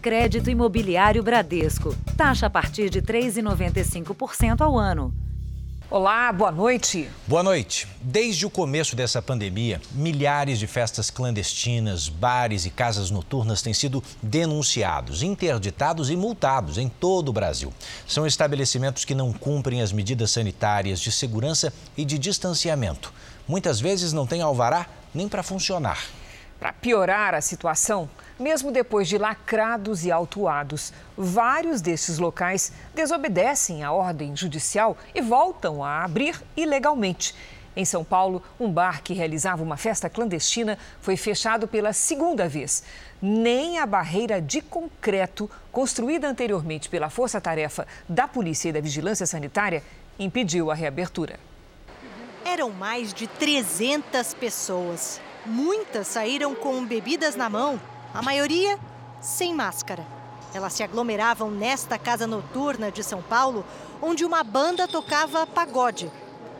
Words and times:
Crédito 0.00 0.48
Imobiliário 0.48 1.22
Bradesco. 1.22 1.94
Taxa 2.16 2.46
a 2.46 2.50
partir 2.50 2.88
de 2.88 3.02
3,95% 3.02 4.62
ao 4.62 4.78
ano. 4.78 5.12
Olá, 5.90 6.32
boa 6.32 6.50
noite. 6.50 7.10
Boa 7.26 7.42
noite. 7.42 7.86
Desde 8.00 8.46
o 8.46 8.50
começo 8.50 8.96
dessa 8.96 9.20
pandemia, 9.20 9.78
milhares 9.92 10.58
de 10.58 10.66
festas 10.66 11.10
clandestinas, 11.10 12.08
bares 12.08 12.64
e 12.64 12.70
casas 12.70 13.10
noturnas 13.10 13.60
têm 13.60 13.74
sido 13.74 14.02
denunciados, 14.22 15.22
interditados 15.22 16.08
e 16.08 16.16
multados 16.16 16.78
em 16.78 16.88
todo 16.88 17.28
o 17.28 17.32
Brasil. 17.32 17.70
São 18.06 18.26
estabelecimentos 18.26 19.04
que 19.04 19.14
não 19.14 19.32
cumprem 19.34 19.82
as 19.82 19.92
medidas 19.92 20.30
sanitárias 20.30 20.98
de 20.98 21.12
segurança 21.12 21.72
e 21.94 22.06
de 22.06 22.18
distanciamento. 22.18 23.12
Muitas 23.46 23.80
vezes 23.80 24.14
não 24.14 24.26
têm 24.26 24.40
alvará 24.40 24.86
nem 25.12 25.28
para 25.28 25.42
funcionar. 25.42 25.98
Para 26.60 26.74
piorar 26.74 27.34
a 27.34 27.40
situação, 27.40 28.08
mesmo 28.38 28.70
depois 28.70 29.08
de 29.08 29.16
lacrados 29.16 30.04
e 30.04 30.12
autuados, 30.12 30.92
vários 31.16 31.80
desses 31.80 32.18
locais 32.18 32.70
desobedecem 32.94 33.82
à 33.82 33.90
ordem 33.90 34.36
judicial 34.36 34.94
e 35.14 35.22
voltam 35.22 35.82
a 35.82 36.04
abrir 36.04 36.38
ilegalmente. 36.54 37.34
Em 37.74 37.84
São 37.86 38.04
Paulo, 38.04 38.42
um 38.58 38.70
bar 38.70 39.02
que 39.02 39.14
realizava 39.14 39.62
uma 39.62 39.78
festa 39.78 40.10
clandestina 40.10 40.76
foi 41.00 41.16
fechado 41.16 41.66
pela 41.66 41.94
segunda 41.94 42.46
vez. 42.46 42.82
Nem 43.22 43.78
a 43.78 43.86
barreira 43.86 44.38
de 44.38 44.60
concreto, 44.60 45.50
construída 45.72 46.28
anteriormente 46.28 46.90
pela 46.90 47.08
Força 47.08 47.40
Tarefa 47.40 47.86
da 48.06 48.28
Polícia 48.28 48.68
e 48.68 48.72
da 48.72 48.82
Vigilância 48.82 49.24
Sanitária, 49.24 49.82
impediu 50.18 50.70
a 50.70 50.74
reabertura. 50.74 51.40
Eram 52.44 52.68
mais 52.68 53.14
de 53.14 53.26
300 53.26 54.34
pessoas. 54.34 55.20
Muitas 55.46 56.06
saíram 56.06 56.54
com 56.54 56.84
bebidas 56.84 57.34
na 57.34 57.48
mão, 57.48 57.80
a 58.12 58.20
maioria 58.20 58.78
sem 59.22 59.54
máscara. 59.54 60.06
Elas 60.52 60.74
se 60.74 60.82
aglomeravam 60.82 61.50
nesta 61.50 61.98
casa 61.98 62.26
noturna 62.26 62.90
de 62.90 63.02
São 63.02 63.22
Paulo, 63.22 63.64
onde 64.02 64.24
uma 64.24 64.44
banda 64.44 64.86
tocava 64.86 65.46
pagode. 65.46 66.10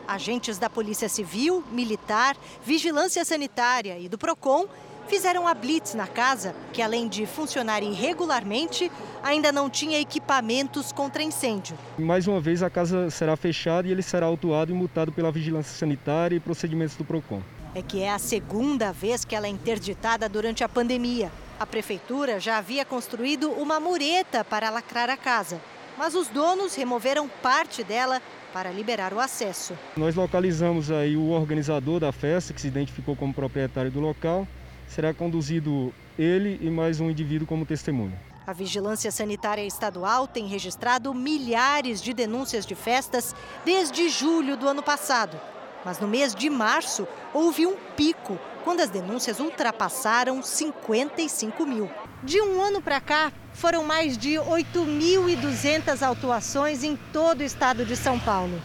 Agentes 0.07 0.57
da 0.57 0.69
Polícia 0.69 1.07
Civil, 1.07 1.63
Militar, 1.71 2.35
Vigilância 2.65 3.23
Sanitária 3.23 3.99
e 3.99 4.09
do 4.09 4.17
Procon 4.17 4.65
fizeram 5.07 5.47
a 5.47 5.53
blitz 5.53 5.93
na 5.93 6.07
casa, 6.07 6.55
que 6.73 6.81
além 6.81 7.07
de 7.07 7.25
funcionar 7.27 7.83
irregularmente, 7.83 8.91
ainda 9.21 9.51
não 9.51 9.69
tinha 9.69 9.99
equipamentos 9.99 10.91
contra 10.91 11.21
incêndio. 11.21 11.77
Mais 11.99 12.27
uma 12.27 12.39
vez 12.39 12.63
a 12.63 12.69
casa 12.69 13.11
será 13.11 13.35
fechada 13.35 13.87
e 13.87 13.91
ele 13.91 14.01
será 14.01 14.25
autuado 14.25 14.71
e 14.71 14.75
multado 14.75 15.11
pela 15.11 15.31
Vigilância 15.31 15.77
Sanitária 15.77 16.35
e 16.35 16.39
procedimentos 16.39 16.95
do 16.95 17.05
Procon 17.05 17.41
é 17.73 17.81
que 17.81 18.01
é 18.01 18.11
a 18.11 18.19
segunda 18.19 18.91
vez 18.91 19.23
que 19.23 19.35
ela 19.35 19.47
é 19.47 19.49
interditada 19.49 20.27
durante 20.27 20.63
a 20.63 20.69
pandemia. 20.69 21.31
A 21.59 21.65
prefeitura 21.65 22.39
já 22.39 22.57
havia 22.57 22.83
construído 22.83 23.51
uma 23.51 23.79
mureta 23.79 24.43
para 24.43 24.69
lacrar 24.69 25.09
a 25.09 25.17
casa, 25.17 25.61
mas 25.97 26.15
os 26.15 26.27
donos 26.27 26.75
removeram 26.75 27.29
parte 27.41 27.83
dela 27.83 28.21
para 28.51 28.71
liberar 28.71 29.13
o 29.13 29.19
acesso. 29.19 29.77
Nós 29.95 30.15
localizamos 30.15 30.91
aí 30.91 31.15
o 31.15 31.29
organizador 31.29 31.99
da 31.99 32.11
festa, 32.11 32.53
que 32.53 32.59
se 32.59 32.67
identificou 32.67 33.15
como 33.15 33.33
proprietário 33.33 33.91
do 33.91 33.99
local. 33.99 34.47
Será 34.87 35.13
conduzido 35.13 35.93
ele 36.19 36.59
e 36.61 36.69
mais 36.69 36.99
um 36.99 37.09
indivíduo 37.09 37.47
como 37.47 37.65
testemunha. 37.65 38.19
A 38.45 38.53
Vigilância 38.53 39.11
Sanitária 39.11 39.63
Estadual 39.63 40.27
tem 40.27 40.47
registrado 40.47 41.13
milhares 41.13 42.01
de 42.01 42.13
denúncias 42.13 42.65
de 42.65 42.75
festas 42.75 43.33
desde 43.63 44.09
julho 44.09 44.57
do 44.57 44.67
ano 44.67 44.83
passado. 44.83 45.39
Mas 45.83 45.99
no 45.99 46.07
mês 46.07 46.35
de 46.35 46.49
março 46.49 47.07
houve 47.33 47.65
um 47.65 47.75
pico, 47.95 48.37
quando 48.63 48.81
as 48.81 48.89
denúncias 48.89 49.39
ultrapassaram 49.39 50.41
55 50.41 51.65
mil. 51.65 51.89
De 52.23 52.39
um 52.39 52.61
ano 52.61 52.81
para 52.81 53.01
cá, 53.01 53.31
foram 53.53 53.83
mais 53.83 54.17
de 54.17 54.33
8.200 54.33 56.05
autuações 56.05 56.83
em 56.83 56.95
todo 57.11 57.41
o 57.41 57.43
estado 57.43 57.83
de 57.83 57.95
São 57.95 58.19
Paulo. 58.19 58.61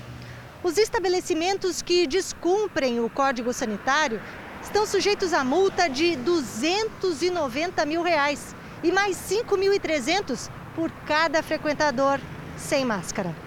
Os 0.62 0.76
estabelecimentos 0.76 1.80
que 1.80 2.06
descumprem 2.06 3.00
o 3.00 3.08
Código 3.08 3.52
Sanitário 3.52 4.20
estão 4.62 4.84
sujeitos 4.84 5.32
a 5.32 5.44
multa 5.44 5.88
de 5.88 6.16
290 6.16 7.86
mil 7.86 8.02
reais 8.02 8.54
e 8.82 8.90
mais 8.92 9.16
5.300 9.16 10.50
por 10.74 10.90
cada 11.06 11.42
frequentador 11.42 12.20
sem 12.56 12.84
máscara. 12.84 13.45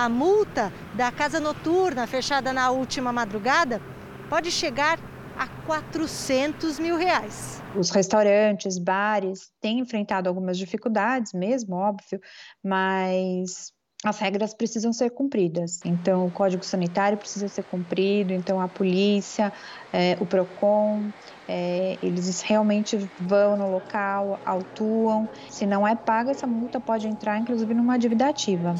A 0.00 0.08
multa 0.08 0.72
da 0.94 1.12
casa 1.12 1.38
noturna 1.38 2.06
fechada 2.06 2.54
na 2.54 2.70
última 2.70 3.12
madrugada 3.12 3.82
pode 4.30 4.50
chegar 4.50 4.98
a 5.36 5.46
400 5.66 6.78
mil 6.78 6.96
reais. 6.96 7.62
Os 7.76 7.90
restaurantes, 7.90 8.78
bares 8.78 9.52
têm 9.60 9.78
enfrentado 9.78 10.26
algumas 10.26 10.56
dificuldades 10.56 11.34
mesmo, 11.34 11.76
óbvio, 11.76 12.18
mas 12.64 13.74
as 14.02 14.18
regras 14.18 14.54
precisam 14.54 14.90
ser 14.90 15.10
cumpridas. 15.10 15.80
Então, 15.84 16.24
o 16.24 16.30
Código 16.30 16.64
Sanitário 16.64 17.18
precisa 17.18 17.46
ser 17.46 17.64
cumprido, 17.64 18.32
então 18.32 18.58
a 18.58 18.68
polícia, 18.68 19.52
é, 19.92 20.16
o 20.18 20.24
PROCON, 20.24 21.10
é, 21.46 21.98
eles 22.02 22.40
realmente 22.40 22.96
vão 23.20 23.54
no 23.54 23.70
local, 23.70 24.40
autuam. 24.46 25.28
Se 25.50 25.66
não 25.66 25.86
é 25.86 25.94
paga, 25.94 26.30
essa 26.30 26.46
multa 26.46 26.80
pode 26.80 27.06
entrar, 27.06 27.36
inclusive, 27.36 27.74
numa 27.74 27.98
dívida 27.98 28.30
ativa. 28.30 28.74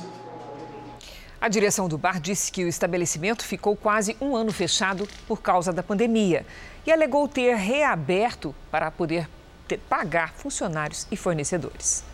A 1.41 1.49
direção 1.49 1.89
do 1.89 1.97
bar 1.97 2.21
disse 2.21 2.53
que 2.53 2.63
o 2.63 2.69
estabelecimento 2.69 3.43
ficou 3.43 3.75
quase 3.75 4.15
um 4.21 4.37
ano 4.37 4.53
fechado 4.53 5.09
por 5.27 5.41
causa 5.41 5.73
da 5.73 5.83
pandemia 5.83 6.45
e 6.87 6.93
alegou 6.93 7.27
ter 7.27 7.57
reaberto 7.57 8.55
para 8.71 8.91
poder 8.91 9.27
ter, 9.67 9.79
pagar 9.79 10.35
funcionários 10.35 11.07
e 11.11 11.17
fornecedores. 11.17 12.05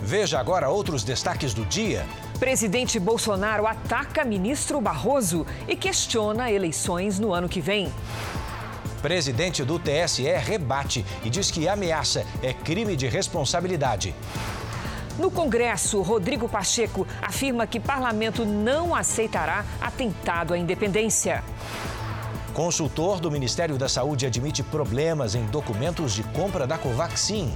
Veja 0.00 0.38
agora 0.38 0.68
outros 0.68 1.02
destaques 1.02 1.54
do 1.54 1.64
dia. 1.64 2.04
Presidente 2.38 3.00
Bolsonaro 3.00 3.66
ataca 3.66 4.22
ministro 4.22 4.78
Barroso 4.78 5.46
e 5.66 5.74
questiona 5.74 6.50
eleições 6.50 7.18
no 7.18 7.32
ano 7.32 7.48
que 7.48 7.60
vem. 7.60 7.90
Presidente 9.00 9.64
do 9.64 9.78
TSE 9.78 10.24
rebate 10.24 11.06
e 11.24 11.30
diz 11.30 11.50
que 11.50 11.68
ameaça 11.68 12.26
é 12.42 12.52
crime 12.52 12.96
de 12.96 13.06
responsabilidade. 13.06 14.14
No 15.18 15.32
Congresso, 15.32 16.00
Rodrigo 16.00 16.48
Pacheco 16.48 17.04
afirma 17.20 17.66
que 17.66 17.80
parlamento 17.80 18.44
não 18.44 18.94
aceitará 18.94 19.64
atentado 19.80 20.54
à 20.54 20.58
independência. 20.58 21.42
Consultor 22.54 23.18
do 23.18 23.30
Ministério 23.30 23.76
da 23.76 23.88
Saúde 23.88 24.26
admite 24.26 24.62
problemas 24.62 25.34
em 25.34 25.44
documentos 25.46 26.12
de 26.12 26.22
compra 26.22 26.66
da 26.66 26.78
Covaxin. 26.78 27.52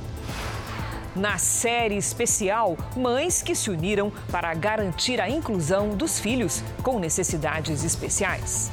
Na 1.14 1.38
série 1.38 1.96
especial, 1.96 2.76
mães 2.96 3.42
que 3.42 3.54
se 3.54 3.70
uniram 3.70 4.12
para 4.30 4.52
garantir 4.54 5.20
a 5.20 5.28
inclusão 5.28 5.90
dos 5.90 6.18
filhos 6.18 6.64
com 6.82 6.98
necessidades 6.98 7.84
especiais. 7.84 8.72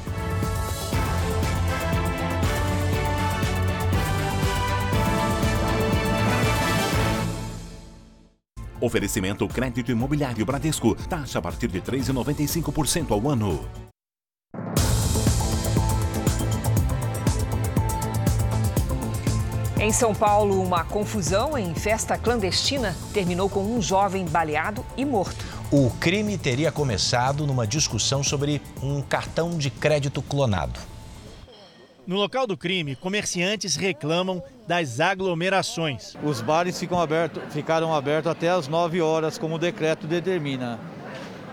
Oferecimento 8.80 9.46
crédito 9.46 9.92
imobiliário 9.92 10.44
Bradesco. 10.46 10.94
Taxa 11.08 11.38
a 11.38 11.42
partir 11.42 11.68
de 11.68 11.80
3,95% 11.80 13.10
ao 13.10 13.28
ano. 13.28 13.68
Em 19.78 19.92
São 19.92 20.14
Paulo, 20.14 20.62
uma 20.62 20.84
confusão 20.84 21.56
em 21.56 21.74
festa 21.74 22.18
clandestina 22.18 22.94
terminou 23.14 23.48
com 23.48 23.64
um 23.64 23.80
jovem 23.80 24.26
baleado 24.26 24.84
e 24.96 25.06
morto. 25.06 25.42
O 25.72 25.90
crime 25.98 26.36
teria 26.36 26.70
começado 26.70 27.46
numa 27.46 27.66
discussão 27.66 28.22
sobre 28.22 28.60
um 28.82 29.00
cartão 29.00 29.56
de 29.56 29.70
crédito 29.70 30.20
clonado. 30.20 30.78
No 32.06 32.16
local 32.16 32.46
do 32.46 32.56
crime, 32.56 32.96
comerciantes 32.96 33.76
reclamam 33.76 34.42
das 34.70 35.00
aglomerações. 35.00 36.14
Os 36.22 36.40
bares 36.40 36.78
ficam 36.78 37.00
aberto, 37.00 37.40
ficaram 37.50 37.92
abertos 37.92 38.30
até 38.30 38.48
as 38.48 38.68
9 38.68 39.00
horas, 39.00 39.36
como 39.36 39.56
o 39.56 39.58
decreto 39.58 40.06
determina. 40.06 40.78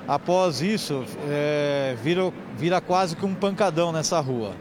Após 0.08 0.62
isso, 0.62 1.04
é, 1.28 1.98
vira, 2.04 2.32
vira 2.56 2.80
quase 2.80 3.16
que 3.16 3.26
um 3.26 3.34
pancadão 3.34 3.92
nessa 3.92 4.20
rua. 4.20 4.56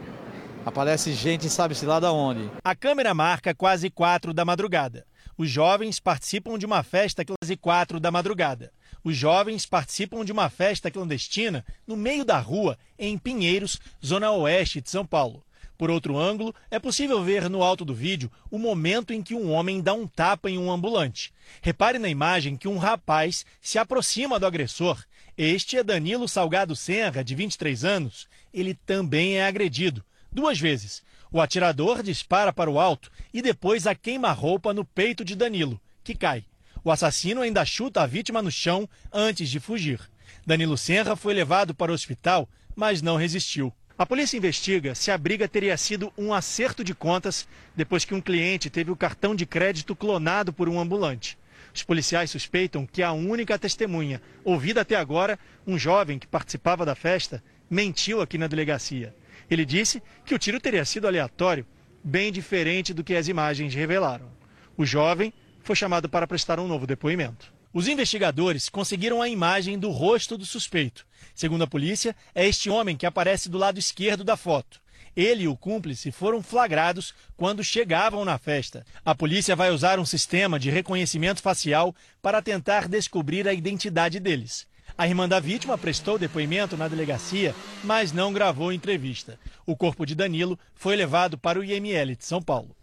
Aparece 0.65 1.13
gente, 1.13 1.47
sabe-se 1.51 1.85
lá 1.85 1.99
da 1.99 2.11
onde. 2.11 2.49
A 2.63 2.73
câmera 2.73 3.13
marca 3.13 3.53
quase 3.53 3.91
4 3.91 4.33
da 4.33 4.43
madrugada. 4.43 5.05
Os 5.37 5.51
jovens 5.51 5.99
participam 5.99 6.57
de 6.57 6.65
uma 6.65 6.81
festa 6.81 7.23
quase 7.23 7.55
4 7.55 7.99
da 7.99 8.09
madrugada. 8.09 8.71
Os 9.03 9.15
jovens 9.15 9.67
participam 9.67 10.25
de 10.25 10.31
uma 10.31 10.49
festa 10.49 10.89
clandestina 10.89 11.63
no 11.85 11.95
meio 11.95 12.25
da 12.25 12.39
rua, 12.39 12.75
em 12.97 13.19
Pinheiros, 13.19 13.79
zona 14.03 14.31
oeste 14.31 14.81
de 14.81 14.89
São 14.89 15.05
Paulo. 15.05 15.43
Por 15.77 15.91
outro 15.91 16.17
ângulo, 16.17 16.55
é 16.71 16.79
possível 16.79 17.23
ver 17.23 17.49
no 17.49 17.61
alto 17.61 17.85
do 17.85 17.93
vídeo 17.93 18.31
o 18.49 18.57
momento 18.57 19.13
em 19.13 19.21
que 19.21 19.35
um 19.35 19.51
homem 19.51 19.79
dá 19.79 19.93
um 19.93 20.07
tapa 20.07 20.49
em 20.49 20.57
um 20.57 20.71
ambulante. 20.71 21.31
Repare 21.61 21.99
na 21.99 22.09
imagem 22.09 22.57
que 22.57 22.67
um 22.67 22.77
rapaz 22.77 23.45
se 23.61 23.77
aproxima 23.77 24.39
do 24.39 24.47
agressor. 24.47 25.03
Este 25.37 25.77
é 25.77 25.83
Danilo 25.83 26.27
Salgado 26.27 26.75
Senra, 26.75 27.23
de 27.23 27.35
23 27.35 27.85
anos. 27.85 28.27
Ele 28.51 28.73
também 28.73 29.37
é 29.37 29.45
agredido, 29.45 30.03
duas 30.31 30.59
vezes. 30.59 31.03
O 31.31 31.39
atirador 31.39 32.01
dispara 32.01 32.51
para 32.51 32.71
o 32.71 32.79
alto 32.79 33.11
e 33.31 33.41
depois 33.41 33.85
a 33.85 33.93
queima-roupa 33.93 34.73
no 34.73 34.83
peito 34.83 35.23
de 35.23 35.35
Danilo, 35.35 35.79
que 36.03 36.15
cai. 36.15 36.43
O 36.83 36.91
assassino 36.91 37.41
ainda 37.41 37.63
chuta 37.65 38.01
a 38.01 38.07
vítima 38.07 38.41
no 38.41 38.49
chão 38.49 38.89
antes 39.13 39.49
de 39.49 39.59
fugir. 39.59 39.99
Danilo 40.43 40.77
Senra 40.77 41.15
foi 41.15 41.35
levado 41.35 41.75
para 41.75 41.91
o 41.91 41.95
hospital, 41.95 42.49
mas 42.75 43.01
não 43.01 43.15
resistiu. 43.15 43.71
A 43.99 44.05
polícia 44.05 44.37
investiga 44.37 44.93
se 44.93 45.09
a 45.09 45.17
briga 45.17 45.47
teria 45.47 45.75
sido 45.75 46.13
um 46.15 46.31
acerto 46.31 46.83
de 46.83 46.93
contas 46.93 47.47
depois 47.75 48.05
que 48.05 48.13
um 48.13 48.21
cliente 48.21 48.69
teve 48.69 48.91
o 48.91 48.95
cartão 48.95 49.33
de 49.33 49.43
crédito 49.43 49.95
clonado 49.95 50.53
por 50.53 50.69
um 50.69 50.79
ambulante. 50.79 51.35
Os 51.73 51.81
policiais 51.81 52.29
suspeitam 52.29 52.85
que 52.85 53.01
a 53.01 53.11
única 53.11 53.57
testemunha 53.57 54.21
ouvida 54.43 54.81
até 54.81 54.95
agora, 54.95 55.39
um 55.65 55.79
jovem 55.79 56.19
que 56.19 56.27
participava 56.27 56.85
da 56.85 56.93
festa, 56.93 57.43
mentiu 57.67 58.21
aqui 58.21 58.37
na 58.37 58.45
delegacia. 58.45 59.15
Ele 59.49 59.65
disse 59.65 60.01
que 60.23 60.35
o 60.35 60.39
tiro 60.39 60.59
teria 60.59 60.85
sido 60.85 61.07
aleatório, 61.07 61.65
bem 62.03 62.31
diferente 62.31 62.93
do 62.93 63.03
que 63.03 63.15
as 63.15 63.27
imagens 63.27 63.73
revelaram. 63.73 64.29
O 64.77 64.85
jovem 64.85 65.33
foi 65.63 65.75
chamado 65.75 66.07
para 66.07 66.27
prestar 66.27 66.59
um 66.59 66.67
novo 66.67 66.85
depoimento. 66.85 67.51
Os 67.77 67.87
investigadores 67.87 68.69
conseguiram 68.69 69.21
a 69.21 69.29
imagem 69.29 69.77
do 69.77 69.91
rosto 69.91 70.35
do 70.35 70.47
suspeito. 70.47 71.05
Segundo 71.35 71.63
a 71.63 71.67
polícia, 71.67 72.15
é 72.33 72.43
este 72.43 72.71
homem 72.71 72.97
que 72.97 73.05
aparece 73.05 73.49
do 73.49 73.57
lado 73.59 73.77
esquerdo 73.77 74.23
da 74.23 74.35
foto. 74.35 74.81
Ele 75.15 75.43
e 75.43 75.47
o 75.47 75.55
cúmplice 75.55 76.11
foram 76.11 76.41
flagrados 76.41 77.13
quando 77.35 77.63
chegavam 77.63 78.25
na 78.25 78.39
festa. 78.39 78.83
A 79.05 79.13
polícia 79.13 79.55
vai 79.55 79.69
usar 79.69 79.99
um 79.99 80.05
sistema 80.07 80.57
de 80.59 80.71
reconhecimento 80.71 81.39
facial 81.39 81.95
para 82.19 82.41
tentar 82.41 82.87
descobrir 82.87 83.47
a 83.47 83.53
identidade 83.53 84.19
deles. 84.19 84.65
A 84.97 85.07
irmã 85.07 85.29
da 85.29 85.39
vítima 85.39 85.77
prestou 85.77 86.17
depoimento 86.17 86.75
na 86.75 86.87
delegacia, 86.87 87.53
mas 87.83 88.11
não 88.11 88.33
gravou 88.33 88.73
entrevista. 88.73 89.39
O 89.67 89.75
corpo 89.75 90.03
de 90.03 90.15
Danilo 90.15 90.57
foi 90.73 90.95
levado 90.95 91.37
para 91.37 91.59
o 91.59 91.63
IML 91.63 92.15
de 92.15 92.25
São 92.25 92.41
Paulo. 92.41 92.76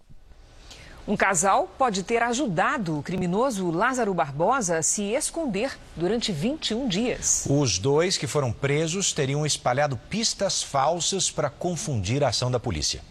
Um 1.07 1.19
casal 1.19 1.69
pode 1.77 2.03
ter 2.03 2.23
ajudado 2.23 2.99
o 2.99 3.03
criminoso 3.03 3.71
Lázaro 3.71 4.15
Barbosa 4.15 4.79
a 4.79 4.83
se 4.83 5.03
esconder 5.03 5.77
durante 5.95 6.33
21 6.33 6.89
dias. 6.89 7.47
Os 7.47 7.79
dois 7.79 8.17
que 8.17 8.27
foram 8.27 8.51
presos 8.51 9.13
teriam 9.13 9.45
espalhado 9.45 9.99
pistas 10.09 10.63
falsas 10.63 11.31
para 11.31 11.51
confundir 11.51 12.25
a 12.25 12.29
ação 12.29 12.51
da 12.51 12.59
polícia. 12.59 13.03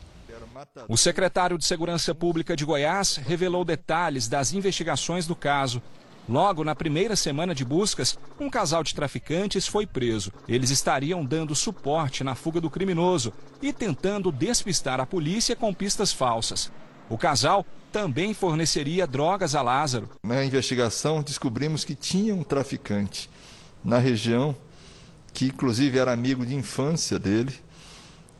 O 0.89 0.97
secretário 0.97 1.55
de 1.55 1.65
Segurança 1.65 2.15
Pública 2.15 2.55
de 2.55 2.65
Goiás 2.65 3.17
revelou 3.17 3.63
detalhes 3.63 4.27
das 4.27 4.53
investigações 4.53 5.27
do 5.27 5.35
caso. 5.35 5.79
Logo 6.27 6.63
na 6.63 6.73
primeira 6.73 7.15
semana 7.15 7.53
de 7.53 7.63
buscas, 7.63 8.17
um 8.39 8.49
casal 8.49 8.83
de 8.83 8.95
traficantes 8.95 9.67
foi 9.67 9.85
preso. 9.85 10.31
Eles 10.47 10.71
estariam 10.71 11.23
dando 11.23 11.53
suporte 11.53 12.23
na 12.23 12.33
fuga 12.33 12.59
do 12.59 12.71
criminoso 12.71 13.31
e 13.61 13.71
tentando 13.71 14.31
despistar 14.31 14.99
a 14.99 15.05
polícia 15.05 15.55
com 15.55 15.71
pistas 15.71 16.11
falsas. 16.11 16.71
O 17.09 17.17
casal 17.17 17.63
também 17.93 18.33
forneceria 18.33 19.05
drogas 19.05 19.53
a 19.53 19.61
Lázaro. 19.61 20.09
Na 20.23 20.43
investigação, 20.43 21.21
descobrimos 21.21 21.85
que 21.85 21.93
tinha 21.93 22.33
um 22.33 22.43
traficante 22.43 23.29
na 23.85 23.99
região, 23.99 24.55
que 25.31 25.45
inclusive 25.45 25.99
era 25.99 26.11
amigo 26.11 26.43
de 26.43 26.55
infância 26.55 27.19
dele, 27.19 27.53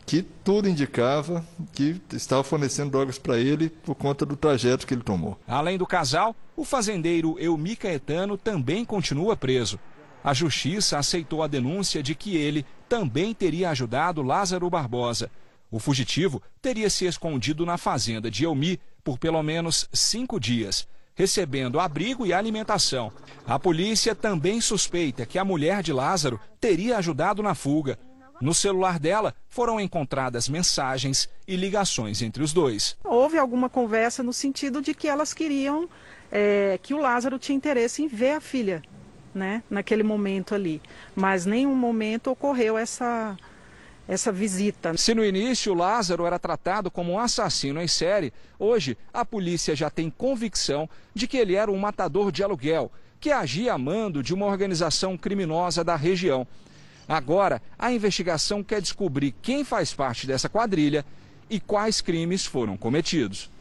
que 0.08 0.24
tudo 0.24 0.68
indicava 0.68 1.46
que 1.72 2.02
estava 2.12 2.44
fornecendo 2.44 2.90
drogas 2.90 3.20
para 3.20 3.38
ele 3.38 3.70
por 3.70 3.94
conta 3.94 4.26
do 4.26 4.36
trajeto 4.36 4.88
que 4.88 4.94
ele 4.96 5.04
tomou. 5.04 5.40
Além 5.48 5.78
do 5.78 5.86
casal, 5.86 6.36
o 6.58 6.66
fazendeiro 6.66 7.38
Elmi 7.40 7.76
Caetano 7.76 8.38
também 8.38 8.84
continua 8.84 9.38
preso. 9.38 9.80
A 10.24 10.34
justiça 10.34 10.98
aceitou 10.98 11.44
a 11.44 11.48
denúncia 11.48 12.02
de 12.02 12.16
que 12.16 12.36
ele 12.36 12.66
também 12.90 13.36
teria 13.36 13.70
ajudado 13.70 14.24
Lázaro 14.24 14.68
Barbosa. 14.68 15.30
O 15.70 15.80
fugitivo 15.80 16.42
teria 16.62 16.90
se 16.90 17.06
escondido 17.06 17.66
na 17.66 17.78
fazenda 17.78 18.32
de 18.32 18.46
Elmi 18.46 18.80
por 19.04 19.18
pelo 19.18 19.44
menos 19.44 19.88
cinco 19.92 20.40
dias, 20.40 20.88
recebendo 21.14 21.80
abrigo 21.80 22.26
e 22.26 22.34
alimentação. 22.34 23.12
A 23.46 23.60
polícia 23.60 24.16
também 24.16 24.62
suspeita 24.62 25.26
que 25.26 25.38
a 25.38 25.46
mulher 25.46 25.84
de 25.84 25.92
Lázaro 25.92 26.40
teria 26.60 26.98
ajudado 26.98 27.44
na 27.44 27.54
fuga. 27.54 28.00
No 28.42 28.54
celular 28.54 29.00
dela 29.00 29.36
foram 29.48 29.80
encontradas 29.80 30.50
mensagens 30.50 31.30
e 31.48 31.56
ligações 31.56 32.22
entre 32.22 32.42
os 32.42 32.52
dois. 32.52 32.98
Houve 33.04 33.38
alguma 33.38 33.70
conversa 33.70 34.24
no 34.24 34.34
sentido 34.34 34.82
de 34.82 34.94
que 34.94 35.08
elas 35.08 35.34
queriam 35.34 35.88
é, 36.32 36.80
que 36.82 36.94
o 36.94 37.00
Lázaro 37.00 37.38
tinha 37.38 37.56
interesse 37.56 38.02
em 38.02 38.08
ver 38.08 38.32
a 38.32 38.42
filha, 38.42 38.82
né, 39.34 39.62
naquele 39.70 40.04
momento 40.04 40.56
ali. 40.56 40.82
Mas 41.16 41.46
nenhum 41.46 41.76
momento 41.76 42.32
ocorreu 42.32 42.78
essa 42.78 43.38
essa 44.08 44.32
visita. 44.32 44.96
Se 44.98 45.14
no 45.14 45.24
início 45.24 45.74
Lázaro 45.74 46.26
era 46.26 46.38
tratado 46.38 46.92
como 46.92 47.14
um 47.14 47.20
assassino 47.20 47.82
em 47.82 47.88
série, 47.88 48.34
hoje 48.60 48.98
a 49.14 49.24
polícia 49.24 49.76
já 49.76 49.90
tem 49.90 50.10
convicção 50.10 50.90
de 51.14 51.28
que 51.28 51.38
ele 51.38 51.56
era 51.56 51.72
um 51.72 51.78
matador 51.78 52.32
de 52.32 52.44
aluguel, 52.44 52.92
que 53.20 53.32
agia 53.32 53.74
a 53.74 53.78
mando 53.78 54.22
de 54.22 54.34
uma 54.34 54.46
organização 54.46 55.18
criminosa 55.18 55.84
da 55.84 55.96
região. 55.96 56.46
Agora, 57.08 57.62
a 57.78 57.92
investigação 57.92 58.64
quer 58.64 58.82
descobrir 58.82 59.34
quem 59.42 59.64
faz 59.64 59.94
parte 59.94 60.26
dessa 60.26 60.50
quadrilha 60.50 61.06
e 61.50 61.60
quais 61.60 62.02
crimes 62.02 62.46
foram 62.46 62.76
cometidos. 62.78 63.53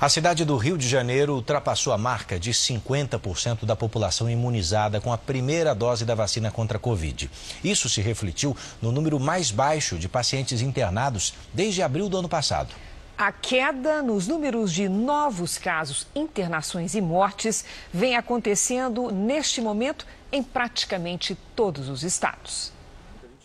A 0.00 0.08
cidade 0.08 0.44
do 0.44 0.56
Rio 0.56 0.76
de 0.76 0.88
Janeiro 0.88 1.34
ultrapassou 1.34 1.92
a 1.92 1.98
marca 1.98 2.38
de 2.38 2.52
50% 2.52 3.64
da 3.64 3.76
população 3.76 4.28
imunizada 4.28 5.00
com 5.00 5.12
a 5.12 5.18
primeira 5.18 5.72
dose 5.72 6.04
da 6.04 6.16
vacina 6.16 6.50
contra 6.50 6.78
a 6.78 6.80
Covid. 6.80 7.30
Isso 7.62 7.88
se 7.88 8.00
refletiu 8.00 8.56
no 8.82 8.90
número 8.90 9.20
mais 9.20 9.52
baixo 9.52 9.96
de 9.96 10.08
pacientes 10.08 10.60
internados 10.60 11.34
desde 11.52 11.80
abril 11.80 12.08
do 12.08 12.18
ano 12.18 12.28
passado. 12.28 12.74
A 13.16 13.30
queda 13.30 14.02
nos 14.02 14.26
números 14.26 14.72
de 14.72 14.88
novos 14.88 15.56
casos, 15.56 16.08
internações 16.14 16.96
e 16.96 17.00
mortes 17.00 17.64
vem 17.92 18.16
acontecendo 18.16 19.12
neste 19.12 19.60
momento 19.60 20.04
em 20.32 20.42
praticamente 20.42 21.38
todos 21.54 21.88
os 21.88 22.02
estados. 22.02 22.72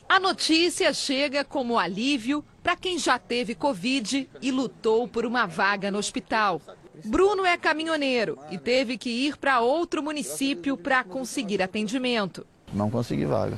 A 0.09 0.19
notícia 0.19 0.91
chega 0.91 1.45
como 1.45 1.77
alívio 1.77 2.43
para 2.63 2.75
quem 2.75 2.97
já 2.97 3.19
teve 3.19 3.53
Covid 3.53 4.27
e 4.41 4.51
lutou 4.51 5.07
por 5.07 5.23
uma 5.23 5.45
vaga 5.45 5.91
no 5.91 5.99
hospital. 5.99 6.59
Bruno 7.05 7.45
é 7.45 7.55
caminhoneiro 7.55 8.39
e 8.49 8.57
teve 8.57 8.97
que 8.97 9.11
ir 9.11 9.37
para 9.37 9.59
outro 9.59 10.01
município 10.01 10.75
para 10.75 11.03
conseguir 11.03 11.61
atendimento. 11.61 12.43
Não 12.73 12.89
consegui 12.89 13.23
vaga. 13.25 13.55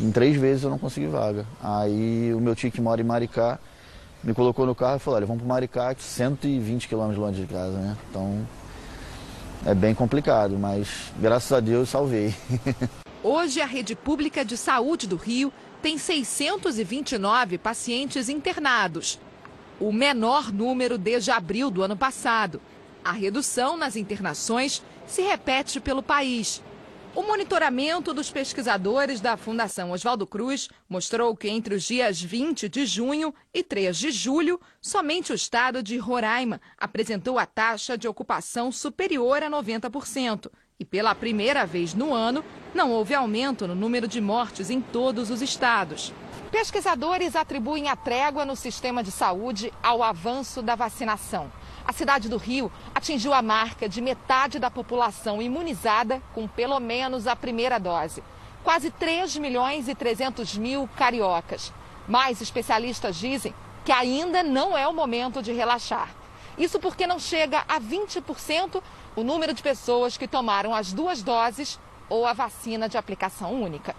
Em 0.00 0.10
três 0.10 0.36
vezes 0.36 0.64
eu 0.64 0.70
não 0.70 0.78
consegui 0.78 1.06
vaga. 1.06 1.46
Aí 1.62 2.34
o 2.34 2.40
meu 2.40 2.56
tio 2.56 2.72
que 2.72 2.80
mora 2.80 3.00
em 3.00 3.04
Maricá 3.04 3.60
me 4.24 4.34
colocou 4.34 4.66
no 4.66 4.74
carro 4.74 4.96
e 4.96 4.98
falou, 4.98 5.18
olha, 5.18 5.26
vamos 5.26 5.44
para 5.44 5.48
Maricá, 5.48 5.94
120 5.96 6.88
quilômetros 6.88 7.24
longe 7.24 7.42
de 7.42 7.46
casa, 7.46 7.78
né? 7.78 7.96
Então 8.10 8.44
é 9.64 9.72
bem 9.72 9.94
complicado, 9.94 10.58
mas 10.58 11.12
graças 11.20 11.52
a 11.52 11.60
Deus 11.60 11.88
salvei. 11.88 12.34
Hoje 13.28 13.60
a 13.60 13.66
rede 13.66 13.96
pública 13.96 14.44
de 14.44 14.56
saúde 14.56 15.08
do 15.08 15.16
Rio 15.16 15.52
tem 15.82 15.98
629 15.98 17.58
pacientes 17.58 18.28
internados, 18.28 19.18
o 19.78 19.92
menor 19.92 20.52
número 20.52 20.96
desde 20.96 21.30
abril 21.30 21.70
do 21.70 21.82
ano 21.82 21.96
passado. 21.96 22.60
A 23.04 23.12
redução 23.12 23.76
nas 23.76 23.94
internações 23.94 24.82
se 25.06 25.22
repete 25.22 25.78
pelo 25.80 26.02
país. 26.02 26.62
O 27.14 27.22
monitoramento 27.22 28.12
dos 28.12 28.30
pesquisadores 28.30 29.22
da 29.22 29.38
Fundação 29.38 29.90
Oswaldo 29.92 30.26
Cruz 30.26 30.68
mostrou 30.86 31.34
que 31.34 31.48
entre 31.48 31.74
os 31.74 31.84
dias 31.84 32.20
20 32.20 32.68
de 32.68 32.84
junho 32.84 33.34
e 33.54 33.62
3 33.62 33.96
de 33.96 34.10
julho, 34.10 34.60
somente 34.82 35.32
o 35.32 35.34
estado 35.34 35.82
de 35.82 35.96
Roraima 35.96 36.60
apresentou 36.76 37.38
a 37.38 37.46
taxa 37.46 37.96
de 37.96 38.06
ocupação 38.06 38.70
superior 38.70 39.42
a 39.42 39.48
90%. 39.48 40.50
E 40.78 40.84
pela 40.84 41.14
primeira 41.14 41.64
vez 41.64 41.94
no 41.94 42.12
ano, 42.12 42.44
não 42.74 42.90
houve 42.90 43.14
aumento 43.14 43.66
no 43.66 43.74
número 43.74 44.06
de 44.06 44.20
mortes 44.20 44.68
em 44.68 44.78
todos 44.78 45.30
os 45.30 45.40
estados. 45.40 46.12
Pesquisadores 46.52 47.34
atribuem 47.34 47.88
a 47.88 47.96
trégua 47.96 48.44
no 48.44 48.54
sistema 48.54 49.02
de 49.02 49.10
saúde 49.10 49.72
ao 49.82 50.02
avanço 50.02 50.60
da 50.60 50.74
vacinação. 50.74 51.50
A 51.82 51.94
cidade 51.94 52.28
do 52.28 52.36
Rio 52.36 52.70
atingiu 52.94 53.32
a 53.32 53.40
marca 53.40 53.88
de 53.88 54.02
metade 54.02 54.58
da 54.58 54.70
população 54.70 55.40
imunizada 55.40 56.20
com 56.34 56.46
pelo 56.46 56.78
menos 56.78 57.26
a 57.26 57.34
primeira 57.34 57.78
dose. 57.78 58.22
Quase 58.62 58.90
3 58.90 59.34
milhões 59.38 59.88
e 59.88 59.94
300 59.94 60.58
mil 60.58 60.86
cariocas. 60.94 61.72
Mais 62.06 62.42
especialistas 62.42 63.16
dizem 63.16 63.54
que 63.82 63.92
ainda 63.92 64.42
não 64.42 64.76
é 64.76 64.86
o 64.86 64.92
momento 64.92 65.40
de 65.40 65.54
relaxar. 65.54 66.10
Isso 66.58 66.78
porque 66.78 67.06
não 67.06 67.18
chega 67.18 67.64
a 67.68 67.80
20% 67.80 68.82
o 69.16 69.24
número 69.24 69.54
de 69.54 69.62
pessoas 69.62 70.16
que 70.16 70.28
tomaram 70.28 70.74
as 70.74 70.92
duas 70.92 71.22
doses 71.22 71.80
ou 72.08 72.26
a 72.26 72.32
vacina 72.32 72.88
de 72.88 72.98
aplicação 72.98 73.52
única. 73.60 73.96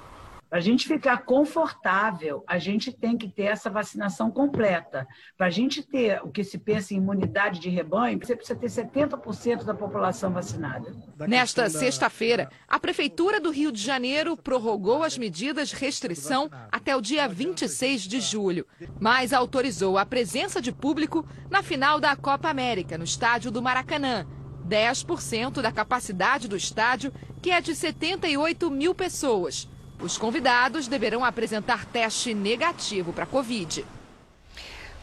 Para 0.50 0.60
a 0.60 0.62
gente 0.62 0.88
ficar 0.88 1.26
confortável, 1.26 2.42
a 2.48 2.58
gente 2.58 2.90
tem 2.90 3.18
que 3.18 3.28
ter 3.28 3.44
essa 3.44 3.70
vacinação 3.70 4.32
completa. 4.32 5.06
Para 5.38 5.48
a 5.48 5.50
gente 5.50 5.84
ter 5.84 6.22
o 6.24 6.32
que 6.32 6.42
se 6.42 6.58
pensa 6.58 6.94
em 6.94 6.98
imunidade 6.98 7.60
de 7.60 7.70
rebanho, 7.70 8.18
você 8.18 8.34
precisa 8.34 8.58
ter 8.58 8.68
70% 8.68 9.66
da 9.66 9.74
população 9.74 10.32
vacinada. 10.32 10.96
Nesta 11.28 11.70
sexta-feira, 11.70 12.50
a 12.66 12.80
Prefeitura 12.80 13.42
do 13.42 13.52
Rio 13.52 13.74
de 13.74 13.82
Janeiro 13.82 14.38
prorrogou 14.38 15.04
as 15.04 15.18
medidas 15.18 15.68
de 15.68 15.76
restrição 15.76 16.50
até 16.72 16.96
o 16.96 17.02
dia 17.02 17.28
26 17.28 18.04
de 18.04 18.22
julho, 18.22 18.66
mas 19.02 19.34
autorizou 19.34 19.98
a 19.98 20.06
presença 20.06 20.62
de 20.62 20.72
público 20.72 21.28
na 21.50 21.62
final 21.62 22.00
da 22.00 22.16
Copa 22.16 22.48
América, 22.48 22.98
no 22.98 23.04
estádio 23.04 23.52
do 23.52 23.62
Maracanã. 23.62 24.26
10% 24.68 25.62
da 25.62 25.72
capacidade 25.72 26.48
do 26.48 26.58
estádio, 26.58 27.14
que 27.42 27.52
é 27.52 27.62
de 27.62 27.76
78 27.76 28.70
mil 28.70 28.94
pessoas. 28.94 29.68
Os 30.00 30.18
convidados 30.18 30.88
deverão 30.88 31.26
apresentar 31.26 31.86
teste 31.86 32.34
negativo 32.34 33.12
para 33.12 33.26
Covid. 33.26 33.86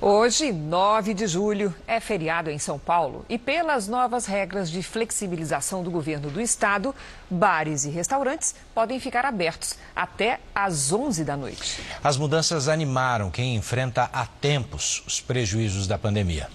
Hoje, 0.00 0.52
9 0.52 1.14
de 1.14 1.26
julho, 1.26 1.74
é 1.86 1.98
feriado 1.98 2.50
em 2.50 2.58
São 2.58 2.78
Paulo 2.78 3.24
e, 3.28 3.38
pelas 3.38 3.88
novas 3.88 4.26
regras 4.26 4.70
de 4.70 4.82
flexibilização 4.82 5.82
do 5.82 5.90
governo 5.90 6.30
do 6.30 6.40
estado, 6.40 6.94
bares 7.30 7.84
e 7.84 7.90
restaurantes 7.90 8.54
podem 8.74 9.00
ficar 9.00 9.24
abertos 9.24 9.78
até 9.96 10.40
às 10.54 10.92
11 10.92 11.24
da 11.24 11.36
noite. 11.36 11.80
As 12.02 12.16
mudanças 12.16 12.68
animaram 12.68 13.30
quem 13.30 13.56
enfrenta 13.56 14.10
há 14.12 14.26
tempos 14.26 15.02
os 15.06 15.20
prejuízos 15.20 15.86
da 15.86 15.96
pandemia. 15.96 16.50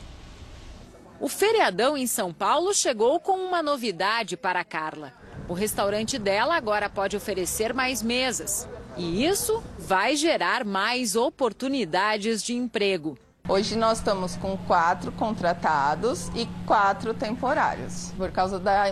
O 1.22 1.28
feriadão 1.28 1.98
em 1.98 2.08
São 2.08 2.34
Paulo 2.34 2.74
chegou 2.74 3.20
com 3.20 3.34
uma 3.34 3.62
novidade 3.62 4.38
para 4.38 4.64
Carla. 4.64 5.12
O 5.50 5.54
restaurante 5.54 6.18
dela 6.18 6.56
agora 6.56 6.90
pode 6.90 7.18
oferecer 7.18 7.74
mais 7.74 8.02
mesas. 8.02 8.70
E 8.96 9.26
isso 9.26 9.62
vai 9.78 10.16
gerar 10.16 10.64
mais 10.64 11.18
oportunidades 11.18 12.42
de 12.42 12.54
emprego. 12.54 13.18
Hoje 13.50 13.76
nós 13.76 13.98
estamos 13.98 14.38
com 14.38 14.56
quatro 14.60 15.12
contratados 15.12 16.30
e 16.36 16.48
quatro 16.66 17.14
temporários. 17.14 18.14
Por 18.16 18.32
causa 18.32 18.58
da, 18.58 18.86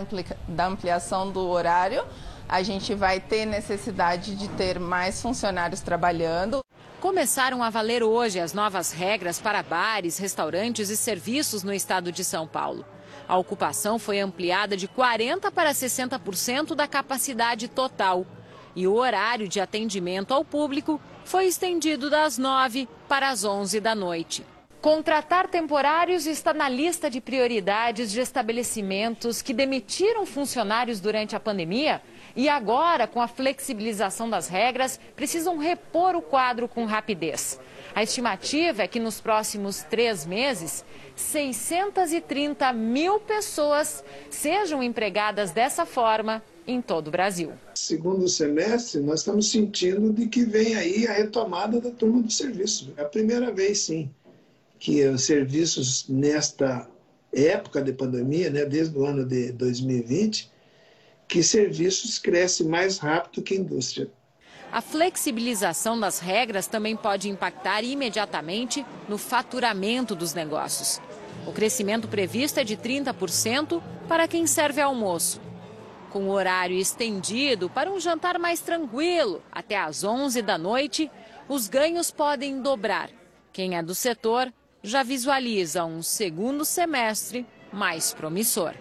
da 0.46 0.66
ampliação 0.66 1.30
do 1.30 1.48
horário, 1.48 2.04
a 2.46 2.62
gente 2.62 2.94
vai 2.94 3.20
ter 3.20 3.46
necessidade 3.46 4.34
de 4.34 4.48
ter 4.48 4.78
mais 4.78 5.22
funcionários 5.22 5.80
trabalhando. 5.80 6.62
Começaram 7.00 7.62
a 7.62 7.70
valer 7.70 8.02
hoje 8.02 8.40
as 8.40 8.52
novas 8.52 8.90
regras 8.90 9.38
para 9.40 9.62
bares, 9.62 10.18
restaurantes 10.18 10.90
e 10.90 10.96
serviços 10.96 11.62
no 11.62 11.72
estado 11.72 12.10
de 12.10 12.24
São 12.24 12.44
Paulo. 12.44 12.84
A 13.28 13.38
ocupação 13.38 14.00
foi 14.00 14.18
ampliada 14.18 14.76
de 14.76 14.88
40% 14.88 15.52
para 15.52 15.70
60% 15.70 16.74
da 16.74 16.88
capacidade 16.88 17.68
total. 17.68 18.26
E 18.74 18.88
o 18.88 18.94
horário 18.94 19.46
de 19.46 19.60
atendimento 19.60 20.34
ao 20.34 20.44
público 20.44 21.00
foi 21.24 21.46
estendido 21.46 22.10
das 22.10 22.36
9 22.36 22.88
para 23.06 23.28
as 23.28 23.44
11 23.44 23.78
da 23.78 23.94
noite. 23.94 24.44
Contratar 24.80 25.48
temporários 25.48 26.24
está 26.24 26.54
na 26.54 26.68
lista 26.68 27.10
de 27.10 27.20
prioridades 27.20 28.12
de 28.12 28.20
estabelecimentos 28.20 29.42
que 29.42 29.52
demitiram 29.52 30.24
funcionários 30.24 31.00
durante 31.00 31.34
a 31.34 31.40
pandemia 31.40 32.00
e 32.36 32.48
agora, 32.48 33.08
com 33.08 33.20
a 33.20 33.26
flexibilização 33.26 34.30
das 34.30 34.46
regras, 34.46 35.00
precisam 35.16 35.58
repor 35.58 36.14
o 36.14 36.22
quadro 36.22 36.68
com 36.68 36.84
rapidez. 36.84 37.58
A 37.92 38.04
estimativa 38.04 38.84
é 38.84 38.86
que 38.86 39.00
nos 39.00 39.20
próximos 39.20 39.82
três 39.82 40.24
meses, 40.24 40.84
630 41.16 42.72
mil 42.72 43.18
pessoas 43.18 44.04
sejam 44.30 44.80
empregadas 44.80 45.50
dessa 45.50 45.84
forma 45.84 46.40
em 46.68 46.80
todo 46.80 47.08
o 47.08 47.10
Brasil. 47.10 47.50
Segundo 47.74 48.28
semestre, 48.28 49.00
nós 49.00 49.20
estamos 49.20 49.50
sentindo 49.50 50.12
de 50.12 50.28
que 50.28 50.44
vem 50.44 50.76
aí 50.76 51.08
a 51.08 51.14
retomada 51.14 51.80
da 51.80 51.90
turma 51.90 52.22
do 52.22 52.30
serviço. 52.30 52.92
É 52.96 53.02
a 53.02 53.06
primeira 53.06 53.50
vez, 53.50 53.80
sim, 53.80 54.08
que 54.78 55.06
os 55.06 55.22
serviços 55.22 56.08
nesta 56.08 56.88
época 57.32 57.82
de 57.82 57.92
pandemia, 57.92 58.50
né, 58.50 58.64
desde 58.64 58.96
o 58.96 59.04
ano 59.04 59.24
de 59.24 59.52
2020, 59.52 60.50
que 61.26 61.42
serviços 61.42 62.18
crescem 62.18 62.66
mais 62.66 62.98
rápido 62.98 63.42
que 63.42 63.54
a 63.54 63.58
indústria. 63.58 64.10
A 64.70 64.80
flexibilização 64.80 65.98
das 65.98 66.18
regras 66.20 66.66
também 66.66 66.94
pode 66.94 67.28
impactar 67.28 67.82
imediatamente 67.82 68.84
no 69.08 69.16
faturamento 69.16 70.14
dos 70.14 70.34
negócios. 70.34 71.00
O 71.46 71.52
crescimento 71.52 72.06
previsto 72.06 72.60
é 72.60 72.64
de 72.64 72.76
30% 72.76 73.82
para 74.06 74.28
quem 74.28 74.46
serve 74.46 74.80
almoço. 74.80 75.40
Com 76.10 76.24
o 76.24 76.30
horário 76.30 76.76
estendido 76.76 77.68
para 77.68 77.90
um 77.90 77.98
jantar 77.98 78.38
mais 78.38 78.60
tranquilo, 78.60 79.42
até 79.50 79.76
às 79.76 80.04
11 80.04 80.42
da 80.42 80.56
noite, 80.56 81.10
os 81.48 81.68
ganhos 81.68 82.10
podem 82.10 82.60
dobrar. 82.60 83.10
Quem 83.52 83.76
é 83.76 83.82
do 83.82 83.94
setor 83.94 84.52
já 84.82 85.02
visualiza 85.02 85.84
um 85.84 86.02
segundo 86.02 86.64
semestre 86.64 87.46
mais 87.72 88.12
promissor. 88.12 88.74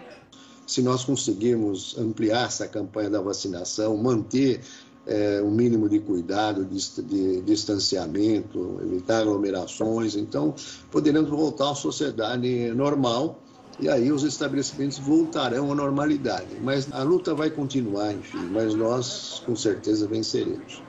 Se 0.65 0.81
nós 0.81 1.03
conseguirmos 1.03 1.97
ampliar 1.97 2.47
essa 2.47 2.67
campanha 2.67 3.09
da 3.09 3.21
vacinação, 3.21 3.95
manter 3.97 4.61
é, 5.07 5.41
um 5.41 5.49
mínimo 5.49 5.87
de 5.87 5.99
cuidado, 5.99 6.65
de, 6.65 7.01
de, 7.03 7.41
distanciamento, 7.41 8.79
evitar 8.83 9.21
aglomerações. 9.21 10.15
Então, 10.15 10.53
poderemos 10.91 11.29
voltar 11.29 11.71
à 11.71 11.75
sociedade 11.75 12.71
normal 12.73 13.41
e 13.79 13.87
aí 13.87 14.11
os 14.11 14.23
estabelecimentos 14.23 14.99
voltarão 14.99 15.71
à 15.71 15.75
normalidade. 15.75 16.57
Mas 16.61 16.91
a 16.91 17.03
luta 17.03 17.33
vai 17.33 17.49
continuar, 17.49 18.13
enfim, 18.13 18.49
mas 18.51 18.75
nós 18.75 19.41
com 19.45 19.55
certeza 19.55 20.07
venceremos. 20.07 20.86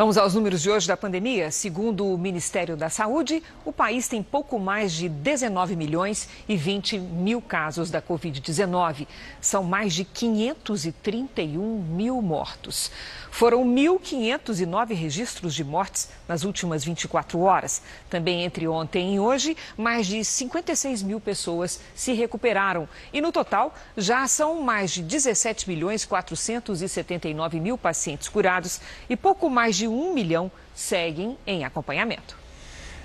Vamos 0.00 0.16
aos 0.16 0.32
números 0.32 0.62
de 0.62 0.70
hoje 0.70 0.88
da 0.88 0.96
pandemia. 0.96 1.50
Segundo 1.50 2.06
o 2.06 2.16
Ministério 2.16 2.74
da 2.74 2.88
Saúde, 2.88 3.42
o 3.66 3.70
país 3.70 4.08
tem 4.08 4.22
pouco 4.22 4.58
mais 4.58 4.92
de 4.92 5.10
19 5.10 5.76
milhões 5.76 6.26
e 6.48 6.56
20 6.56 6.98
mil 6.98 7.42
casos 7.42 7.90
da 7.90 8.00
Covid-19. 8.00 9.06
São 9.42 9.62
mais 9.62 9.92
de 9.92 10.06
531 10.06 11.82
mil 11.82 12.22
mortos. 12.22 12.90
Foram 13.30 13.62
1.509 13.62 14.94
registros 14.94 15.54
de 15.54 15.62
mortes 15.62 16.08
nas 16.26 16.44
últimas 16.44 16.82
24 16.82 17.38
horas. 17.38 17.82
Também 18.08 18.42
entre 18.42 18.66
ontem 18.66 19.16
e 19.16 19.20
hoje, 19.20 19.54
mais 19.76 20.06
de 20.06 20.24
56 20.24 21.02
mil 21.02 21.20
pessoas 21.20 21.78
se 21.94 22.14
recuperaram. 22.14 22.88
E 23.12 23.20
no 23.20 23.30
total, 23.30 23.74
já 23.98 24.26
são 24.26 24.62
mais 24.62 24.92
de 24.92 25.02
17 25.02 25.68
milhões 25.68 26.06
479 26.06 27.60
mil 27.60 27.76
pacientes 27.76 28.30
curados 28.30 28.80
e 29.06 29.14
pouco 29.14 29.50
mais 29.50 29.76
de 29.76 29.89
1 29.90 30.14
milhão 30.14 30.50
seguem 30.74 31.36
em 31.46 31.64
acompanhamento. 31.64 32.36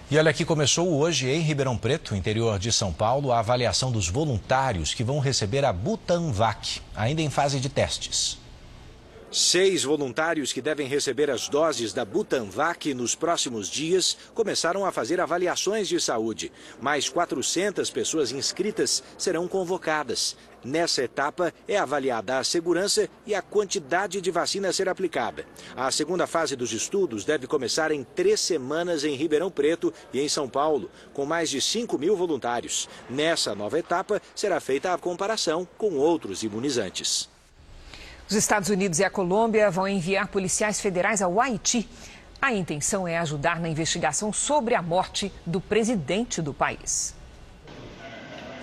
E 0.09 0.17
olha 0.19 0.31
que 0.31 0.45
começou 0.45 0.87
hoje 0.93 1.27
em 1.27 1.39
Ribeirão 1.39 1.75
Preto, 1.75 2.15
interior 2.15 2.59
de 2.59 2.71
São 2.71 2.93
Paulo, 2.93 3.31
a 3.31 3.39
avaliação 3.39 3.91
dos 3.91 4.07
voluntários 4.07 4.93
que 4.93 5.03
vão 5.03 5.19
receber 5.19 5.65
a 5.65 5.73
Butanvac, 5.73 6.79
ainda 6.95 7.23
em 7.23 7.29
fase 7.29 7.59
de 7.59 7.69
testes. 7.69 8.37
Seis 9.37 9.83
voluntários 9.83 10.53
que 10.53 10.61
devem 10.61 10.87
receber 10.87 11.29
as 11.29 11.49
doses 11.49 11.91
da 11.91 12.05
Butanvac 12.05 12.93
nos 12.93 13.15
próximos 13.15 13.67
dias 13.67 14.17
começaram 14.33 14.85
a 14.85 14.93
fazer 14.93 15.19
avaliações 15.19 15.89
de 15.89 15.99
saúde. 15.99 16.53
Mais 16.79 17.09
400 17.09 17.89
pessoas 17.89 18.31
inscritas 18.31 19.03
serão 19.17 19.45
convocadas. 19.45 20.37
Nessa 20.63 21.03
etapa 21.03 21.53
é 21.67 21.77
avaliada 21.77 22.37
a 22.37 22.45
segurança 22.45 23.09
e 23.25 23.35
a 23.35 23.41
quantidade 23.41 24.21
de 24.21 24.31
vacina 24.31 24.69
a 24.69 24.73
ser 24.73 24.87
aplicada. 24.87 25.45
A 25.75 25.91
segunda 25.91 26.25
fase 26.25 26.55
dos 26.55 26.71
estudos 26.71 27.25
deve 27.25 27.45
começar 27.45 27.91
em 27.91 28.05
três 28.05 28.39
semanas 28.39 29.03
em 29.03 29.15
Ribeirão 29.15 29.51
Preto 29.51 29.93
e 30.13 30.21
em 30.21 30.29
São 30.29 30.47
Paulo, 30.47 30.89
com 31.13 31.25
mais 31.25 31.49
de 31.49 31.59
5 31.59 31.97
mil 31.97 32.15
voluntários. 32.15 32.87
Nessa 33.09 33.53
nova 33.53 33.77
etapa 33.77 34.21
será 34.33 34.61
feita 34.61 34.93
a 34.93 34.97
comparação 34.97 35.67
com 35.77 35.95
outros 35.95 36.41
imunizantes. 36.41 37.34
Os 38.27 38.35
Estados 38.35 38.69
Unidos 38.69 38.97
e 38.97 39.03
a 39.03 39.09
Colômbia 39.09 39.69
vão 39.69 39.87
enviar 39.87 40.27
policiais 40.29 40.81
federais 40.81 41.21
ao 41.21 41.39
Haiti. 41.39 41.87
A 42.41 42.51
intenção 42.51 43.07
é 43.07 43.19
ajudar 43.19 43.59
na 43.59 43.69
investigação 43.69 44.33
sobre 44.33 44.73
a 44.73 44.81
morte 44.81 45.31
do 45.45 45.61
presidente 45.61 46.41
do 46.41 46.51
país. 46.51 47.13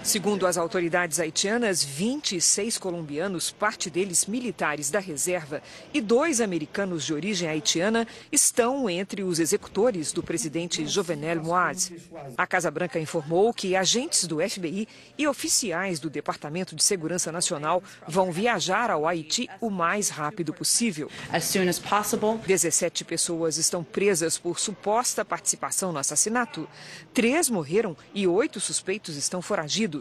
Segundo 0.04 0.48
as 0.48 0.58
autoridades 0.58 1.20
haitianas, 1.20 1.84
26 1.84 2.76
colombianos, 2.76 3.52
parte 3.52 3.88
deles 3.88 4.26
militares 4.26 4.90
da 4.90 4.98
reserva, 4.98 5.62
e 5.94 6.00
dois 6.00 6.40
americanos 6.40 7.04
de 7.04 7.14
origem 7.14 7.48
haitiana 7.48 8.06
estão 8.30 8.90
entre 8.90 9.22
os 9.22 9.38
executores 9.38 10.12
do 10.12 10.20
presidente 10.20 10.84
Jovenel 10.88 11.44
Moise. 11.44 12.02
A 12.36 12.44
Casa 12.48 12.68
Branca 12.68 12.98
informou 12.98 13.54
que 13.54 13.76
agentes 13.76 14.26
do 14.26 14.38
FBI 14.40 14.88
e 15.16 15.28
oficiais 15.28 16.00
do 16.00 16.10
Departamento 16.10 16.74
de 16.74 16.82
Segurança 16.82 17.30
Nacional 17.30 17.80
vão 18.08 18.32
viajar 18.32 18.90
ao 18.90 19.06
Haiti 19.06 19.48
o 19.60 19.70
mais 19.70 20.08
rápido 20.08 20.52
possível. 20.52 21.08
As 21.30 21.44
soon 21.44 21.68
as 21.68 21.78
possible. 21.78 22.38
17 22.44 23.04
pessoas 23.04 23.56
estão 23.56 23.84
presas 23.84 24.36
por 24.36 24.58
suposta 24.58 25.24
participação 25.24 25.92
no 25.92 25.98
assassinato. 26.00 26.68
Três 27.14 27.48
morreram 27.48 27.96
e 28.12 28.26
oito 28.26 28.58
suspeitos 28.58 29.16
estão 29.16 29.40
foragidos. 29.40 29.91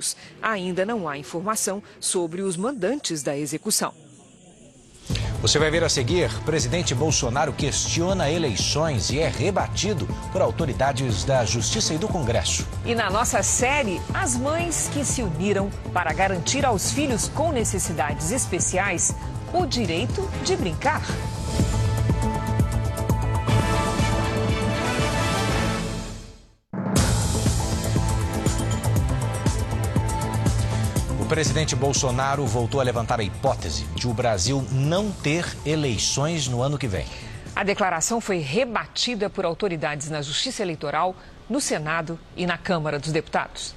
Ainda 0.41 0.85
não 0.85 1.07
há 1.07 1.17
informação 1.17 1.81
sobre 1.99 2.41
os 2.41 2.55
mandantes 2.55 3.23
da 3.23 3.37
execução. 3.37 3.93
Você 5.41 5.57
vai 5.57 5.71
ver 5.71 5.83
a 5.83 5.89
seguir: 5.89 6.29
presidente 6.45 6.93
Bolsonaro 6.93 7.51
questiona 7.51 8.29
eleições 8.29 9.09
e 9.09 9.19
é 9.19 9.27
rebatido 9.27 10.07
por 10.31 10.39
autoridades 10.39 11.23
da 11.23 11.43
Justiça 11.43 11.95
e 11.95 11.97
do 11.97 12.07
Congresso. 12.07 12.67
E 12.85 12.93
na 12.93 13.09
nossa 13.09 13.41
série, 13.41 13.99
as 14.13 14.37
mães 14.37 14.89
que 14.93 15.03
se 15.03 15.23
uniram 15.23 15.71
para 15.91 16.13
garantir 16.13 16.63
aos 16.63 16.91
filhos 16.91 17.27
com 17.29 17.51
necessidades 17.51 18.31
especiais 18.31 19.15
o 19.51 19.65
direito 19.65 20.29
de 20.45 20.55
brincar. 20.55 21.01
Presidente 31.31 31.77
Bolsonaro 31.77 32.45
voltou 32.45 32.81
a 32.81 32.83
levantar 32.83 33.21
a 33.21 33.23
hipótese 33.23 33.85
de 33.95 34.05
o 34.05 34.13
Brasil 34.13 34.65
não 34.69 35.13
ter 35.13 35.45
eleições 35.65 36.45
no 36.49 36.61
ano 36.61 36.77
que 36.77 36.89
vem. 36.89 37.05
A 37.55 37.63
declaração 37.63 38.19
foi 38.19 38.39
rebatida 38.39 39.29
por 39.29 39.45
autoridades 39.45 40.09
na 40.09 40.21
Justiça 40.21 40.61
Eleitoral, 40.61 41.15
no 41.49 41.61
Senado 41.61 42.19
e 42.35 42.45
na 42.45 42.57
Câmara 42.57 42.99
dos 42.99 43.13
Deputados. 43.13 43.73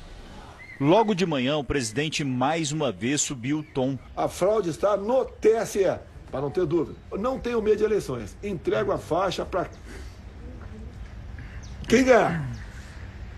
Logo 0.81 1.15
de 1.15 1.25
manhã, 1.25 1.57
o 1.57 1.63
presidente 1.63 2.25
mais 2.25 2.73
uma 2.73 2.91
vez 2.91 3.21
subiu 3.21 3.61
o 3.61 3.63
tom. 3.63 3.97
A 4.17 4.27
fraude 4.27 4.71
está 4.71 4.97
no 4.97 5.25
TSE, 5.25 5.97
para 6.33 6.41
não 6.41 6.51
ter 6.51 6.67
dúvida. 6.67 6.99
Não 7.13 7.39
tenho 7.39 7.63
medo 7.63 7.77
de 7.77 7.85
eleições. 7.85 8.37
Entrego 8.43 8.91
a 8.91 8.99
faixa 8.99 9.45
para 9.45 9.69
quem 11.89 12.03
ganhar. 12.03 12.51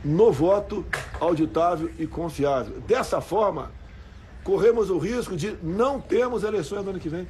No 0.03 0.33
voto 0.33 0.87
auditável 1.21 1.91
e 1.99 2.07
confiável. 2.07 2.81
Dessa 2.81 3.21
forma, 3.21 3.71
corremos 4.47 4.91
o 4.91 4.99
risco 4.99 5.37
de 5.37 5.59
não 5.61 6.01
termos 6.01 6.45
eleições 6.45 6.85
no 6.85 6.91
ano 6.91 7.01
que 7.01 7.09
vem. 7.09 7.27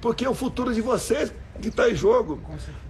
Porque 0.00 0.24
é 0.24 0.30
o 0.30 0.34
futuro 0.34 0.72
de 0.72 0.80
vocês 0.80 1.34
que 1.60 1.66
está 1.66 1.90
em 1.90 1.96
jogo. 1.96 2.40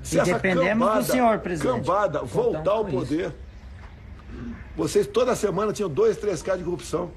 Se 0.03 0.17
e 0.17 0.21
essa 0.21 0.39
cambada, 0.39 1.01
do 1.01 1.07
senhor, 1.07 1.39
presidente. 1.39 1.77
cambada 1.79 2.23
voltar 2.23 2.73
ao 2.73 2.85
poder, 2.85 3.29
isso. 3.29 3.35
vocês 4.77 5.07
toda 5.07 5.35
semana 5.35 5.73
tinham 5.73 5.89
dois, 5.89 6.19
três 6.19 6.43
casos 6.43 6.59
de 6.59 6.67
corrupção. 6.67 7.11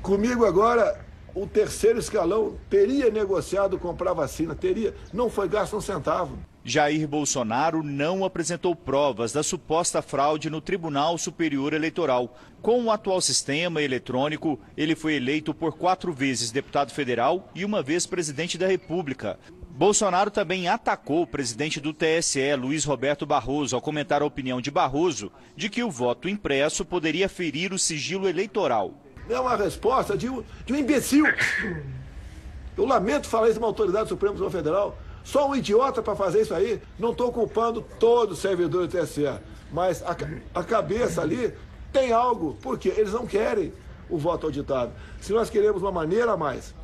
Comigo 0.00 0.44
agora, 0.44 1.04
o 1.34 1.44
terceiro 1.44 1.98
escalão 1.98 2.56
teria 2.70 3.10
negociado 3.10 3.76
comprar 3.80 4.12
vacina, 4.12 4.54
teria, 4.54 4.94
não 5.12 5.28
foi 5.28 5.48
gasto 5.48 5.76
um 5.76 5.80
centavo. 5.80 6.38
Jair 6.66 7.06
Bolsonaro 7.06 7.82
não 7.82 8.24
apresentou 8.24 8.74
provas 8.74 9.34
da 9.34 9.42
suposta 9.42 10.00
fraude 10.00 10.48
no 10.48 10.62
Tribunal 10.62 11.18
Superior 11.18 11.74
Eleitoral. 11.74 12.38
Com 12.62 12.82
o 12.82 12.90
atual 12.90 13.20
sistema 13.20 13.82
eletrônico, 13.82 14.58
ele 14.74 14.94
foi 14.94 15.16
eleito 15.16 15.52
por 15.52 15.76
quatro 15.76 16.10
vezes 16.10 16.50
deputado 16.50 16.90
federal 16.90 17.50
e 17.54 17.66
uma 17.66 17.82
vez 17.82 18.06
presidente 18.06 18.56
da 18.56 18.66
República. 18.66 19.38
Bolsonaro 19.72 20.30
também 20.30 20.66
atacou 20.66 21.22
o 21.22 21.26
presidente 21.26 21.80
do 21.80 21.92
TSE, 21.92 22.54
Luiz 22.54 22.82
Roberto 22.84 23.26
Barroso, 23.26 23.76
ao 23.76 23.82
comentar 23.82 24.22
a 24.22 24.26
opinião 24.26 24.58
de 24.58 24.70
Barroso 24.70 25.30
de 25.54 25.68
que 25.68 25.84
o 25.84 25.90
voto 25.90 26.30
impresso 26.30 26.82
poderia 26.82 27.28
ferir 27.28 27.74
o 27.74 27.78
sigilo 27.78 28.26
eleitoral. 28.26 28.94
É 29.28 29.38
uma 29.38 29.54
resposta 29.54 30.16
de 30.16 30.30
um, 30.30 30.42
de 30.64 30.72
um 30.72 30.76
imbecil. 30.76 31.26
Eu 32.74 32.86
lamento 32.86 33.28
falar 33.28 33.50
isso 33.50 33.58
uma 33.58 33.68
autoridade 33.68 34.08
Suprema 34.08 34.32
Tribunal 34.32 34.50
Federal. 34.50 34.98
Só 35.24 35.48
um 35.48 35.56
idiota 35.56 36.02
para 36.02 36.14
fazer 36.14 36.42
isso 36.42 36.54
aí. 36.54 36.80
Não 36.98 37.10
estou 37.10 37.32
culpando 37.32 37.82
todo 37.98 38.32
o 38.32 38.36
servidor 38.36 38.86
do 38.86 38.96
TSE, 38.96 39.26
mas 39.72 40.02
a, 40.02 40.14
a 40.54 40.62
cabeça 40.62 41.22
ali 41.22 41.52
tem 41.92 42.12
algo, 42.12 42.56
porque 42.62 42.90
eles 42.90 43.12
não 43.12 43.26
querem 43.26 43.72
o 44.08 44.18
voto 44.18 44.46
auditado. 44.46 44.92
Se 45.20 45.32
nós 45.32 45.48
queremos 45.48 45.80
uma 45.80 45.90
maneira 45.90 46.32
a 46.32 46.36
mais 46.36 46.74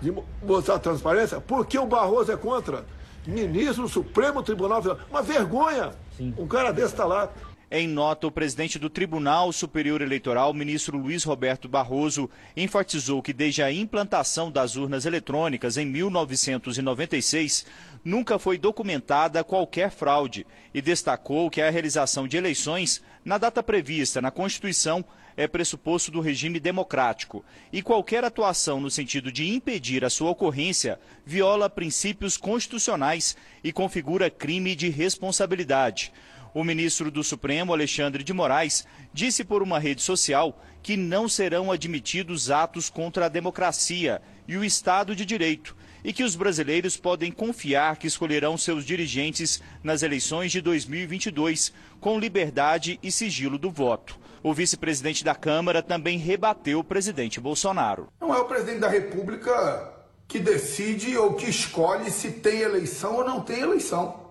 de 0.00 0.14
mostrar 0.42 0.78
transparência, 0.78 1.40
por 1.40 1.66
que 1.66 1.78
o 1.78 1.86
Barroso 1.86 2.32
é 2.32 2.36
contra? 2.36 2.84
Ministro 3.26 3.82
do 3.82 3.88
Supremo 3.88 4.42
Tribunal 4.42 4.82
Federal. 4.82 5.04
Uma 5.10 5.22
vergonha! 5.22 5.92
Sim. 6.16 6.34
Um 6.36 6.46
cara 6.46 6.72
desse 6.72 6.88
está 6.88 7.04
lá. 7.04 7.30
Em 7.74 7.88
nota, 7.88 8.26
o 8.26 8.30
presidente 8.30 8.78
do 8.78 8.90
Tribunal 8.90 9.50
Superior 9.50 10.02
Eleitoral, 10.02 10.52
ministro 10.52 10.98
Luiz 10.98 11.24
Roberto 11.24 11.70
Barroso, 11.70 12.28
enfatizou 12.54 13.22
que 13.22 13.32
desde 13.32 13.62
a 13.62 13.72
implantação 13.72 14.52
das 14.52 14.76
urnas 14.76 15.06
eletrônicas 15.06 15.78
em 15.78 15.86
1996, 15.86 17.64
nunca 18.04 18.38
foi 18.38 18.58
documentada 18.58 19.42
qualquer 19.42 19.90
fraude 19.90 20.46
e 20.74 20.82
destacou 20.82 21.48
que 21.48 21.62
a 21.62 21.70
realização 21.70 22.28
de 22.28 22.36
eleições 22.36 23.02
na 23.24 23.38
data 23.38 23.62
prevista 23.62 24.20
na 24.20 24.30
Constituição 24.30 25.02
é 25.34 25.48
pressuposto 25.48 26.10
do 26.10 26.20
regime 26.20 26.60
democrático 26.60 27.42
e 27.72 27.80
qualquer 27.80 28.22
atuação 28.22 28.82
no 28.82 28.90
sentido 28.90 29.32
de 29.32 29.48
impedir 29.48 30.04
a 30.04 30.10
sua 30.10 30.28
ocorrência 30.28 31.00
viola 31.24 31.70
princípios 31.70 32.36
constitucionais 32.36 33.34
e 33.64 33.72
configura 33.72 34.28
crime 34.28 34.74
de 34.74 34.90
responsabilidade. 34.90 36.12
O 36.54 36.62
ministro 36.62 37.10
do 37.10 37.24
Supremo, 37.24 37.72
Alexandre 37.72 38.22
de 38.22 38.32
Moraes, 38.32 38.86
disse 39.12 39.42
por 39.42 39.62
uma 39.62 39.78
rede 39.78 40.02
social 40.02 40.62
que 40.82 40.96
não 40.98 41.26
serão 41.26 41.72
admitidos 41.72 42.50
atos 42.50 42.90
contra 42.90 43.26
a 43.26 43.28
democracia 43.28 44.20
e 44.46 44.56
o 44.56 44.64
Estado 44.64 45.16
de 45.16 45.24
Direito 45.24 45.74
e 46.04 46.12
que 46.12 46.24
os 46.24 46.36
brasileiros 46.36 46.96
podem 46.96 47.32
confiar 47.32 47.96
que 47.96 48.06
escolherão 48.06 48.58
seus 48.58 48.84
dirigentes 48.84 49.62
nas 49.82 50.02
eleições 50.02 50.52
de 50.52 50.60
2022 50.60 51.72
com 52.00 52.18
liberdade 52.18 52.98
e 53.02 53.10
sigilo 53.10 53.56
do 53.56 53.70
voto. 53.70 54.18
O 54.42 54.52
vice-presidente 54.52 55.24
da 55.24 55.34
Câmara 55.34 55.82
também 55.82 56.18
rebateu 56.18 56.80
o 56.80 56.84
presidente 56.84 57.40
Bolsonaro. 57.40 58.08
Não 58.20 58.34
é 58.34 58.38
o 58.38 58.44
presidente 58.44 58.80
da 58.80 58.88
República 58.88 59.94
que 60.26 60.40
decide 60.40 61.16
ou 61.16 61.34
que 61.34 61.48
escolhe 61.48 62.10
se 62.10 62.32
tem 62.32 62.60
eleição 62.60 63.16
ou 63.16 63.24
não 63.24 63.40
tem 63.40 63.60
eleição. 63.60 64.21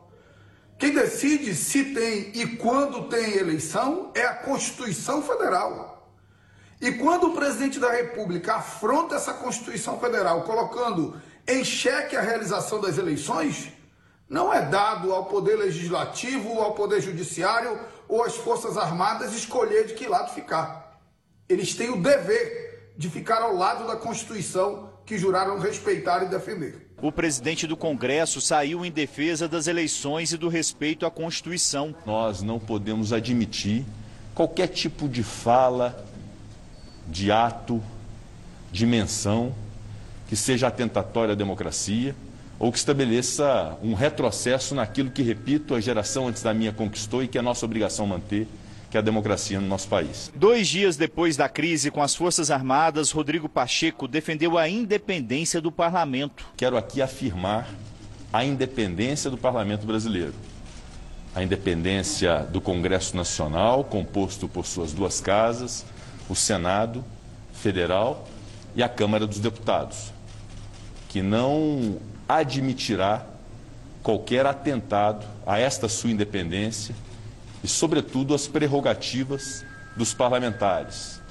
Quem 0.82 0.96
decide 0.96 1.54
se 1.54 1.94
tem 1.94 2.32
e 2.34 2.58
quando 2.58 3.08
tem 3.08 3.38
eleição 3.38 4.10
é 4.16 4.26
a 4.26 4.34
Constituição 4.34 5.22
Federal. 5.22 6.12
E 6.82 6.94
quando 6.94 7.28
o 7.28 7.36
presidente 7.36 7.80
da 7.80 7.92
República 7.92 8.56
afronta 8.56 9.14
essa 9.14 9.32
Constituição 9.32 10.00
Federal, 10.00 10.42
colocando 10.42 11.22
em 11.48 11.64
xeque 11.64 12.18
a 12.18 12.22
realização 12.22 12.82
das 12.82 12.98
eleições, 12.98 13.72
não 14.28 14.52
é 14.52 14.60
dado 14.60 15.14
ao 15.14 15.26
Poder 15.26 15.56
Legislativo, 15.56 16.60
ao 16.60 16.74
Poder 16.74 17.00
Judiciário 17.00 17.80
ou 18.08 18.24
às 18.24 18.36
Forças 18.36 18.76
Armadas 18.76 19.36
escolher 19.36 19.86
de 19.86 19.94
que 19.94 20.08
lado 20.08 20.34
ficar. 20.34 21.00
Eles 21.48 21.76
têm 21.76 21.92
o 21.92 22.02
dever 22.02 22.96
de 22.98 23.08
ficar 23.08 23.44
ao 23.44 23.56
lado 23.56 23.86
da 23.86 23.98
Constituição 23.98 24.92
que 25.06 25.16
juraram 25.16 25.60
respeitar 25.60 26.24
e 26.24 26.26
defender. 26.26 26.91
O 27.02 27.12
presidente 27.12 27.66
do 27.66 27.76
Congresso 27.76 28.40
saiu 28.40 28.86
em 28.86 28.92
defesa 28.92 29.48
das 29.48 29.66
eleições 29.66 30.34
e 30.34 30.38
do 30.38 30.48
respeito 30.48 31.04
à 31.04 31.10
Constituição. 31.10 31.96
Nós 32.06 32.44
não 32.44 32.60
podemos 32.60 33.12
admitir 33.12 33.84
qualquer 34.36 34.68
tipo 34.68 35.10
de 35.10 35.24
fala, 35.24 36.06
de 37.08 37.32
ato, 37.32 37.82
de 38.72 38.86
menção 38.86 39.52
que 40.28 40.36
seja 40.36 40.68
atentatória 40.68 41.32
à 41.32 41.36
democracia 41.36 42.16
ou 42.60 42.72
que 42.72 42.78
estabeleça 42.78 43.76
um 43.82 43.96
retrocesso 43.96 44.76
naquilo 44.76 45.10
que, 45.10 45.24
repito, 45.24 45.74
a 45.74 45.82
geração 45.82 46.28
antes 46.28 46.44
da 46.44 46.54
minha 46.54 46.72
conquistou 46.72 47.24
e 47.24 47.28
que 47.28 47.36
é 47.36 47.42
nossa 47.42 47.66
obrigação 47.66 48.06
manter, 48.06 48.48
que 48.92 48.98
é 48.98 49.00
a 49.00 49.02
democracia 49.02 49.60
no 49.62 49.68
nosso 49.68 49.88
país. 49.88 50.30
Dois 50.36 50.68
dias 50.68 50.98
depois 50.98 51.38
da 51.38 51.48
crise 51.48 51.90
com 51.90 52.04
as 52.04 52.14
Forças 52.14 52.52
Armadas, 52.52 53.10
Rodrigo 53.10 53.48
Pacheco 53.48 54.06
defendeu 54.06 54.58
a 54.58 54.68
independência 54.68 55.62
do 55.62 55.72
parlamento. 55.72 56.46
Quero 56.58 56.76
aqui 56.76 57.02
afirmar 57.02 57.70
a 58.34 58.44
independência 58.44 59.32
do 59.32 59.38
parlamento 59.38 59.88
brasileiro. 59.88 60.34
A 61.34 61.42
independência 61.42 62.40
do 62.40 62.60
Congresso 62.60 63.16
Nacional, 63.16 63.86
composto 63.86 64.50
por 64.50 64.66
suas 64.66 64.92
duas 64.92 65.22
casas, 65.22 65.86
o 66.28 66.36
Senado 66.36 67.02
Federal 67.54 68.28
e 68.76 68.84
a 68.84 68.90
Câmara 68.90 69.26
dos 69.26 69.40
Deputados, 69.40 70.12
que 71.08 71.22
não 71.22 71.98
admitirá 72.28 73.26
qualquer 74.04 74.46
atentado 74.46 75.26
a 75.46 75.58
esta 75.58 75.88
sua 75.88 76.12
independência 76.12 76.94
e, 77.64 77.68
sobretudo, 77.68 78.34
as 78.34 78.48
prerrogativas 78.48 79.66
dos 79.96 80.14
parlamentares, 80.14 81.22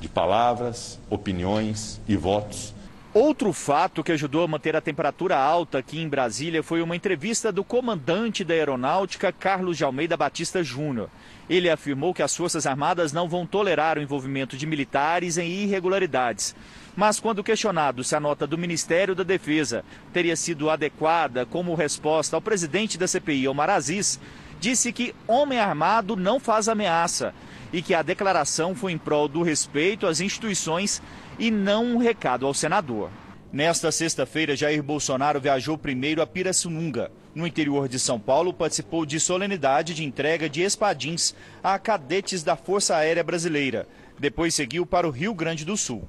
de 0.00 0.08
palavras, 0.08 0.98
opiniões 1.10 2.00
e 2.08 2.16
votos. 2.16 2.74
Outro 3.14 3.52
fato 3.54 4.04
que 4.04 4.12
ajudou 4.12 4.44
a 4.44 4.48
manter 4.48 4.76
a 4.76 4.82
temperatura 4.82 5.36
alta 5.36 5.78
aqui 5.78 5.98
em 5.98 6.08
Brasília 6.08 6.62
foi 6.62 6.82
uma 6.82 6.94
entrevista 6.94 7.50
do 7.50 7.64
comandante 7.64 8.44
da 8.44 8.52
aeronáutica, 8.52 9.32
Carlos 9.32 9.78
de 9.78 9.84
Almeida 9.84 10.16
Batista 10.16 10.62
Júnior. 10.62 11.08
Ele 11.48 11.70
afirmou 11.70 12.12
que 12.12 12.22
as 12.22 12.36
Forças 12.36 12.66
Armadas 12.66 13.12
não 13.12 13.26
vão 13.26 13.46
tolerar 13.46 13.96
o 13.96 14.02
envolvimento 14.02 14.58
de 14.58 14.66
militares 14.66 15.38
em 15.38 15.48
irregularidades. 15.48 16.54
Mas, 16.94 17.18
quando 17.18 17.42
questionado 17.42 18.04
se 18.04 18.14
a 18.14 18.20
nota 18.20 18.46
do 18.46 18.58
Ministério 18.58 19.14
da 19.14 19.22
Defesa 19.22 19.84
teria 20.12 20.36
sido 20.36 20.68
adequada 20.68 21.46
como 21.46 21.74
resposta 21.74 22.36
ao 22.36 22.42
presidente 22.42 22.98
da 22.98 23.08
CPI, 23.08 23.48
Omar 23.48 23.70
Aziz, 23.70 24.20
disse 24.60 24.92
que 24.92 25.14
homem 25.26 25.58
armado 25.58 26.16
não 26.16 26.38
faz 26.40 26.68
ameaça 26.68 27.34
e 27.72 27.82
que 27.82 27.94
a 27.94 28.02
declaração 28.02 28.74
foi 28.74 28.92
em 28.92 28.98
prol 28.98 29.28
do 29.28 29.42
respeito 29.42 30.06
às 30.06 30.20
instituições 30.20 31.02
e 31.38 31.50
não 31.50 31.84
um 31.84 31.98
recado 31.98 32.46
ao 32.46 32.54
senador. 32.54 33.10
Nesta 33.52 33.90
sexta-feira, 33.90 34.54
Jair 34.54 34.82
Bolsonaro 34.82 35.40
viajou 35.40 35.78
primeiro 35.78 36.20
a 36.20 36.26
Pirassununga. 36.26 37.10
No 37.34 37.46
interior 37.46 37.88
de 37.88 37.98
São 37.98 38.18
Paulo, 38.20 38.52
participou 38.52 39.06
de 39.06 39.18
solenidade 39.18 39.94
de 39.94 40.04
entrega 40.04 40.48
de 40.48 40.62
espadins 40.62 41.34
a 41.62 41.78
cadetes 41.78 42.42
da 42.42 42.56
Força 42.56 42.96
Aérea 42.96 43.24
Brasileira. 43.24 43.88
Depois 44.18 44.54
seguiu 44.54 44.84
para 44.84 45.06
o 45.06 45.10
Rio 45.10 45.32
Grande 45.32 45.64
do 45.64 45.76
Sul. 45.76 46.06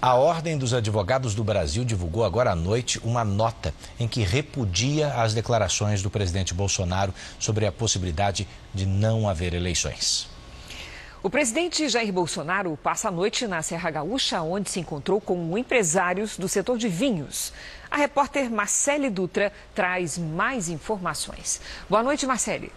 A 0.00 0.14
Ordem 0.14 0.58
dos 0.58 0.74
Advogados 0.74 1.34
do 1.34 1.42
Brasil 1.42 1.82
divulgou 1.82 2.22
agora 2.22 2.50
à 2.50 2.54
noite 2.54 3.00
uma 3.02 3.24
nota 3.24 3.72
em 3.98 4.06
que 4.06 4.22
repudia 4.22 5.14
as 5.14 5.32
declarações 5.32 6.02
do 6.02 6.10
presidente 6.10 6.52
Bolsonaro 6.52 7.14
sobre 7.38 7.64
a 7.64 7.72
possibilidade 7.72 8.46
de 8.74 8.84
não 8.84 9.26
haver 9.26 9.54
eleições. 9.54 10.28
O 11.22 11.30
presidente 11.30 11.88
Jair 11.88 12.12
Bolsonaro 12.12 12.78
passa 12.82 13.08
a 13.08 13.10
noite 13.10 13.46
na 13.46 13.62
Serra 13.62 13.90
Gaúcha, 13.90 14.42
onde 14.42 14.70
se 14.70 14.78
encontrou 14.78 15.18
com 15.18 15.56
empresários 15.56 16.36
do 16.36 16.46
setor 16.46 16.76
de 16.76 16.88
vinhos. 16.88 17.50
A 17.90 17.96
repórter 17.96 18.50
Marcele 18.50 19.08
Dutra 19.08 19.50
traz 19.74 20.18
mais 20.18 20.68
informações. 20.68 21.58
Boa 21.88 22.02
noite, 22.02 22.26
Marcele. 22.26 22.70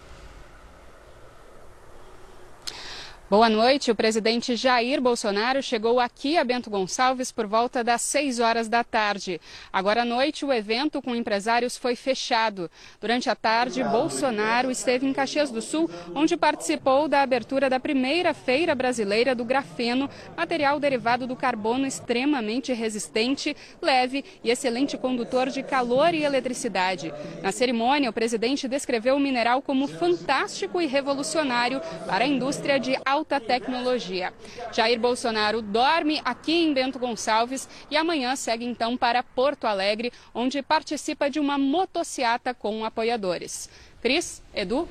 Boa 3.30 3.48
noite. 3.48 3.92
O 3.92 3.94
presidente 3.94 4.56
Jair 4.56 5.00
Bolsonaro 5.00 5.62
chegou 5.62 6.00
aqui 6.00 6.36
a 6.36 6.42
Bento 6.42 6.68
Gonçalves 6.68 7.30
por 7.30 7.46
volta 7.46 7.84
das 7.84 8.02
6 8.02 8.40
horas 8.40 8.68
da 8.68 8.82
tarde. 8.82 9.40
Agora 9.72 10.02
à 10.02 10.04
noite, 10.04 10.44
o 10.44 10.52
evento 10.52 11.00
com 11.00 11.14
empresários 11.14 11.76
foi 11.76 11.94
fechado. 11.94 12.68
Durante 13.00 13.30
a 13.30 13.36
tarde, 13.36 13.84
Bolsonaro 13.84 14.68
esteve 14.68 15.06
em 15.06 15.12
Caxias 15.12 15.48
do 15.48 15.62
Sul, 15.62 15.88
onde 16.12 16.36
participou 16.36 17.06
da 17.06 17.22
abertura 17.22 17.70
da 17.70 17.78
primeira 17.78 18.34
Feira 18.34 18.74
Brasileira 18.74 19.32
do 19.32 19.44
Grafeno, 19.44 20.10
material 20.36 20.80
derivado 20.80 21.24
do 21.24 21.36
carbono 21.36 21.86
extremamente 21.86 22.72
resistente, 22.72 23.56
leve 23.80 24.24
e 24.42 24.50
excelente 24.50 24.98
condutor 24.98 25.50
de 25.50 25.62
calor 25.62 26.14
e 26.14 26.24
eletricidade. 26.24 27.14
Na 27.42 27.52
cerimônia, 27.52 28.10
o 28.10 28.12
presidente 28.12 28.66
descreveu 28.66 29.14
o 29.14 29.20
mineral 29.20 29.62
como 29.62 29.86
fantástico 29.86 30.80
e 30.80 30.86
revolucionário 30.86 31.80
para 32.08 32.24
a 32.24 32.26
indústria 32.26 32.80
de 32.80 32.98
alta 33.06 33.19
alta 33.20 33.38
tecnologia. 33.38 34.32
Jair 34.72 34.98
Bolsonaro 34.98 35.60
dorme 35.60 36.20
aqui 36.24 36.64
em 36.64 36.72
Bento 36.72 36.98
Gonçalves 36.98 37.68
e 37.90 37.96
amanhã 37.96 38.34
segue 38.34 38.64
então 38.64 38.96
para 38.96 39.22
Porto 39.22 39.66
Alegre, 39.66 40.10
onde 40.34 40.62
participa 40.62 41.28
de 41.28 41.38
uma 41.38 41.58
motociata 41.58 42.54
com 42.54 42.82
apoiadores. 42.84 43.68
Cris, 44.00 44.42
Edu. 44.54 44.88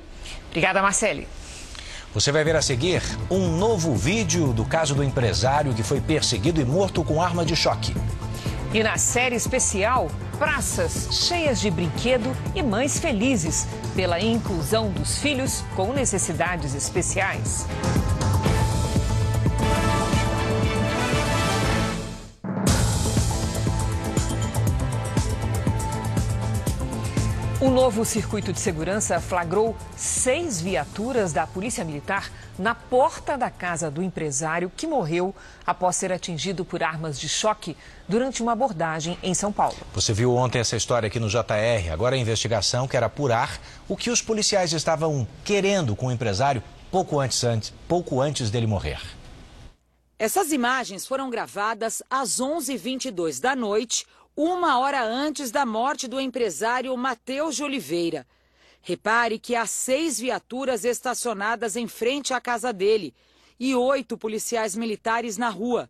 Obrigada, 0.48 0.80
Marcele. 0.80 1.26
Você 2.14 2.30
vai 2.30 2.44
ver 2.44 2.56
a 2.56 2.62
seguir 2.62 3.02
um 3.30 3.56
novo 3.56 3.94
vídeo 3.94 4.52
do 4.52 4.64
caso 4.64 4.94
do 4.94 5.02
empresário 5.02 5.74
que 5.74 5.82
foi 5.82 6.00
perseguido 6.00 6.60
e 6.60 6.64
morto 6.64 7.04
com 7.04 7.20
arma 7.20 7.44
de 7.44 7.56
choque. 7.56 7.94
E 8.72 8.84
na 8.84 8.96
série 8.96 9.34
especial, 9.34 10.08
praças 10.38 11.08
cheias 11.26 11.60
de 11.60 11.70
brinquedo 11.70 12.30
e 12.54 12.62
mães 12.62 13.00
felizes 13.00 13.66
pela 13.96 14.20
inclusão 14.20 14.90
dos 14.90 15.18
filhos 15.18 15.64
com 15.74 15.92
necessidades 15.92 16.74
especiais. 16.74 17.66
Novo 27.80 28.04
circuito 28.04 28.52
de 28.52 28.60
segurança 28.60 29.18
flagrou 29.18 29.74
seis 29.96 30.60
viaturas 30.60 31.32
da 31.32 31.46
Polícia 31.46 31.82
Militar 31.82 32.30
na 32.58 32.74
porta 32.74 33.38
da 33.38 33.48
casa 33.48 33.90
do 33.90 34.02
empresário 34.02 34.70
que 34.76 34.86
morreu 34.86 35.34
após 35.66 35.96
ser 35.96 36.12
atingido 36.12 36.62
por 36.62 36.82
armas 36.82 37.18
de 37.18 37.26
choque 37.26 37.74
durante 38.06 38.42
uma 38.42 38.52
abordagem 38.52 39.16
em 39.22 39.32
São 39.32 39.50
Paulo. 39.50 39.78
Você 39.94 40.12
viu 40.12 40.36
ontem 40.36 40.58
essa 40.58 40.76
história 40.76 41.06
aqui 41.06 41.18
no 41.18 41.30
JR. 41.30 41.90
Agora 41.90 42.16
a 42.16 42.18
investigação 42.18 42.86
quer 42.86 43.02
apurar 43.02 43.58
o 43.88 43.96
que 43.96 44.10
os 44.10 44.20
policiais 44.20 44.74
estavam 44.74 45.26
querendo 45.42 45.96
com 45.96 46.08
o 46.08 46.12
empresário 46.12 46.62
pouco 46.90 47.18
antes, 47.18 47.42
antes, 47.44 47.72
pouco 47.88 48.20
antes 48.20 48.50
dele 48.50 48.66
morrer. 48.66 49.00
Essas 50.18 50.52
imagens 50.52 51.06
foram 51.06 51.30
gravadas 51.30 52.02
às 52.10 52.40
11h22 52.42 53.40
da 53.40 53.56
noite 53.56 54.04
uma 54.36 54.78
hora 54.78 55.02
antes 55.02 55.50
da 55.50 55.66
morte 55.66 56.06
do 56.06 56.20
empresário 56.20 56.96
Matheus 56.96 57.56
de 57.56 57.64
Oliveira. 57.64 58.26
Repare 58.82 59.38
que 59.38 59.54
há 59.54 59.66
seis 59.66 60.18
viaturas 60.18 60.84
estacionadas 60.84 61.76
em 61.76 61.86
frente 61.86 62.32
à 62.32 62.40
casa 62.40 62.72
dele 62.72 63.14
e 63.58 63.74
oito 63.74 64.16
policiais 64.16 64.74
militares 64.74 65.36
na 65.36 65.50
rua. 65.50 65.88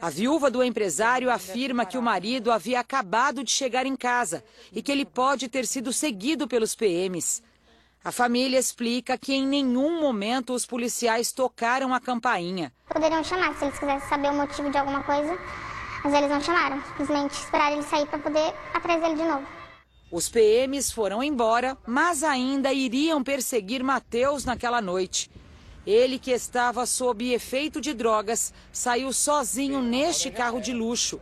A 0.00 0.10
viúva 0.10 0.50
do 0.50 0.62
empresário 0.62 1.30
afirma 1.30 1.86
que 1.86 1.96
o 1.96 2.02
marido 2.02 2.50
havia 2.50 2.80
acabado 2.80 3.44
de 3.44 3.52
chegar 3.52 3.86
em 3.86 3.94
casa 3.94 4.42
e 4.72 4.82
que 4.82 4.90
ele 4.90 5.04
pode 5.04 5.48
ter 5.48 5.66
sido 5.66 5.92
seguido 5.92 6.48
pelos 6.48 6.74
PMs. 6.74 7.42
A 8.04 8.10
família 8.10 8.58
explica 8.58 9.16
que 9.16 9.32
em 9.32 9.46
nenhum 9.46 10.00
momento 10.00 10.52
os 10.52 10.66
policiais 10.66 11.32
tocaram 11.32 11.94
a 11.94 12.00
campainha. 12.00 12.72
Poderiam 12.88 13.22
chamar 13.22 13.54
se 13.56 13.64
eles 13.64 13.78
quisessem 13.78 14.08
saber 14.08 14.28
o 14.28 14.34
motivo 14.34 14.68
de 14.68 14.76
alguma 14.76 15.02
coisa 15.04 15.38
mas 16.04 16.12
eles 16.12 16.28
não 16.28 16.40
chamaram, 16.40 16.82
simplesmente 16.84 17.32
esperaram 17.32 17.76
ele 17.76 17.82
sair 17.82 18.06
para 18.06 18.18
poder 18.18 18.54
atrás 18.74 19.02
dele 19.02 19.14
de 19.14 19.22
novo. 19.22 19.46
Os 20.12 20.28
PMs 20.28 20.92
foram 20.92 21.24
embora, 21.24 21.76
mas 21.86 22.22
ainda 22.22 22.72
iriam 22.72 23.24
perseguir 23.24 23.82
Mateus 23.82 24.44
naquela 24.44 24.82
noite. 24.82 25.30
Ele, 25.86 26.18
que 26.18 26.30
estava 26.30 26.86
sob 26.86 27.32
efeito 27.32 27.80
de 27.80 27.92
drogas, 27.94 28.52
saiu 28.70 29.12
sozinho 29.12 29.82
neste 29.82 30.30
carro 30.30 30.60
de 30.60 30.72
luxo. 30.72 31.20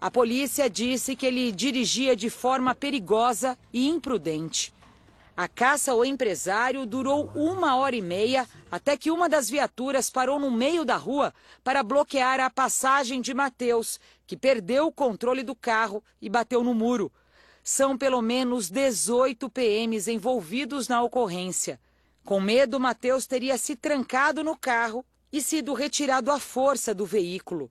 A 0.00 0.10
polícia 0.10 0.70
disse 0.70 1.14
que 1.14 1.26
ele 1.26 1.52
dirigia 1.52 2.16
de 2.16 2.30
forma 2.30 2.74
perigosa 2.74 3.58
e 3.72 3.88
imprudente. 3.88 4.72
A 5.34 5.48
caça 5.48 5.92
ao 5.92 6.04
empresário 6.04 6.84
durou 6.84 7.30
uma 7.34 7.74
hora 7.76 7.96
e 7.96 8.02
meia 8.02 8.46
até 8.70 8.98
que 8.98 9.10
uma 9.10 9.30
das 9.30 9.48
viaturas 9.48 10.10
parou 10.10 10.38
no 10.38 10.50
meio 10.50 10.84
da 10.84 10.96
rua 10.96 11.32
para 11.64 11.82
bloquear 11.82 12.38
a 12.38 12.50
passagem 12.50 13.20
de 13.22 13.32
Mateus, 13.32 13.98
que 14.26 14.36
perdeu 14.36 14.86
o 14.86 14.92
controle 14.92 15.42
do 15.42 15.54
carro 15.54 16.04
e 16.20 16.28
bateu 16.28 16.62
no 16.62 16.74
muro. 16.74 17.10
São 17.64 17.96
pelo 17.96 18.20
menos 18.20 18.68
18 18.68 19.48
PMs 19.48 20.06
envolvidos 20.06 20.86
na 20.86 21.02
ocorrência. 21.02 21.80
Com 22.24 22.38
medo, 22.38 22.78
Mateus 22.78 23.26
teria 23.26 23.56
se 23.56 23.74
trancado 23.74 24.44
no 24.44 24.56
carro 24.56 25.02
e 25.32 25.40
sido 25.40 25.72
retirado 25.72 26.30
à 26.30 26.38
força 26.38 26.94
do 26.94 27.06
veículo. 27.06 27.70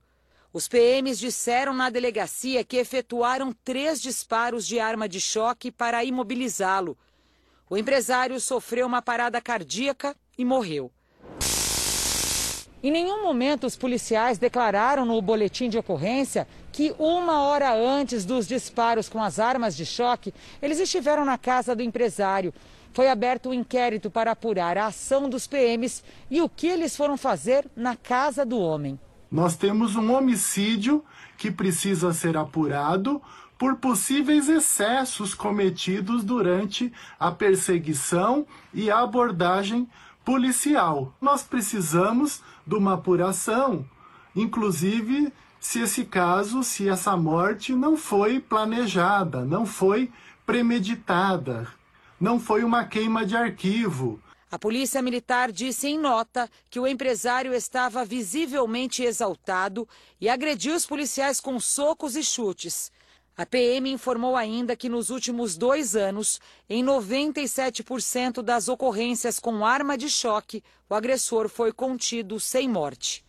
Os 0.52 0.67
PMs 0.67 1.19
disseram 1.19 1.74
na 1.74 1.91
delegacia 1.91 2.63
que 2.63 2.78
efetuaram 2.78 3.54
três 3.63 4.02
disparos 4.02 4.65
de 4.65 4.80
arma 4.80 5.08
de 5.08 5.21
choque 5.21 5.71
para 5.71 6.04
imobilizá-lo. 6.04 6.97
O 7.71 7.77
empresário 7.77 8.38
sofreu 8.38 8.86
uma 8.86 9.01
parada 9.01 9.39
cardíaca 9.39 10.13
e 10.38 10.43
morreu. 10.43 10.91
Em 12.84 12.91
nenhum 12.91 13.23
momento 13.23 13.65
os 13.65 13.77
policiais 13.77 14.38
declararam 14.38 15.05
no 15.05 15.21
boletim 15.21 15.69
de 15.69 15.77
ocorrência 15.77 16.45
que 16.69 16.93
uma 16.99 17.43
hora 17.43 17.73
antes 17.73 18.25
dos 18.25 18.45
disparos 18.45 19.07
com 19.07 19.23
as 19.23 19.39
armas 19.39 19.73
de 19.73 19.86
choque, 19.86 20.34
eles 20.62 20.81
estiveram 20.81 21.23
na 21.23 21.38
casa 21.38 21.73
do 21.73 21.81
empresário. 21.81 22.53
Foi 22.91 23.07
aberto 23.07 23.47
um 23.47 23.53
inquérito 23.53 24.12
para 24.12 24.31
apurar 24.31 24.77
a 24.77 24.88
ação 24.88 25.29
dos 25.29 25.47
PMs 25.47 26.03
e 26.29 26.41
o 26.41 26.49
que 26.49 26.67
eles 26.67 26.93
foram 26.93 27.15
fazer 27.15 27.71
na 27.73 27.95
casa 27.95 28.45
do 28.45 28.60
homem. 28.60 28.99
Nós 29.31 29.55
temos 29.55 29.95
um 29.95 30.13
homicídio 30.13 31.05
que 31.38 31.49
precisa 31.49 32.12
ser 32.12 32.36
apurado 32.36 33.21
por 33.62 33.76
possíveis 33.76 34.50
excessos 34.50 35.36
cometidos 35.36 36.24
durante 36.24 36.91
a 37.19 37.32
perseguição 37.32 38.43
e 38.74 38.89
a 38.89 39.02
abordagem 39.02 39.88
policial. 40.26 41.13
Nós 41.21 41.43
precisamos 41.43 42.41
de 42.65 42.74
uma 42.74 42.95
apuração, 42.95 43.86
inclusive 44.36 45.32
se 45.60 45.80
esse 45.80 46.06
caso, 46.06 46.63
se 46.63 46.89
essa 46.89 47.15
morte 47.15 47.71
não 47.71 47.95
foi 47.95 48.39
planejada, 48.39 49.45
não 49.45 49.63
foi 49.63 50.12
premeditada, 50.43 51.67
não 52.19 52.39
foi 52.39 52.63
uma 52.63 52.86
queima 52.86 53.24
de 53.24 53.38
arquivo. 53.38 54.19
A 54.50 54.58
Polícia 54.58 55.04
Militar 55.04 55.52
disse 55.52 55.88
em 55.88 56.00
nota 56.00 56.50
que 56.67 56.80
o 56.80 56.88
empresário 56.88 57.54
estava 57.54 58.04
visivelmente 58.04 59.04
exaltado 59.04 59.88
e 60.19 60.28
agrediu 60.28 60.74
os 60.76 60.88
policiais 60.88 61.39
com 61.39 61.60
socos 61.60 62.15
e 62.15 62.24
chutes. 62.24 62.91
A 63.37 63.45
PM 63.45 63.89
informou 63.89 64.35
ainda 64.35 64.75
que 64.75 64.89
nos 64.89 65.09
últimos 65.09 65.55
dois 65.55 65.95
anos, 65.95 66.39
em 66.69 66.83
97% 66.83 68.41
das 68.41 68.67
ocorrências 68.67 69.39
com 69.39 69.65
arma 69.65 69.97
de 69.97 70.09
choque, 70.09 70.61
o 70.89 70.93
agressor 70.93 71.47
foi 71.47 71.71
contido 71.71 72.39
sem 72.39 72.67
morte. 72.67 73.23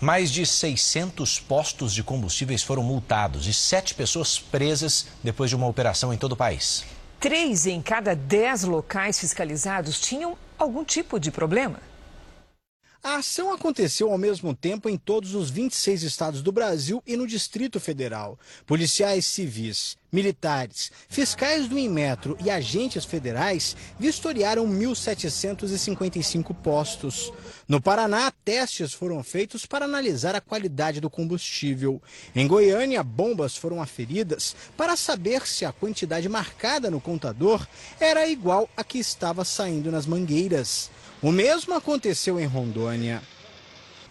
Mais 0.00 0.30
de 0.30 0.46
600 0.46 1.40
postos 1.40 1.92
de 1.92 2.02
combustíveis 2.02 2.62
foram 2.62 2.82
multados 2.82 3.46
e 3.46 3.52
sete 3.52 3.94
pessoas 3.94 4.38
presas 4.38 5.08
depois 5.22 5.50
de 5.50 5.56
uma 5.56 5.66
operação 5.66 6.12
em 6.12 6.16
todo 6.16 6.32
o 6.32 6.36
país. 6.36 6.84
Três 7.20 7.66
em 7.66 7.82
cada 7.82 8.14
dez 8.14 8.62
locais 8.62 9.18
fiscalizados 9.18 10.00
tinham 10.00 10.38
algum 10.56 10.84
tipo 10.84 11.18
de 11.18 11.32
problema. 11.32 11.80
A 13.02 13.18
ação 13.18 13.52
aconteceu 13.52 14.10
ao 14.10 14.18
mesmo 14.18 14.52
tempo 14.52 14.88
em 14.88 14.96
todos 14.96 15.32
os 15.34 15.50
26 15.50 16.02
estados 16.02 16.42
do 16.42 16.50
Brasil 16.50 17.00
e 17.06 17.16
no 17.16 17.28
Distrito 17.28 17.78
Federal. 17.78 18.36
Policiais 18.66 19.24
civis, 19.24 19.96
militares, 20.10 20.90
fiscais 21.08 21.68
do 21.68 21.78
Inmetro 21.78 22.36
e 22.44 22.50
agentes 22.50 23.04
federais 23.04 23.76
vistoriaram 24.00 24.66
1.755 24.66 26.52
postos. 26.56 27.32
No 27.68 27.80
Paraná, 27.80 28.32
testes 28.44 28.92
foram 28.92 29.22
feitos 29.22 29.64
para 29.64 29.84
analisar 29.84 30.34
a 30.34 30.40
qualidade 30.40 31.00
do 31.00 31.08
combustível. 31.08 32.02
Em 32.34 32.48
Goiânia, 32.48 33.04
bombas 33.04 33.56
foram 33.56 33.80
aferidas 33.80 34.56
para 34.76 34.96
saber 34.96 35.46
se 35.46 35.64
a 35.64 35.70
quantidade 35.70 36.28
marcada 36.28 36.90
no 36.90 37.00
contador 37.00 37.64
era 38.00 38.28
igual 38.28 38.68
a 38.76 38.82
que 38.82 38.98
estava 38.98 39.44
saindo 39.44 39.92
nas 39.92 40.04
mangueiras. 40.04 40.90
O 41.20 41.32
mesmo 41.32 41.74
aconteceu 41.74 42.38
em 42.38 42.46
Rondônia. 42.46 43.20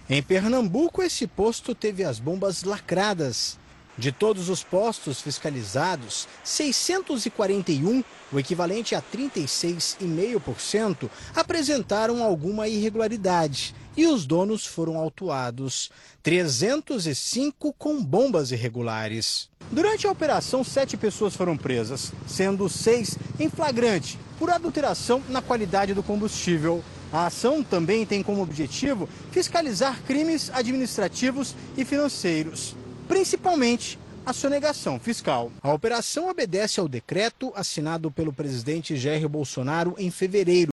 Em 0.10 0.22
Pernambuco, 0.22 1.02
esse 1.02 1.26
posto 1.26 1.74
teve 1.74 2.04
as 2.04 2.20
bombas 2.20 2.64
lacradas. 2.64 3.58
De 3.98 4.12
todos 4.12 4.50
os 4.50 4.62
postos 4.62 5.22
fiscalizados, 5.22 6.28
641, 6.44 8.04
o 8.32 8.38
equivalente 8.38 8.94
a 8.94 9.02
36,5%, 9.02 11.10
apresentaram 11.34 12.22
alguma 12.22 12.68
irregularidade 12.68 13.74
e 13.96 14.06
os 14.06 14.26
donos 14.26 14.66
foram 14.66 14.98
autuados. 14.98 15.90
305 16.22 17.72
com 17.74 18.04
bombas 18.04 18.52
irregulares. 18.52 19.50
Durante 19.72 20.06
a 20.06 20.12
operação, 20.12 20.62
sete 20.64 20.98
pessoas 20.98 21.36
foram 21.36 21.58
presas, 21.58 22.14
sendo 22.28 22.70
seis 22.70 23.18
em 23.40 23.50
flagrante 23.50 24.20
por 24.38 24.52
adulteração 24.52 25.24
na 25.30 25.42
qualidade 25.42 25.96
do 25.96 26.04
combustível. 26.04 26.84
A 27.12 27.28
ação 27.28 27.64
também 27.64 28.06
tem 28.06 28.22
como 28.22 28.42
objetivo 28.42 29.08
fiscalizar 29.32 30.02
crimes 30.04 30.50
administrativos 30.54 31.56
e 31.78 31.86
financeiros, 31.86 32.76
principalmente 33.08 33.98
a 34.26 34.34
sonegação 34.34 35.00
fiscal. 35.00 35.50
A 35.64 35.72
operação 35.72 36.30
obedece 36.30 36.82
ao 36.82 36.88
decreto 36.90 37.54
assinado 37.56 38.12
pelo 38.12 38.34
presidente 38.34 38.98
Jair 38.98 39.30
Bolsonaro 39.30 39.96
em 39.98 40.12
fevereiro 40.12 40.70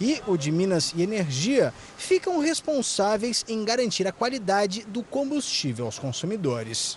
e 0.00 0.20
o 0.26 0.36
de 0.36 0.52
Minas 0.52 0.92
e 0.96 1.02
Energia 1.02 1.74
ficam 1.96 2.38
responsáveis 2.38 3.44
em 3.48 3.64
garantir 3.64 4.06
a 4.06 4.12
qualidade 4.12 4.84
do 4.84 5.02
combustível 5.02 5.86
aos 5.86 5.98
consumidores. 5.98 6.96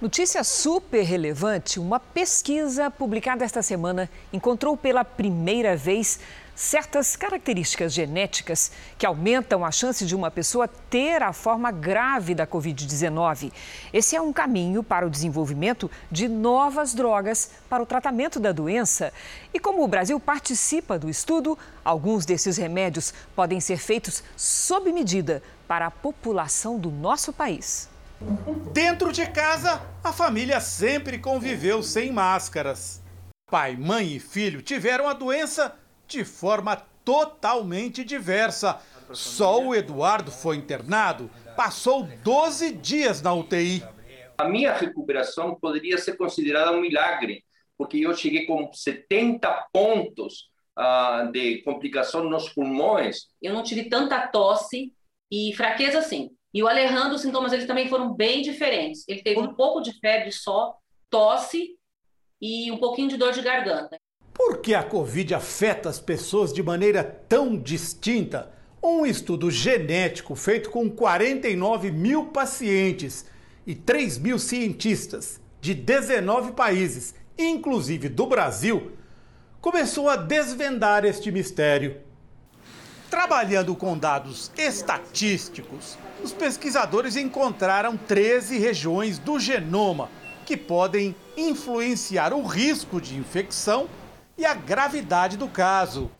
Notícia 0.00 0.42
super 0.42 1.02
relevante: 1.02 1.78
uma 1.78 2.00
pesquisa 2.00 2.90
publicada 2.90 3.44
esta 3.44 3.62
semana 3.62 4.10
encontrou 4.32 4.76
pela 4.76 5.04
primeira 5.04 5.76
vez 5.76 6.18
certas 6.54 7.16
características 7.16 7.92
genéticas 7.92 8.70
que 8.96 9.06
aumentam 9.06 9.64
a 9.64 9.70
chance 9.70 10.06
de 10.06 10.14
uma 10.14 10.30
pessoa 10.30 10.68
ter 10.68 11.22
a 11.22 11.32
forma 11.32 11.70
grave 11.70 12.34
da 12.34 12.46
Covid-19. 12.46 13.52
Esse 13.92 14.14
é 14.14 14.20
um 14.20 14.32
caminho 14.32 14.82
para 14.82 15.06
o 15.06 15.10
desenvolvimento 15.10 15.90
de 16.10 16.28
novas 16.28 16.94
drogas 16.94 17.50
para 17.68 17.82
o 17.82 17.86
tratamento 17.86 18.38
da 18.38 18.52
doença. 18.52 19.12
E 19.52 19.58
como 19.58 19.82
o 19.82 19.88
Brasil 19.88 20.18
participa 20.20 20.98
do 20.98 21.10
estudo, 21.10 21.58
alguns 21.84 22.24
desses 22.24 22.56
remédios 22.56 23.12
podem 23.34 23.60
ser 23.60 23.78
feitos 23.78 24.22
sob 24.36 24.92
medida 24.92 25.42
para 25.66 25.86
a 25.86 25.90
população 25.90 26.78
do 26.78 26.90
nosso 26.90 27.32
país. 27.32 27.88
Dentro 28.72 29.12
de 29.12 29.26
casa, 29.26 29.82
a 30.02 30.12
família 30.12 30.60
sempre 30.60 31.18
conviveu 31.18 31.82
sem 31.82 32.12
máscaras. 32.12 33.02
Pai, 33.50 33.76
mãe 33.76 34.14
e 34.14 34.20
filho 34.20 34.62
tiveram 34.62 35.08
a 35.08 35.12
doença 35.12 35.74
de 36.06 36.24
forma 36.24 36.76
totalmente 37.04 38.04
diversa. 38.04 38.80
Só 39.12 39.62
o 39.62 39.74
Eduardo 39.74 40.30
foi 40.30 40.56
internado, 40.56 41.30
passou 41.56 42.04
12 42.22 42.72
dias 42.72 43.20
na 43.20 43.34
UTI. 43.34 43.82
A 44.36 44.48
minha 44.48 44.72
recuperação 44.72 45.54
poderia 45.54 45.98
ser 45.98 46.16
considerada 46.16 46.72
um 46.72 46.80
milagre, 46.80 47.44
porque 47.76 47.98
eu 47.98 48.16
cheguei 48.16 48.46
com 48.46 48.72
70 48.72 49.68
pontos 49.72 50.50
uh, 50.78 51.30
de 51.30 51.62
complicação 51.62 52.24
nos 52.24 52.48
pulmões. 52.48 53.28
Eu 53.40 53.52
não 53.52 53.62
tive 53.62 53.88
tanta 53.88 54.26
tosse 54.28 54.92
e 55.30 55.52
fraqueza 55.54 55.98
assim. 55.98 56.30
E 56.52 56.62
o 56.62 56.68
Alejandro, 56.68 57.14
os 57.14 57.20
sintomas 57.20 57.50
dele 57.50 57.66
também 57.66 57.88
foram 57.88 58.14
bem 58.14 58.42
diferentes. 58.42 59.04
Ele 59.08 59.22
teve 59.22 59.40
um 59.40 59.54
pouco 59.54 59.80
de 59.80 59.92
febre 59.98 60.30
só, 60.32 60.74
tosse 61.10 61.76
e 62.40 62.70
um 62.70 62.78
pouquinho 62.78 63.08
de 63.08 63.16
dor 63.16 63.32
de 63.32 63.42
garganta. 63.42 63.98
Por 64.34 64.58
que 64.58 64.74
a 64.74 64.82
Covid 64.82 65.32
afeta 65.32 65.88
as 65.88 66.00
pessoas 66.00 66.52
de 66.52 66.60
maneira 66.60 67.04
tão 67.04 67.56
distinta? 67.56 68.52
Um 68.82 69.06
estudo 69.06 69.48
genético 69.48 70.34
feito 70.34 70.70
com 70.70 70.90
49 70.90 71.92
mil 71.92 72.26
pacientes 72.26 73.24
e 73.64 73.74
3 73.74 74.18
mil 74.18 74.38
cientistas 74.38 75.40
de 75.60 75.72
19 75.72 76.52
países, 76.52 77.14
inclusive 77.38 78.08
do 78.08 78.26
Brasil, 78.26 78.92
começou 79.60 80.08
a 80.08 80.16
desvendar 80.16 81.04
este 81.04 81.30
mistério. 81.30 81.96
Trabalhando 83.08 83.74
com 83.76 83.96
dados 83.96 84.50
estatísticos, 84.58 85.96
os 86.22 86.32
pesquisadores 86.32 87.16
encontraram 87.16 87.96
13 87.96 88.58
regiões 88.58 89.18
do 89.18 89.38
genoma 89.38 90.10
que 90.44 90.56
podem 90.56 91.14
influenciar 91.36 92.34
o 92.34 92.42
risco 92.42 93.00
de 93.00 93.16
infecção 93.16 93.88
e 94.36 94.44
a 94.44 94.54
gravidade 94.54 95.36
do 95.36 95.48
caso. 95.48 96.10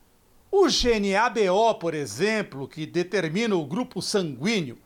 O 0.51 0.69
gene 0.69 1.17
ABO, 1.17 1.75
por 1.81 1.95
exemplo, 1.95 2.69
que 2.69 2.87
determina 2.87 3.57
o 3.57 3.67
grupo 3.67 4.01
sanguíneo, 4.01 4.79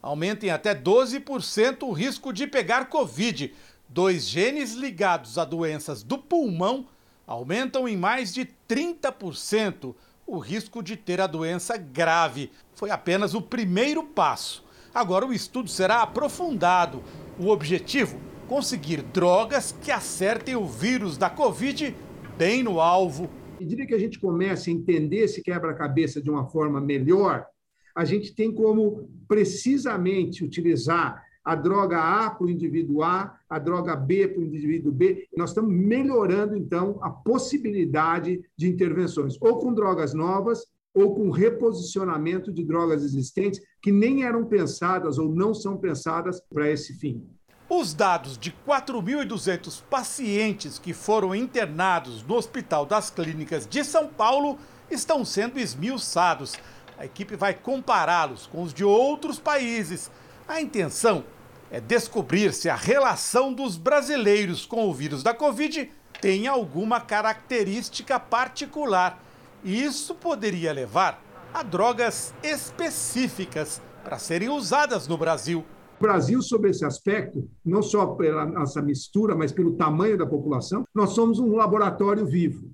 aumenta 0.00 0.46
em 0.46 0.50
até 0.50 0.74
12% 0.74 1.82
o 1.82 1.92
risco 1.92 2.32
de 2.32 2.46
pegar 2.46 2.88
Covid. 2.88 3.52
Dois 3.88 4.28
genes 4.28 4.72
ligados 4.72 5.36
a 5.36 5.44
doenças 5.44 6.02
do 6.02 6.16
pulmão 6.16 6.86
aumentam 7.26 7.88
em 7.88 7.96
mais 7.96 8.32
de 8.32 8.48
30% 8.68 9.94
o 10.26 10.38
risco 10.38 10.82
de 10.82 10.96
ter 10.96 11.20
a 11.20 11.26
doença 11.26 11.76
grave. 11.76 12.50
Foi 12.74 12.90
apenas 12.90 13.34
o 13.34 13.42
primeiro 13.42 14.04
passo. 14.04 14.64
Agora 14.94 15.26
o 15.26 15.32
estudo 15.32 15.68
será 15.68 16.02
aprofundado. 16.02 17.02
O 17.38 17.48
objetivo: 17.48 18.20
conseguir 18.48 19.02
drogas 19.02 19.74
que 19.82 19.90
acertem 19.90 20.54
o 20.56 20.66
vírus 20.66 21.16
da 21.16 21.28
Covid 21.28 21.94
bem 22.36 22.62
no 22.62 22.80
alvo. 22.80 23.28
E 23.58 23.64
diria 23.64 23.86
que 23.86 23.94
a 23.94 23.98
gente 23.98 24.20
comece 24.20 24.70
a 24.70 24.72
entender 24.72 25.18
esse 25.18 25.42
quebra-cabeça 25.42 26.20
de 26.20 26.30
uma 26.30 26.46
forma 26.46 26.80
melhor, 26.80 27.46
a 27.94 28.04
gente 28.04 28.34
tem 28.34 28.52
como 28.52 29.08
precisamente 29.26 30.44
utilizar 30.44 31.24
a 31.42 31.54
droga 31.54 31.98
A 31.98 32.30
para 32.30 32.46
o 32.46 32.50
indivíduo 32.50 33.02
A, 33.02 33.38
a 33.48 33.58
droga 33.58 33.96
B 33.96 34.28
para 34.28 34.40
o 34.40 34.44
indivíduo 34.44 34.92
B. 34.92 35.26
Nós 35.34 35.50
estamos 35.50 35.72
melhorando, 35.72 36.56
então, 36.56 36.98
a 37.00 37.08
possibilidade 37.08 38.42
de 38.56 38.68
intervenções, 38.68 39.36
ou 39.40 39.58
com 39.58 39.72
drogas 39.72 40.12
novas, 40.12 40.66
ou 40.92 41.14
com 41.14 41.30
reposicionamento 41.30 42.52
de 42.52 42.64
drogas 42.64 43.04
existentes 43.04 43.60
que 43.80 43.92
nem 43.92 44.24
eram 44.24 44.44
pensadas 44.46 45.18
ou 45.18 45.32
não 45.32 45.54
são 45.54 45.76
pensadas 45.76 46.40
para 46.40 46.70
esse 46.70 46.94
fim. 46.94 47.22
Os 47.68 47.92
dados 47.92 48.38
de 48.38 48.52
4.200 48.64 49.82
pacientes 49.90 50.78
que 50.78 50.94
foram 50.94 51.34
internados 51.34 52.22
no 52.22 52.36
Hospital 52.36 52.86
das 52.86 53.10
Clínicas 53.10 53.66
de 53.66 53.82
São 53.82 54.06
Paulo 54.06 54.56
estão 54.88 55.24
sendo 55.24 55.58
esmiuçados. 55.58 56.54
A 56.96 57.04
equipe 57.04 57.34
vai 57.34 57.54
compará-los 57.54 58.46
com 58.46 58.62
os 58.62 58.72
de 58.72 58.84
outros 58.84 59.40
países. 59.40 60.12
A 60.46 60.60
intenção 60.60 61.24
é 61.68 61.80
descobrir 61.80 62.54
se 62.54 62.70
a 62.70 62.76
relação 62.76 63.52
dos 63.52 63.76
brasileiros 63.76 64.64
com 64.64 64.88
o 64.88 64.94
vírus 64.94 65.24
da 65.24 65.34
Covid 65.34 65.90
tem 66.20 66.46
alguma 66.46 67.00
característica 67.00 68.20
particular. 68.20 69.20
E 69.64 69.82
isso 69.82 70.14
poderia 70.14 70.72
levar 70.72 71.20
a 71.52 71.64
drogas 71.64 72.32
específicas 72.44 73.82
para 74.04 74.20
serem 74.20 74.50
usadas 74.50 75.08
no 75.08 75.18
Brasil. 75.18 75.66
O 75.98 76.02
Brasil, 76.02 76.42
sobre 76.42 76.70
esse 76.70 76.84
aspecto, 76.84 77.48
não 77.64 77.82
só 77.82 78.06
pela 78.06 78.44
nossa 78.44 78.82
mistura, 78.82 79.34
mas 79.34 79.50
pelo 79.50 79.76
tamanho 79.76 80.18
da 80.18 80.26
população, 80.26 80.84
nós 80.94 81.10
somos 81.10 81.38
um 81.38 81.56
laboratório 81.56 82.26
vivo, 82.26 82.70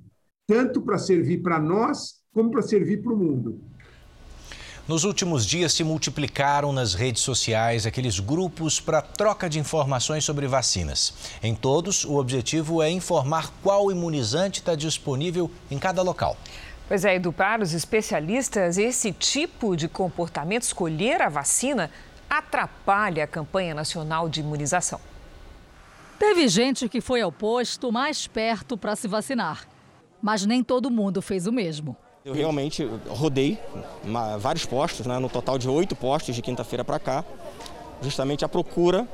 tanto 0.46 0.82
para 0.82 0.98
servir 0.98 1.40
para 1.40 1.60
nós, 1.60 2.14
como 2.32 2.50
para 2.50 2.62
servir 2.62 3.00
para 3.00 3.12
o 3.12 3.16
mundo. 3.16 3.60
Nos 4.88 5.04
últimos 5.04 5.46
dias 5.46 5.72
se 5.72 5.84
multiplicaram 5.84 6.72
nas 6.72 6.94
redes 6.94 7.22
sociais 7.22 7.86
aqueles 7.86 8.18
grupos 8.18 8.80
para 8.80 9.00
troca 9.00 9.48
de 9.48 9.60
informações 9.60 10.24
sobre 10.24 10.48
vacinas. 10.48 11.14
Em 11.40 11.54
todos, 11.54 12.04
o 12.04 12.16
objetivo 12.16 12.82
é 12.82 12.90
informar 12.90 13.52
qual 13.62 13.92
imunizante 13.92 14.58
está 14.58 14.74
disponível 14.74 15.48
em 15.70 15.78
cada 15.78 16.02
local. 16.02 16.36
Pois 16.88 17.04
é, 17.04 17.14
Edu, 17.14 17.32
para 17.32 17.62
os 17.62 17.72
especialistas, 17.72 18.76
esse 18.76 19.12
tipo 19.12 19.76
de 19.76 19.88
comportamento, 19.88 20.62
escolher 20.62 21.22
a 21.22 21.28
vacina, 21.28 21.88
atrapalha 22.38 23.24
a 23.24 23.26
campanha 23.26 23.74
nacional 23.74 24.26
de 24.26 24.40
imunização. 24.40 24.98
Teve 26.18 26.48
gente 26.48 26.88
que 26.88 27.00
foi 27.00 27.20
ao 27.20 27.30
posto 27.30 27.92
mais 27.92 28.26
perto 28.26 28.76
para 28.76 28.96
se 28.96 29.06
vacinar, 29.06 29.68
mas 30.22 30.46
nem 30.46 30.64
todo 30.64 30.90
mundo 30.90 31.20
fez 31.20 31.46
o 31.46 31.52
mesmo. 31.52 31.94
Eu 32.24 32.32
realmente 32.32 32.88
rodei 33.08 33.58
vários 34.38 34.64
postos, 34.64 35.04
né, 35.04 35.18
no 35.18 35.28
total 35.28 35.58
de 35.58 35.68
oito 35.68 35.94
postos 35.94 36.34
de 36.34 36.40
quinta-feira 36.40 36.84
para 36.84 36.98
cá, 36.98 37.24
justamente 38.00 38.44
à 38.44 38.48
procura 38.48 39.06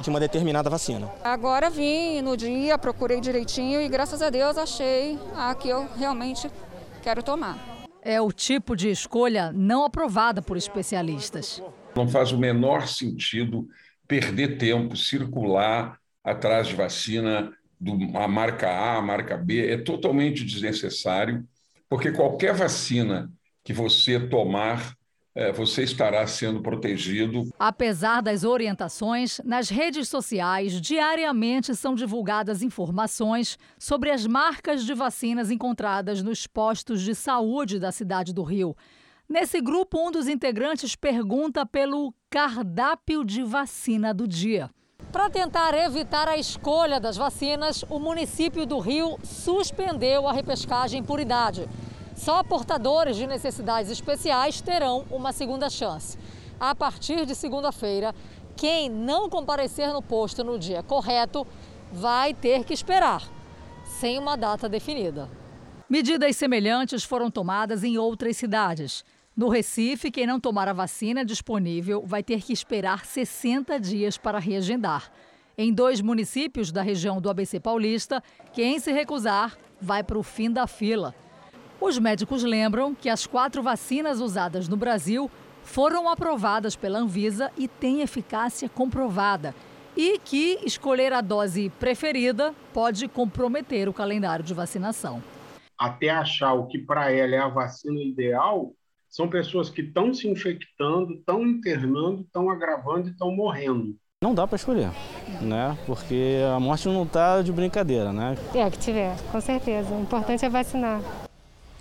de 0.00 0.10
uma 0.10 0.20
determinada 0.20 0.68
vacina. 0.68 1.10
Agora 1.24 1.70
vim 1.70 2.20
no 2.20 2.36
dia, 2.36 2.76
procurei 2.76 3.20
direitinho 3.20 3.80
e 3.80 3.88
graças 3.88 4.20
a 4.20 4.28
Deus 4.28 4.58
achei 4.58 5.18
a 5.36 5.54
que 5.54 5.68
eu 5.68 5.88
realmente 5.96 6.50
quero 7.02 7.22
tomar. 7.22 7.56
É 8.02 8.20
o 8.20 8.32
tipo 8.32 8.74
de 8.74 8.90
escolha 8.90 9.52
não 9.52 9.84
aprovada 9.84 10.42
por 10.42 10.56
especialistas. 10.56 11.62
Não 11.94 12.08
faz 12.08 12.32
o 12.32 12.38
menor 12.38 12.86
sentido 12.88 13.68
perder 14.06 14.58
tempo, 14.58 14.96
circular 14.96 15.98
atrás 16.22 16.68
de 16.68 16.74
vacina, 16.74 17.52
do, 17.80 18.16
a 18.16 18.28
marca 18.28 18.68
A, 18.68 18.98
a 18.98 19.02
marca 19.02 19.36
B, 19.36 19.68
é 19.68 19.76
totalmente 19.76 20.44
desnecessário, 20.44 21.46
porque 21.88 22.12
qualquer 22.12 22.54
vacina 22.54 23.30
que 23.64 23.72
você 23.72 24.20
tomar 24.20 24.94
é, 25.34 25.50
você 25.50 25.82
estará 25.82 26.26
sendo 26.26 26.60
protegido. 26.60 27.48
Apesar 27.58 28.20
das 28.20 28.44
orientações, 28.44 29.40
nas 29.44 29.70
redes 29.70 30.08
sociais 30.08 30.80
diariamente 30.80 31.74
são 31.74 31.94
divulgadas 31.94 32.62
informações 32.62 33.58
sobre 33.78 34.10
as 34.10 34.26
marcas 34.26 34.84
de 34.84 34.92
vacinas 34.92 35.50
encontradas 35.50 36.22
nos 36.22 36.46
postos 36.46 37.00
de 37.00 37.14
saúde 37.14 37.78
da 37.78 37.90
cidade 37.90 38.34
do 38.34 38.42
Rio. 38.42 38.76
Nesse 39.28 39.60
grupo, 39.60 39.98
um 39.98 40.10
dos 40.10 40.28
integrantes 40.28 40.94
pergunta 40.94 41.64
pelo 41.64 42.12
cardápio 42.28 43.24
de 43.24 43.42
vacina 43.42 44.12
do 44.12 44.28
dia. 44.28 44.70
Para 45.10 45.30
tentar 45.30 45.74
evitar 45.74 46.28
a 46.28 46.36
escolha 46.36 46.98
das 46.98 47.16
vacinas, 47.16 47.84
o 47.88 47.98
município 47.98 48.64
do 48.66 48.78
Rio 48.78 49.18
suspendeu 49.22 50.26
a 50.26 50.32
repescagem 50.32 51.02
por 51.02 51.20
idade. 51.20 51.68
Só 52.16 52.42
portadores 52.42 53.16
de 53.16 53.26
necessidades 53.26 53.90
especiais 53.90 54.60
terão 54.60 55.04
uma 55.10 55.32
segunda 55.32 55.68
chance. 55.68 56.18
A 56.58 56.74
partir 56.74 57.26
de 57.26 57.34
segunda-feira, 57.34 58.14
quem 58.56 58.88
não 58.88 59.28
comparecer 59.28 59.92
no 59.92 60.02
posto 60.02 60.44
no 60.44 60.58
dia 60.58 60.82
correto 60.82 61.46
vai 61.90 62.32
ter 62.32 62.64
que 62.64 62.72
esperar, 62.72 63.22
sem 63.84 64.18
uma 64.18 64.36
data 64.36 64.68
definida. 64.68 65.41
Medidas 65.92 66.38
semelhantes 66.38 67.04
foram 67.04 67.30
tomadas 67.30 67.84
em 67.84 67.98
outras 67.98 68.38
cidades. 68.38 69.04
No 69.36 69.50
Recife, 69.50 70.10
quem 70.10 70.26
não 70.26 70.40
tomar 70.40 70.66
a 70.66 70.72
vacina 70.72 71.22
disponível 71.22 72.02
vai 72.06 72.22
ter 72.22 72.40
que 72.40 72.50
esperar 72.50 73.04
60 73.04 73.78
dias 73.78 74.16
para 74.16 74.38
reagendar. 74.38 75.12
Em 75.56 75.70
dois 75.70 76.00
municípios 76.00 76.72
da 76.72 76.80
região 76.80 77.20
do 77.20 77.28
ABC 77.28 77.60
Paulista, 77.60 78.24
quem 78.54 78.78
se 78.78 78.90
recusar 78.90 79.54
vai 79.78 80.02
para 80.02 80.18
o 80.18 80.22
fim 80.22 80.50
da 80.50 80.66
fila. 80.66 81.14
Os 81.78 81.98
médicos 81.98 82.42
lembram 82.42 82.94
que 82.94 83.10
as 83.10 83.26
quatro 83.26 83.62
vacinas 83.62 84.18
usadas 84.18 84.68
no 84.68 84.78
Brasil 84.78 85.30
foram 85.62 86.08
aprovadas 86.08 86.74
pela 86.74 87.00
Anvisa 87.00 87.52
e 87.54 87.68
têm 87.68 88.00
eficácia 88.00 88.66
comprovada. 88.66 89.54
E 89.94 90.18
que 90.18 90.58
escolher 90.64 91.12
a 91.12 91.20
dose 91.20 91.70
preferida 91.78 92.54
pode 92.72 93.06
comprometer 93.08 93.90
o 93.90 93.92
calendário 93.92 94.42
de 94.42 94.54
vacinação. 94.54 95.22
Até 95.82 96.10
achar 96.10 96.52
o 96.52 96.68
que 96.68 96.78
para 96.78 97.10
ela 97.10 97.34
é 97.34 97.38
a 97.38 97.48
vacina 97.48 98.00
ideal, 98.00 98.72
são 99.08 99.28
pessoas 99.28 99.68
que 99.68 99.80
estão 99.80 100.14
se 100.14 100.28
infectando, 100.28 101.14
estão 101.14 101.44
internando, 101.44 102.20
estão 102.20 102.48
agravando 102.48 103.08
e 103.08 103.10
estão 103.10 103.34
morrendo. 103.34 103.96
Não 104.22 104.32
dá 104.32 104.46
para 104.46 104.54
escolher, 104.54 104.92
né? 105.40 105.76
Porque 105.84 106.36
a 106.54 106.60
morte 106.60 106.86
não 106.86 107.02
está 107.02 107.42
de 107.42 107.50
brincadeira, 107.50 108.12
né? 108.12 108.36
É, 108.54 108.70
que 108.70 108.78
tiver, 108.78 109.16
com 109.32 109.40
certeza. 109.40 109.92
O 109.92 110.00
importante 110.00 110.44
é 110.44 110.48
vacinar. 110.48 111.02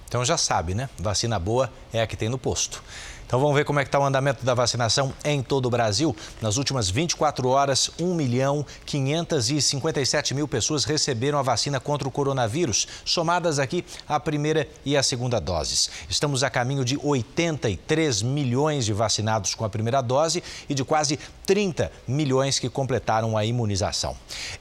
Então 0.08 0.26
já 0.26 0.36
sabe, 0.36 0.74
né? 0.74 0.90
Vacina 0.98 1.38
boa 1.38 1.72
é 1.94 2.02
a 2.02 2.08
que 2.08 2.18
tem 2.18 2.28
no 2.28 2.40
posto. 2.40 2.84
Então 3.32 3.39
vamos 3.39 3.56
ver 3.56 3.63
como 3.63 3.80
é 3.80 3.84
que 3.86 3.88
está 3.88 3.98
o 3.98 4.04
andamento 4.04 4.44
da 4.44 4.54
vacinação 4.54 5.13
em 5.24 5.41
todo 5.41 5.67
o 5.67 5.70
Brasil. 5.70 6.13
Nas 6.41 6.58
últimas 6.58 6.89
24 6.89 7.48
horas, 7.48 7.89
1 7.98 8.13
milhão 8.13 8.65
557 8.86 10.34
mil 10.34 10.50
pessoas 10.50 10.84
receberam 10.84 11.39
a 11.39 11.41
vacina 11.41 11.80
contra 11.80 12.06
o 12.06 12.12
coronavírus, 12.12 12.89
somadas 13.06 13.58
aqui 13.58 13.86
a 14.06 14.20
primeira 14.20 14.67
e 14.84 14.98
a 14.98 15.02
segunda 15.02 15.39
doses. 15.39 15.89
Estamos 16.10 16.44
a 16.44 16.50
caminho 16.50 16.84
de 16.84 17.00
83 17.02 18.22
milhões 18.22 18.84
de 18.84 18.91
vacinados 18.91 19.56
com 19.56 19.63
a 19.63 19.70
primeira 19.70 20.02
dose 20.02 20.44
e 20.67 20.74
de 20.74 20.84
quase 20.84 21.17
30 21.46 21.89
milhões 22.06 22.60
que 22.60 22.67
completaram 22.67 23.38
a 23.38 23.46
imunização. 23.46 24.13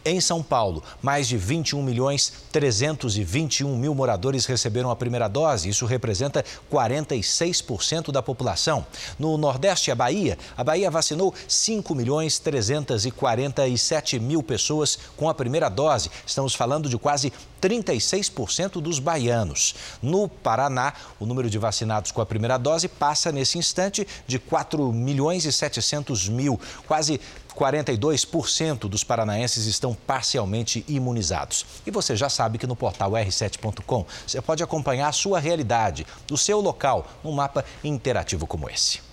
Em 0.05 0.21
São 0.21 0.45
Paulo, 0.45 0.81
mais 1.03 1.27
de 1.27 1.37
21 1.37 1.83
milhões 1.83 2.33
321 2.53 3.77
mil 3.77 3.97
moradores 3.97 4.47
receberam 4.47 4.93
a 4.93 4.97
primeira 4.97 5.27
dose. 5.27 5.69
Isso 5.69 5.87
representa 5.87 6.45
46% 6.71 8.13
da 8.13 8.23
população 8.23 8.60
vacinação. 8.61 8.87
No 9.19 9.39
Nordeste, 9.39 9.91
a 9.91 9.95
Bahia, 9.95 10.39
a 10.57 10.63
Bahia 10.63 10.91
vacinou 10.91 11.35
5 11.49 11.95
milhões 11.95 12.39
347 12.39 14.21
mil 14.21 14.43
pessoas 14.43 14.99
com 15.17 15.29
a 15.29 15.35
primeira 15.35 15.69
dose. 15.69 16.11
Estamos 16.27 16.55
falando 16.55 16.89
de 16.89 16.99
quase 16.99 17.33
36% 17.61 18.81
dos 18.81 18.99
baianos. 18.99 19.75
No 20.03 20.29
Paraná, 20.29 20.93
o 21.19 21.27
número 21.27 21.51
de 21.51 21.59
vacinados 21.59 22.11
com 22.11 22.21
a 22.21 22.27
primeira 22.27 22.59
dose 22.59 22.89
passa 22.89 23.31
nesse 23.31 23.59
instante 23.59 24.07
de 24.27 24.39
4 24.39 24.93
milhões 24.93 25.45
e 25.45 25.53
700 25.53 26.29
mil, 26.29 26.59
quase 26.87 27.21
42% 27.55 28.89
dos 28.89 29.05
paranaenses 29.05 29.67
estão 29.67 29.95
parcialmente 29.95 30.85
imunizados. 30.89 31.67
E 31.87 31.91
você 31.91 32.17
já 32.17 32.29
sabe 32.29 32.59
que 32.59 32.67
no 32.67 32.77
portal 32.77 33.13
r7.com 33.13 34.07
você 34.27 34.41
pode 34.41 34.63
acompanhar 34.63 35.09
a 35.09 35.13
sua 35.13 35.39
realidade, 35.39 36.07
o 36.31 36.39
seu 36.39 36.61
local, 36.61 37.07
num 37.23 37.33
mapa 37.33 37.65
interativo 37.85 38.47
como 38.47 38.69
esse. 38.71 39.10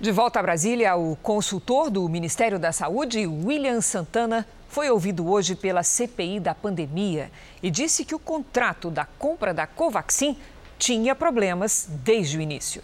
De 0.00 0.10
volta 0.10 0.40
a 0.40 0.42
Brasília, 0.42 0.96
o 0.96 1.14
consultor 1.14 1.88
do 1.88 2.08
Ministério 2.08 2.58
da 2.58 2.72
Saúde, 2.72 3.26
William 3.28 3.80
Santana, 3.80 4.44
foi 4.68 4.90
ouvido 4.90 5.30
hoje 5.30 5.54
pela 5.54 5.84
CPI 5.84 6.40
da 6.40 6.52
pandemia 6.52 7.30
e 7.62 7.70
disse 7.70 8.04
que 8.04 8.14
o 8.14 8.18
contrato 8.18 8.90
da 8.90 9.04
compra 9.04 9.54
da 9.54 9.68
Covaxin 9.68 10.36
tinha 10.80 11.14
problemas 11.14 11.88
desde 12.02 12.36
o 12.36 12.40
início. 12.40 12.82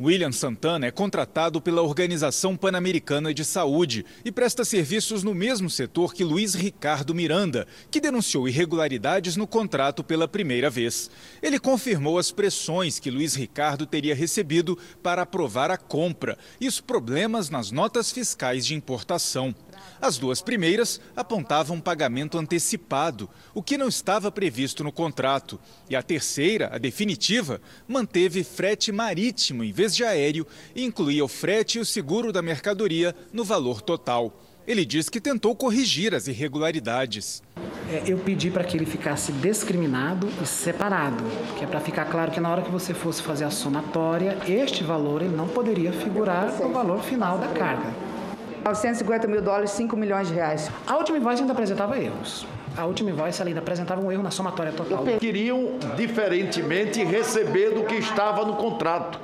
William 0.00 0.32
Santana 0.32 0.86
é 0.86 0.90
contratado 0.90 1.60
pela 1.60 1.80
Organização 1.80 2.56
Pan-Americana 2.56 3.32
de 3.32 3.44
Saúde 3.44 4.04
e 4.24 4.32
presta 4.32 4.64
serviços 4.64 5.22
no 5.22 5.32
mesmo 5.32 5.70
setor 5.70 6.12
que 6.12 6.24
Luiz 6.24 6.54
Ricardo 6.54 7.14
Miranda, 7.14 7.64
que 7.92 8.00
denunciou 8.00 8.48
irregularidades 8.48 9.36
no 9.36 9.46
contrato 9.46 10.02
pela 10.02 10.26
primeira 10.26 10.68
vez. 10.68 11.10
Ele 11.40 11.60
confirmou 11.60 12.18
as 12.18 12.32
pressões 12.32 12.98
que 12.98 13.10
Luiz 13.10 13.36
Ricardo 13.36 13.86
teria 13.86 14.16
recebido 14.16 14.76
para 15.00 15.22
aprovar 15.22 15.70
a 15.70 15.76
compra 15.76 16.36
e 16.60 16.66
os 16.66 16.80
problemas 16.80 17.48
nas 17.48 17.70
notas 17.70 18.10
fiscais 18.10 18.66
de 18.66 18.74
importação. 18.74 19.54
As 20.00 20.18
duas 20.18 20.42
primeiras 20.42 21.00
apontavam 21.16 21.80
pagamento 21.80 22.38
antecipado, 22.38 23.28
o 23.54 23.62
que 23.62 23.78
não 23.78 23.88
estava 23.88 24.30
previsto 24.30 24.84
no 24.84 24.92
contrato. 24.92 25.58
E 25.88 25.96
a 25.96 26.02
terceira, 26.02 26.70
a 26.72 26.78
definitiva, 26.78 27.60
manteve 27.86 28.44
frete 28.44 28.92
marítimo 28.92 29.64
em 29.64 29.72
vez 29.72 29.94
de 29.94 30.04
aéreo 30.04 30.46
e 30.74 30.84
incluía 30.84 31.24
o 31.24 31.28
frete 31.28 31.78
e 31.78 31.80
o 31.80 31.86
seguro 31.86 32.32
da 32.32 32.42
mercadoria 32.42 33.14
no 33.32 33.44
valor 33.44 33.80
total. 33.80 34.40
Ele 34.66 34.84
diz 34.84 35.10
que 35.10 35.20
tentou 35.20 35.54
corrigir 35.54 36.14
as 36.14 36.26
irregularidades. 36.26 37.42
É, 37.90 38.02
eu 38.06 38.16
pedi 38.16 38.50
para 38.50 38.64
que 38.64 38.76
ele 38.76 38.86
ficasse 38.86 39.30
discriminado 39.30 40.26
e 40.42 40.46
separado, 40.46 41.22
que 41.58 41.64
é 41.64 41.66
para 41.66 41.80
ficar 41.80 42.06
claro 42.06 42.30
que 42.30 42.40
na 42.40 42.50
hora 42.50 42.62
que 42.62 42.70
você 42.70 42.94
fosse 42.94 43.22
fazer 43.22 43.44
a 43.44 43.50
somatória, 43.50 44.38
este 44.48 44.82
valor 44.82 45.20
ele 45.20 45.36
não 45.36 45.48
poderia 45.48 45.92
figurar 45.92 46.50
no 46.58 46.72
valor 46.72 47.02
final 47.02 47.38
da 47.38 47.48
carga. 47.48 48.13
950 48.64 49.28
mil 49.28 49.42
dólares, 49.42 49.70
5 49.72 49.94
milhões 49.96 50.28
de 50.28 50.34
reais. 50.34 50.70
A 50.86 50.96
última 50.96 51.18
invoice 51.18 51.42
ainda 51.42 51.52
apresentava 51.52 51.98
erros. 51.98 52.46
A 52.76 52.86
última 52.86 53.10
invoice 53.10 53.42
ainda 53.42 53.60
apresentava 53.60 54.00
um 54.00 54.10
erro 54.10 54.22
na 54.22 54.30
somatória 54.30 54.72
total. 54.72 55.04
Queriam, 55.20 55.78
diferentemente, 55.96 57.04
receber 57.04 57.70
do 57.70 57.84
que 57.84 57.94
estava 57.94 58.44
no 58.44 58.56
contrato. 58.56 59.20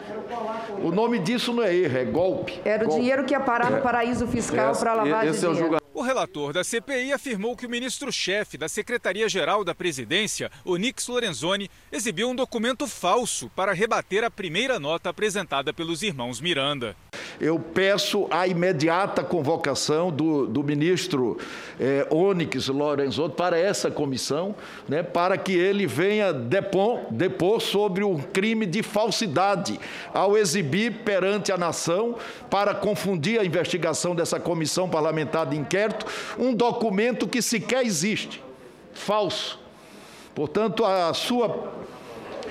O 0.83 0.92
nome 0.92 1.18
disso 1.18 1.53
não 1.53 1.62
é 1.62 1.74
erro, 1.74 1.98
é 1.98 2.05
golpe. 2.05 2.61
Era 2.64 2.85
golpe. 2.85 2.94
o 2.94 3.00
dinheiro 3.00 3.24
que 3.24 3.33
ia 3.33 3.40
parar 3.40 3.70
no 3.70 3.79
é. 3.79 3.81
paraíso 3.81 4.26
fiscal 4.29 4.76
para 4.76 4.94
lavar 4.94 5.26
esse 5.26 5.44
é 5.44 5.53
dinheiro. 5.53 5.81
O 5.92 6.03
relator 6.03 6.53
da 6.53 6.62
CPI 6.62 7.12
afirmou 7.12 7.57
que 7.57 7.66
o 7.66 7.70
ministro-chefe 7.70 8.57
da 8.57 8.68
Secretaria-Geral 8.68 9.64
da 9.64 9.74
Presidência, 9.74 10.50
Onix 10.64 11.09
Lorenzoni, 11.09 11.68
exibiu 11.90 12.31
um 12.31 12.35
documento 12.35 12.87
falso 12.87 13.50
para 13.57 13.72
rebater 13.72 14.22
a 14.22 14.31
primeira 14.31 14.79
nota 14.79 15.11
apresentada 15.11 15.72
pelos 15.72 16.03
irmãos 16.03 16.40
Miranda. 16.40 16.94
Eu 17.40 17.59
peço 17.59 18.26
a 18.31 18.46
imediata 18.46 19.24
convocação 19.24 20.11
do, 20.11 20.46
do 20.46 20.62
ministro 20.62 21.38
eh, 21.79 22.07
Onyx 22.11 22.68
Lorenzoni 22.68 23.33
para 23.33 23.59
essa 23.59 23.90
comissão, 23.90 24.54
né, 24.87 25.02
para 25.02 25.38
que 25.38 25.52
ele 25.52 25.87
venha 25.87 26.35
depor, 26.35 27.00
depor 27.10 27.62
sobre 27.62 28.04
o 28.04 28.19
crime 28.19 28.67
de 28.67 28.83
falsidade 28.83 29.81
ao 30.12 30.37
exibir 30.37 31.02
perante 31.02 31.50
a 31.50 31.56
nação, 31.56 32.17
para 32.50 32.75
confundir 32.75 33.40
a 33.40 33.44
investigação 33.44 34.14
dessa 34.14 34.38
comissão 34.38 34.88
parlamentar 34.88 35.46
de 35.46 35.56
inquérito 35.56 36.04
um 36.38 36.54
documento 36.54 37.27
que 37.27 37.40
sequer 37.40 37.87
existe, 37.87 38.42
falso. 38.92 39.58
Portanto, 40.35 40.85
a 40.85 41.12
sua 41.14 41.73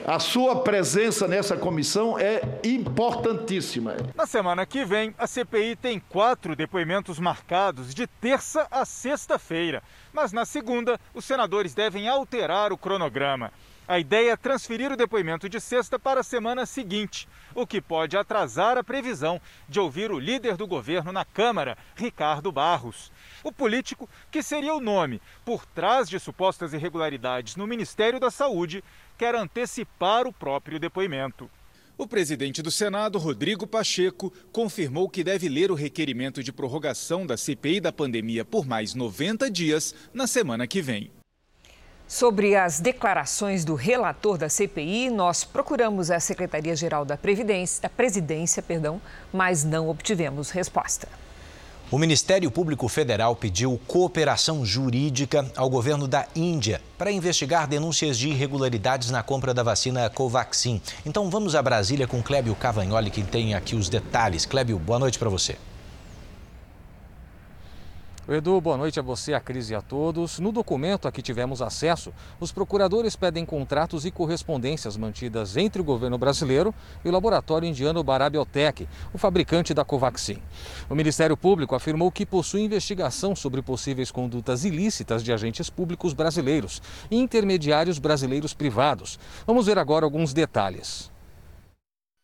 A 0.05 0.19
sua 0.19 0.61
presença 0.63 1.27
nessa 1.27 1.55
comissão 1.55 2.17
é 2.17 2.41
importantíssima. 2.63 3.95
Na 4.15 4.25
semana 4.25 4.65
que 4.65 4.83
vem, 4.83 5.13
a 5.17 5.27
CPI 5.27 5.75
tem 5.75 5.99
quatro 5.99 6.55
depoimentos 6.55 7.19
marcados 7.19 7.93
de 7.93 8.07
terça 8.07 8.67
a 8.71 8.85
sexta-feira. 8.85 9.83
Mas 10.11 10.31
na 10.31 10.45
segunda, 10.45 10.99
os 11.13 11.25
senadores 11.25 11.73
devem 11.73 12.07
alterar 12.07 12.71
o 12.71 12.77
cronograma. 12.77 13.51
A 13.87 13.97
ideia 13.97 14.33
é 14.33 14.37
transferir 14.37 14.91
o 14.91 14.97
depoimento 14.97 15.49
de 15.49 15.59
sexta 15.59 15.97
para 15.97 16.19
a 16.19 16.23
semana 16.23 16.63
seguinte, 16.67 17.27
o 17.55 17.65
que 17.65 17.81
pode 17.81 18.15
atrasar 18.15 18.77
a 18.77 18.83
previsão 18.83 19.41
de 19.67 19.79
ouvir 19.79 20.11
o 20.11 20.19
líder 20.19 20.55
do 20.55 20.67
governo 20.67 21.11
na 21.11 21.25
Câmara, 21.25 21.75
Ricardo 21.95 22.51
Barros. 22.51 23.11
O 23.43 23.51
político, 23.51 24.09
que 24.29 24.43
seria 24.43 24.73
o 24.73 24.81
nome 24.81 25.21
por 25.45 25.65
trás 25.65 26.09
de 26.09 26.19
supostas 26.19 26.73
irregularidades 26.73 27.55
no 27.55 27.65
Ministério 27.65 28.19
da 28.19 28.29
Saúde, 28.29 28.83
quer 29.17 29.35
antecipar 29.35 30.27
o 30.27 30.33
próprio 30.33 30.79
depoimento. 30.79 31.49
O 31.97 32.07
presidente 32.07 32.61
do 32.61 32.71
Senado, 32.71 33.17
Rodrigo 33.17 33.67
Pacheco, 33.67 34.31
confirmou 34.53 35.09
que 35.09 35.21
deve 35.21 35.49
ler 35.49 35.69
o 35.69 35.75
requerimento 35.75 36.41
de 36.41 36.53
prorrogação 36.53 37.25
da 37.25 37.35
CPI 37.35 37.81
da 37.81 37.91
pandemia 37.91 38.45
por 38.45 38.65
mais 38.65 38.95
90 38.95 39.51
dias 39.51 39.93
na 40.13 40.25
semana 40.25 40.65
que 40.65 40.81
vem. 40.81 41.11
Sobre 42.07 42.55
as 42.55 42.79
declarações 42.79 43.63
do 43.63 43.75
relator 43.75 44.37
da 44.37 44.49
CPI, 44.49 45.09
nós 45.09 45.43
procuramos 45.43 46.09
a 46.09 46.19
Secretaria-Geral 46.19 47.05
da 47.05 47.17
Previdência, 47.17 47.81
da 47.83 47.89
Presidência, 47.89 48.63
perdão, 48.63 49.01
mas 49.31 49.63
não 49.63 49.89
obtivemos 49.89 50.49
resposta. 50.49 51.07
O 51.91 51.97
Ministério 51.97 52.51
Público 52.51 52.87
Federal 52.87 53.35
pediu 53.35 53.79
cooperação 53.87 54.63
jurídica 54.63 55.51
ao 55.55 55.67
governo 55.67 56.07
da 56.07 56.27
Índia 56.35 56.79
para 56.95 57.11
investigar 57.11 57.67
denúncias 57.67 58.15
de 58.15 58.29
irregularidades 58.29 59.09
na 59.09 59.23
compra 59.23 59.55
da 59.55 59.63
vacina 59.63 60.07
Covaxin. 60.07 60.79
Então 61.03 61.31
vamos 61.31 61.55
a 61.55 61.63
Brasília 61.63 62.05
com 62.05 62.21
Clébio 62.21 62.53
Cavagnoli, 62.53 63.09
que 63.09 63.23
tem 63.23 63.55
aqui 63.55 63.75
os 63.75 63.89
detalhes. 63.89 64.45
Clébio, 64.45 64.77
boa 64.77 64.99
noite 64.99 65.17
para 65.17 65.29
você. 65.29 65.57
Edu, 68.31 68.61
boa 68.61 68.77
noite 68.77 68.99
a 68.99 69.01
você, 69.01 69.33
a 69.33 69.39
Cris 69.39 69.71
e 69.71 69.75
a 69.75 69.81
todos. 69.81 70.37
No 70.37 70.51
documento 70.51 71.07
a 71.07 71.11
que 71.11 71.19
tivemos 71.19 71.63
acesso, 71.63 72.13
os 72.39 72.51
procuradores 72.51 73.15
pedem 73.15 73.43
contratos 73.43 74.05
e 74.05 74.11
correspondências 74.11 74.95
mantidas 74.95 75.57
entre 75.57 75.81
o 75.81 75.83
governo 75.83 76.15
brasileiro 76.15 76.71
e 77.03 77.09
o 77.09 77.11
laboratório 77.11 77.67
indiano 77.67 78.03
Barabiotec, 78.03 78.87
o 79.11 79.17
fabricante 79.17 79.73
da 79.73 79.83
Covaxin. 79.83 80.37
O 80.87 80.93
Ministério 80.93 81.35
Público 81.35 81.73
afirmou 81.73 82.11
que 82.11 82.23
possui 82.23 82.61
investigação 82.61 83.35
sobre 83.35 83.63
possíveis 83.63 84.11
condutas 84.11 84.63
ilícitas 84.63 85.23
de 85.23 85.33
agentes 85.33 85.67
públicos 85.67 86.13
brasileiros 86.13 86.83
e 87.09 87.17
intermediários 87.17 87.97
brasileiros 87.97 88.53
privados. 88.53 89.19
Vamos 89.47 89.65
ver 89.65 89.79
agora 89.79 90.05
alguns 90.05 90.33
detalhes. 90.33 91.09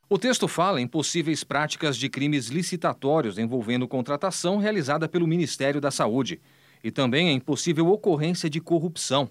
O 0.08 0.20
texto 0.20 0.48
fala 0.48 0.80
em 0.80 0.86
possíveis 0.86 1.44
práticas 1.44 1.98
de 1.98 2.08
crimes 2.08 2.50
licitatórios 2.50 3.40
envolvendo 3.40 3.88
contratação 3.88 4.58
realizada 4.58 5.10
pelo 5.10 5.26
Ministério 5.26 5.82
da 5.82 5.90
Saúde 5.90 6.40
e 6.84 6.92
também 6.92 7.30
em 7.30 7.40
possível 7.40 7.88
ocorrência 7.88 8.48
de 8.48 8.62
corrupção. 8.62 9.28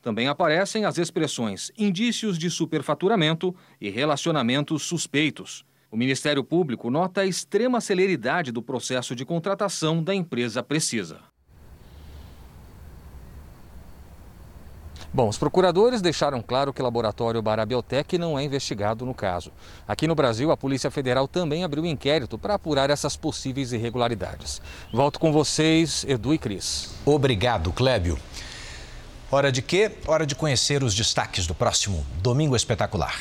Também 0.00 0.28
aparecem 0.28 0.84
as 0.84 0.96
expressões 0.96 1.72
indícios 1.76 2.38
de 2.38 2.48
superfaturamento 2.48 3.52
e 3.80 3.90
relacionamentos 3.90 4.84
suspeitos. 4.84 5.64
O 5.90 5.96
Ministério 5.96 6.44
Público 6.44 6.88
nota 6.88 7.22
a 7.22 7.26
extrema 7.26 7.80
celeridade 7.80 8.52
do 8.52 8.62
processo 8.62 9.12
de 9.12 9.24
contratação 9.24 10.00
da 10.00 10.14
empresa 10.14 10.62
Precisa. 10.62 11.18
Bom, 15.16 15.30
os 15.30 15.38
procuradores 15.38 16.02
deixaram 16.02 16.42
claro 16.42 16.74
que 16.74 16.82
o 16.82 16.84
laboratório 16.84 17.40
Barabiotec 17.40 18.18
não 18.18 18.38
é 18.38 18.44
investigado 18.44 19.06
no 19.06 19.14
caso. 19.14 19.50
Aqui 19.88 20.06
no 20.06 20.14
Brasil, 20.14 20.50
a 20.50 20.58
Polícia 20.58 20.90
Federal 20.90 21.26
também 21.26 21.64
abriu 21.64 21.84
um 21.84 21.86
inquérito 21.86 22.36
para 22.36 22.52
apurar 22.52 22.90
essas 22.90 23.16
possíveis 23.16 23.72
irregularidades. 23.72 24.60
Volto 24.92 25.18
com 25.18 25.32
vocês, 25.32 26.04
Edu 26.06 26.34
e 26.34 26.38
Cris. 26.38 26.90
Obrigado, 27.06 27.72
Clébio. 27.72 28.18
Hora 29.30 29.50
de 29.50 29.62
quê? 29.62 29.90
Hora 30.06 30.26
de 30.26 30.34
conhecer 30.34 30.82
os 30.82 30.94
destaques 30.94 31.46
do 31.46 31.54
próximo 31.54 32.04
Domingo 32.20 32.54
Espetacular. 32.54 33.18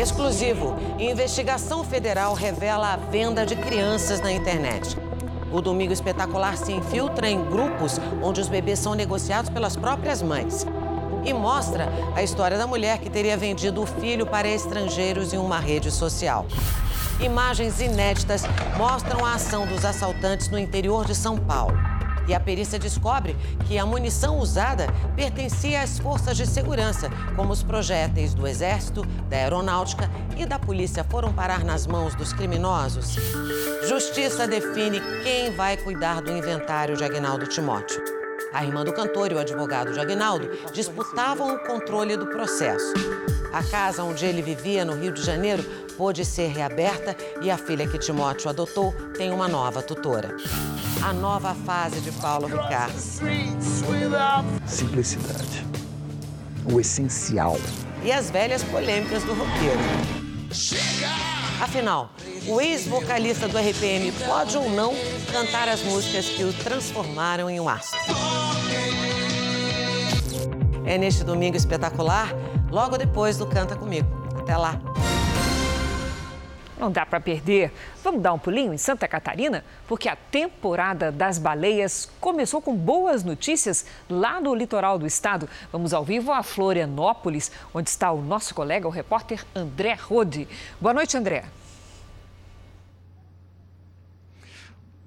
Exclusivo. 0.00 0.76
Investigação 0.96 1.82
federal 1.82 2.34
revela 2.34 2.92
a 2.92 2.96
venda 2.96 3.44
de 3.44 3.56
crianças 3.56 4.20
na 4.20 4.30
internet. 4.30 4.96
O 5.50 5.60
Domingo 5.60 5.92
Espetacular 5.92 6.56
se 6.56 6.70
infiltra 6.70 7.28
em 7.28 7.44
grupos 7.46 7.98
onde 8.22 8.40
os 8.40 8.46
bebês 8.46 8.78
são 8.78 8.94
negociados 8.94 9.50
pelas 9.50 9.74
próprias 9.74 10.22
mães 10.22 10.64
e 11.24 11.32
mostra 11.32 11.88
a 12.14 12.22
história 12.22 12.56
da 12.56 12.66
mulher 12.66 12.98
que 12.98 13.10
teria 13.10 13.36
vendido 13.36 13.82
o 13.82 13.86
filho 13.86 14.26
para 14.26 14.48
estrangeiros 14.48 15.32
em 15.32 15.38
uma 15.38 15.58
rede 15.58 15.90
social. 15.90 16.46
Imagens 17.20 17.80
inéditas 17.80 18.44
mostram 18.76 19.24
a 19.24 19.34
ação 19.34 19.66
dos 19.66 19.84
assaltantes 19.84 20.48
no 20.48 20.58
interior 20.58 21.04
de 21.04 21.14
São 21.14 21.36
Paulo. 21.36 21.76
E 22.26 22.34
a 22.34 22.38
perícia 22.38 22.78
descobre 22.78 23.36
que 23.66 23.76
a 23.76 23.84
munição 23.84 24.38
usada 24.38 24.86
pertencia 25.16 25.82
às 25.82 25.98
forças 25.98 26.36
de 26.36 26.46
segurança, 26.46 27.10
como 27.34 27.52
os 27.52 27.62
projéteis 27.62 28.32
do 28.34 28.46
Exército, 28.46 29.04
da 29.28 29.36
Aeronáutica 29.36 30.08
e 30.36 30.46
da 30.46 30.58
Polícia 30.58 31.02
foram 31.02 31.32
parar 31.32 31.64
nas 31.64 31.86
mãos 31.86 32.14
dos 32.14 32.32
criminosos. 32.32 33.16
Justiça 33.88 34.46
define 34.46 35.00
quem 35.22 35.50
vai 35.50 35.76
cuidar 35.76 36.22
do 36.22 36.30
inventário 36.30 36.96
de 36.96 37.02
Agnaldo 37.02 37.46
Timóteo. 37.46 37.99
A 38.52 38.64
irmã 38.64 38.84
do 38.84 38.92
cantor 38.92 39.30
e 39.30 39.34
o 39.34 39.38
advogado 39.38 39.92
de 39.92 40.00
Agnaldo 40.00 40.50
disputavam 40.72 41.54
o 41.54 41.58
controle 41.60 42.16
do 42.16 42.26
processo. 42.26 42.92
A 43.52 43.62
casa 43.62 44.02
onde 44.02 44.24
ele 44.26 44.42
vivia, 44.42 44.84
no 44.84 44.94
Rio 44.94 45.12
de 45.12 45.22
Janeiro, 45.22 45.62
pôde 45.96 46.24
ser 46.24 46.48
reaberta 46.48 47.16
e 47.42 47.50
a 47.50 47.56
filha 47.56 47.86
que 47.86 47.98
Timóteo 47.98 48.48
adotou 48.48 48.92
tem 49.16 49.32
uma 49.32 49.46
nova 49.46 49.82
tutora. 49.82 50.36
A 51.02 51.12
nova 51.12 51.54
fase 51.54 52.00
de 52.00 52.10
Paulo 52.12 52.46
Ricardo. 52.46 52.98
Simplicidade. 54.66 55.66
O 56.70 56.80
essencial. 56.80 57.56
E 58.02 58.12
as 58.12 58.30
velhas 58.30 58.62
polêmicas 58.64 59.22
do 59.24 59.32
roqueiro. 59.32 59.80
Afinal, 61.60 62.10
o 62.46 62.60
ex-vocalista 62.60 63.46
do 63.46 63.58
RPM 63.58 64.10
pode 64.26 64.56
ou 64.56 64.68
não 64.70 64.94
cantar 65.30 65.68
as 65.68 65.82
músicas 65.82 66.26
que 66.26 66.42
o 66.42 66.52
transformaram 66.52 67.50
em 67.50 67.60
um 67.60 67.68
astro. 67.68 67.98
É 70.84 70.96
neste 70.96 71.22
domingo 71.24 71.56
espetacular, 71.56 72.34
logo 72.70 72.96
depois 72.96 73.36
do 73.36 73.46
Canta 73.46 73.76
Comigo. 73.76 74.08
Até 74.38 74.56
lá! 74.56 74.80
Não 76.80 76.90
dá 76.90 77.04
para 77.04 77.20
perder. 77.20 77.70
Vamos 78.02 78.22
dar 78.22 78.32
um 78.32 78.38
pulinho 78.38 78.72
em 78.72 78.78
Santa 78.78 79.06
Catarina? 79.06 79.62
Porque 79.86 80.08
a 80.08 80.16
temporada 80.16 81.12
das 81.12 81.38
baleias 81.38 82.10
começou 82.18 82.62
com 82.62 82.74
boas 82.74 83.22
notícias 83.22 83.84
lá 84.08 84.40
no 84.40 84.54
litoral 84.54 84.98
do 84.98 85.06
estado. 85.06 85.46
Vamos 85.70 85.92
ao 85.92 86.02
vivo 86.02 86.32
a 86.32 86.42
Florianópolis, 86.42 87.52
onde 87.74 87.90
está 87.90 88.10
o 88.10 88.22
nosso 88.22 88.54
colega, 88.54 88.88
o 88.88 88.90
repórter 88.90 89.44
André 89.54 89.92
Rode. 89.92 90.48
Boa 90.80 90.94
noite, 90.94 91.18
André. 91.18 91.44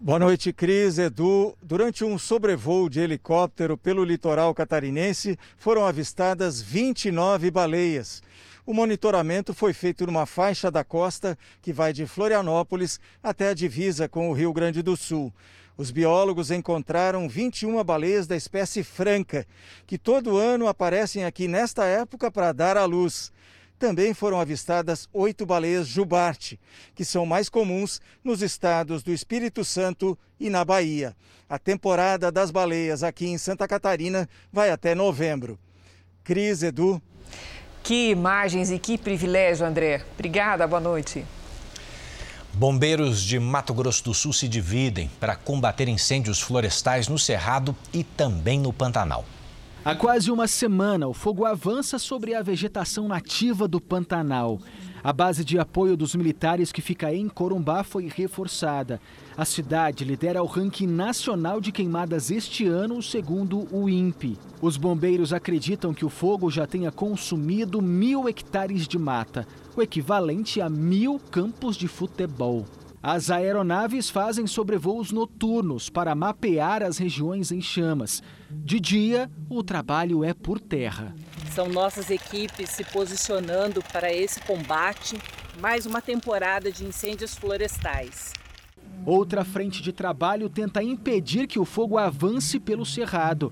Boa 0.06 0.20
noite, 0.20 0.52
Cris, 0.52 0.98
Edu. 0.98 1.58
Durante 1.62 2.04
um 2.04 2.18
sobrevoo 2.18 2.90
de 2.90 3.00
helicóptero 3.00 3.78
pelo 3.78 4.04
litoral 4.04 4.54
catarinense, 4.54 5.40
foram 5.56 5.86
avistadas 5.86 6.62
29 6.62 7.50
baleias. 7.50 8.22
O 8.66 8.74
monitoramento 8.74 9.54
foi 9.54 9.72
feito 9.72 10.06
numa 10.06 10.26
faixa 10.26 10.70
da 10.70 10.84
costa 10.84 11.38
que 11.62 11.72
vai 11.72 11.94
de 11.94 12.06
Florianópolis 12.06 13.00
até 13.24 13.48
a 13.48 13.54
divisa 13.54 14.10
com 14.10 14.30
o 14.30 14.34
Rio 14.34 14.52
Grande 14.52 14.82
do 14.82 14.98
Sul. 14.98 15.34
Os 15.78 15.90
biólogos 15.90 16.52
encontraram 16.52 17.30
21 17.30 17.82
baleias 17.82 18.28
da 18.28 18.36
espécie 18.36 18.84
franca, 18.84 19.48
que 19.88 19.98
todo 19.98 20.38
ano 20.38 20.68
aparecem 20.68 21.24
aqui 21.24 21.48
nesta 21.48 21.86
época 21.86 22.30
para 22.30 22.52
dar 22.52 22.76
à 22.76 22.84
luz 22.84 23.32
também 23.84 24.14
foram 24.14 24.40
avistadas 24.40 25.10
oito 25.12 25.46
baleias 25.46 25.86
jubarte, 25.86 26.58
que 26.96 27.04
são 27.04 27.26
mais 27.26 27.50
comuns 27.50 28.00
nos 28.24 28.42
estados 28.42 29.04
do 29.04 29.12
Espírito 29.12 29.66
Santo 29.66 30.18
e 30.40 30.50
na 30.50 30.64
Bahia. 30.64 31.14
A 31.50 31.60
temporada 31.60 32.32
das 32.32 32.50
baleias 32.50 33.04
aqui 33.04 33.28
em 33.28 33.38
Santa 33.38 33.68
Catarina 33.68 34.30
vai 34.54 34.70
até 34.70 34.96
novembro. 34.96 35.60
Cris, 36.24 36.64
Edu. 36.64 37.02
Que 37.84 38.12
imagens 38.12 38.72
e 38.72 38.80
que 38.80 38.98
privilégio, 38.98 39.68
André. 39.68 40.02
Obrigada, 40.14 40.66
boa 40.66 40.80
noite. 40.80 41.26
Bombeiros 42.54 43.22
de 43.22 43.38
Mato 43.38 43.74
Grosso 43.74 44.02
do 44.06 44.14
Sul 44.14 44.32
se 44.32 44.48
dividem 44.48 45.12
para 45.20 45.36
combater 45.36 45.90
incêndios 45.90 46.40
florestais 46.40 47.10
no 47.10 47.20
Cerrado 47.20 47.76
e 47.92 48.02
também 48.02 48.58
no 48.62 48.72
Pantanal. 48.72 49.26
Há 49.86 49.94
quase 49.94 50.32
uma 50.32 50.48
semana, 50.48 51.10
o 51.10 51.14
fogo 51.14 51.44
avança 51.44 52.00
sobre 52.00 52.34
a 52.34 52.42
vegetação 52.42 53.06
nativa 53.06 53.68
do 53.68 53.82
Pantanal. 53.82 54.62
A 55.04 55.12
base 55.12 55.44
de 55.44 55.60
apoio 55.60 55.98
dos 55.98 56.16
militares 56.16 56.72
que 56.72 56.82
fica 56.82 57.14
em 57.14 57.28
Corumbá 57.28 57.84
foi 57.84 58.08
reforçada. 58.08 59.02
A 59.36 59.44
cidade 59.44 60.06
lidera 60.06 60.42
o 60.42 60.46
ranking 60.46 60.88
nacional 60.88 61.60
de 61.60 61.74
queimadas 61.74 62.32
este 62.32 62.66
ano, 62.66 63.04
segundo 63.04 63.68
o 63.76 63.90
INPE. 63.90 64.40
Os 64.62 64.78
bombeiros 64.78 65.34
acreditam 65.34 65.94
que 65.94 66.06
o 66.06 66.10
fogo 66.10 66.50
já 66.50 66.66
tenha 66.66 66.90
consumido 66.90 67.82
mil 67.82 68.30
hectares 68.30 68.88
de 68.88 68.98
mata, 68.98 69.46
o 69.76 69.82
equivalente 69.82 70.62
a 70.62 70.70
mil 70.70 71.20
campos 71.30 71.76
de 71.76 71.90
futebol. 71.90 72.66
As 73.06 73.30
aeronaves 73.30 74.10
fazem 74.10 74.48
sobrevoos 74.48 75.12
noturnos 75.12 75.90
para 75.90 76.16
mapear 76.16 76.82
as 76.82 76.98
regiões 76.98 77.52
em 77.52 77.60
chamas. 77.60 78.24
De 78.50 78.80
dia, 78.80 79.30
o 79.50 79.62
trabalho 79.62 80.24
é 80.24 80.34
por 80.34 80.58
terra. 80.58 81.14
São 81.54 81.68
nossas 81.68 82.10
equipes 82.10 82.70
se 82.70 82.86
posicionando 82.86 83.84
para 83.92 84.10
esse 84.10 84.40
combate, 84.44 85.18
mais 85.60 85.86
uma 85.86 86.02
temporada 86.02 86.72
de 86.72 86.86
incêndios 86.86 87.36
florestais. 87.36 88.32
Outra 89.06 89.44
frente 89.44 89.82
de 89.82 89.92
trabalho 89.92 90.50
tenta 90.50 90.82
impedir 90.82 91.46
que 91.46 91.60
o 91.60 91.66
fogo 91.66 91.98
avance 91.98 92.58
pelo 92.58 92.86
cerrado. 92.86 93.52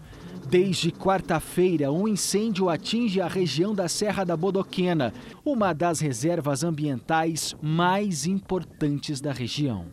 Desde 0.51 0.91
quarta-feira, 0.91 1.93
um 1.93 2.05
incêndio 2.05 2.67
atinge 2.69 3.21
a 3.21 3.27
região 3.29 3.73
da 3.73 3.87
Serra 3.87 4.25
da 4.25 4.35
Bodoquena, 4.35 5.13
uma 5.45 5.71
das 5.71 6.01
reservas 6.01 6.61
ambientais 6.61 7.55
mais 7.61 8.25
importantes 8.25 9.21
da 9.21 9.31
região. 9.31 9.85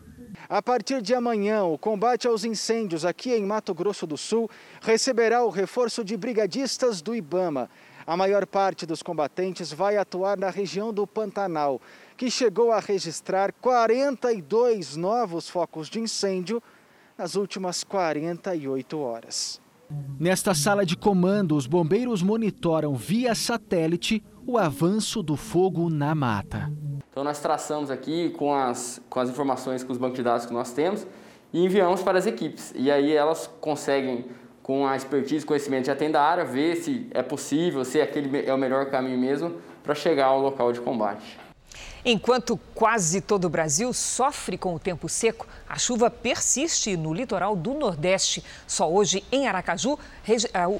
A 0.49 0.61
partir 0.61 1.01
de 1.01 1.15
amanhã, 1.15 1.63
o 1.63 1.77
combate 1.77 2.27
aos 2.27 2.43
incêndios 2.43 3.05
aqui 3.05 3.31
em 3.31 3.45
Mato 3.45 3.73
Grosso 3.73 4.05
do 4.05 4.17
Sul 4.17 4.49
receberá 4.81 5.45
o 5.45 5.49
reforço 5.49 6.03
de 6.03 6.17
brigadistas 6.17 7.01
do 7.01 7.15
Ibama. 7.15 7.69
A 8.05 8.17
maior 8.17 8.45
parte 8.45 8.85
dos 8.85 9.01
combatentes 9.01 9.71
vai 9.71 9.95
atuar 9.95 10.37
na 10.37 10.49
região 10.49 10.91
do 10.91 11.07
Pantanal, 11.07 11.81
que 12.17 12.29
chegou 12.29 12.73
a 12.73 12.81
registrar 12.81 13.53
42 13.53 14.97
novos 14.97 15.47
focos 15.47 15.87
de 15.87 16.01
incêndio 16.01 16.61
nas 17.17 17.35
últimas 17.35 17.81
48 17.81 18.99
horas. 18.99 19.61
Nesta 20.19 20.53
sala 20.53 20.85
de 20.85 20.97
comando, 20.97 21.55
os 21.55 21.65
bombeiros 21.65 22.21
monitoram 22.21 22.93
via 22.95 23.33
satélite 23.33 24.23
o 24.45 24.57
avanço 24.57 25.23
do 25.23 25.35
fogo 25.35 25.89
na 25.89 26.13
mata. 26.13 26.71
Então 27.09 27.23
nós 27.23 27.39
traçamos 27.39 27.89
aqui 27.89 28.29
com 28.31 28.53
as, 28.53 29.01
com 29.09 29.19
as 29.19 29.29
informações, 29.29 29.83
com 29.83 29.91
os 29.91 29.97
bancos 29.97 30.17
de 30.17 30.23
dados 30.23 30.45
que 30.45 30.53
nós 30.53 30.71
temos 30.71 31.07
e 31.53 31.63
enviamos 31.63 32.01
para 32.01 32.17
as 32.17 32.25
equipes. 32.25 32.73
E 32.75 32.91
aí 32.91 33.13
elas 33.13 33.49
conseguem, 33.59 34.25
com 34.61 34.85
a 34.85 34.95
expertise, 34.95 35.45
conhecimento 35.45 35.87
já 35.87 35.95
tem 35.95 36.11
da 36.11 36.21
área, 36.21 36.45
ver 36.45 36.75
se 36.75 37.07
é 37.11 37.23
possível, 37.23 37.83
se 37.83 38.01
aquele 38.01 38.45
é 38.45 38.53
o 38.53 38.57
melhor 38.57 38.87
caminho 38.87 39.17
mesmo 39.17 39.55
para 39.83 39.95
chegar 39.95 40.27
ao 40.27 40.41
local 40.41 40.71
de 40.71 40.81
combate. 40.81 41.39
Enquanto 42.03 42.57
quase 42.73 43.19
todo 43.19 43.45
o 43.45 43.49
Brasil 43.49 43.91
sofre 43.91 44.57
com 44.57 44.73
o 44.73 44.79
tempo 44.79 45.09
seco, 45.09 45.45
a 45.67 45.77
chuva 45.77 46.09
persiste 46.09 46.95
no 46.95 47.13
litoral 47.13 47.55
do 47.55 47.73
Nordeste. 47.73 48.43
Só 48.65 48.89
hoje, 48.89 49.23
em 49.31 49.47
Aracaju, 49.47 49.99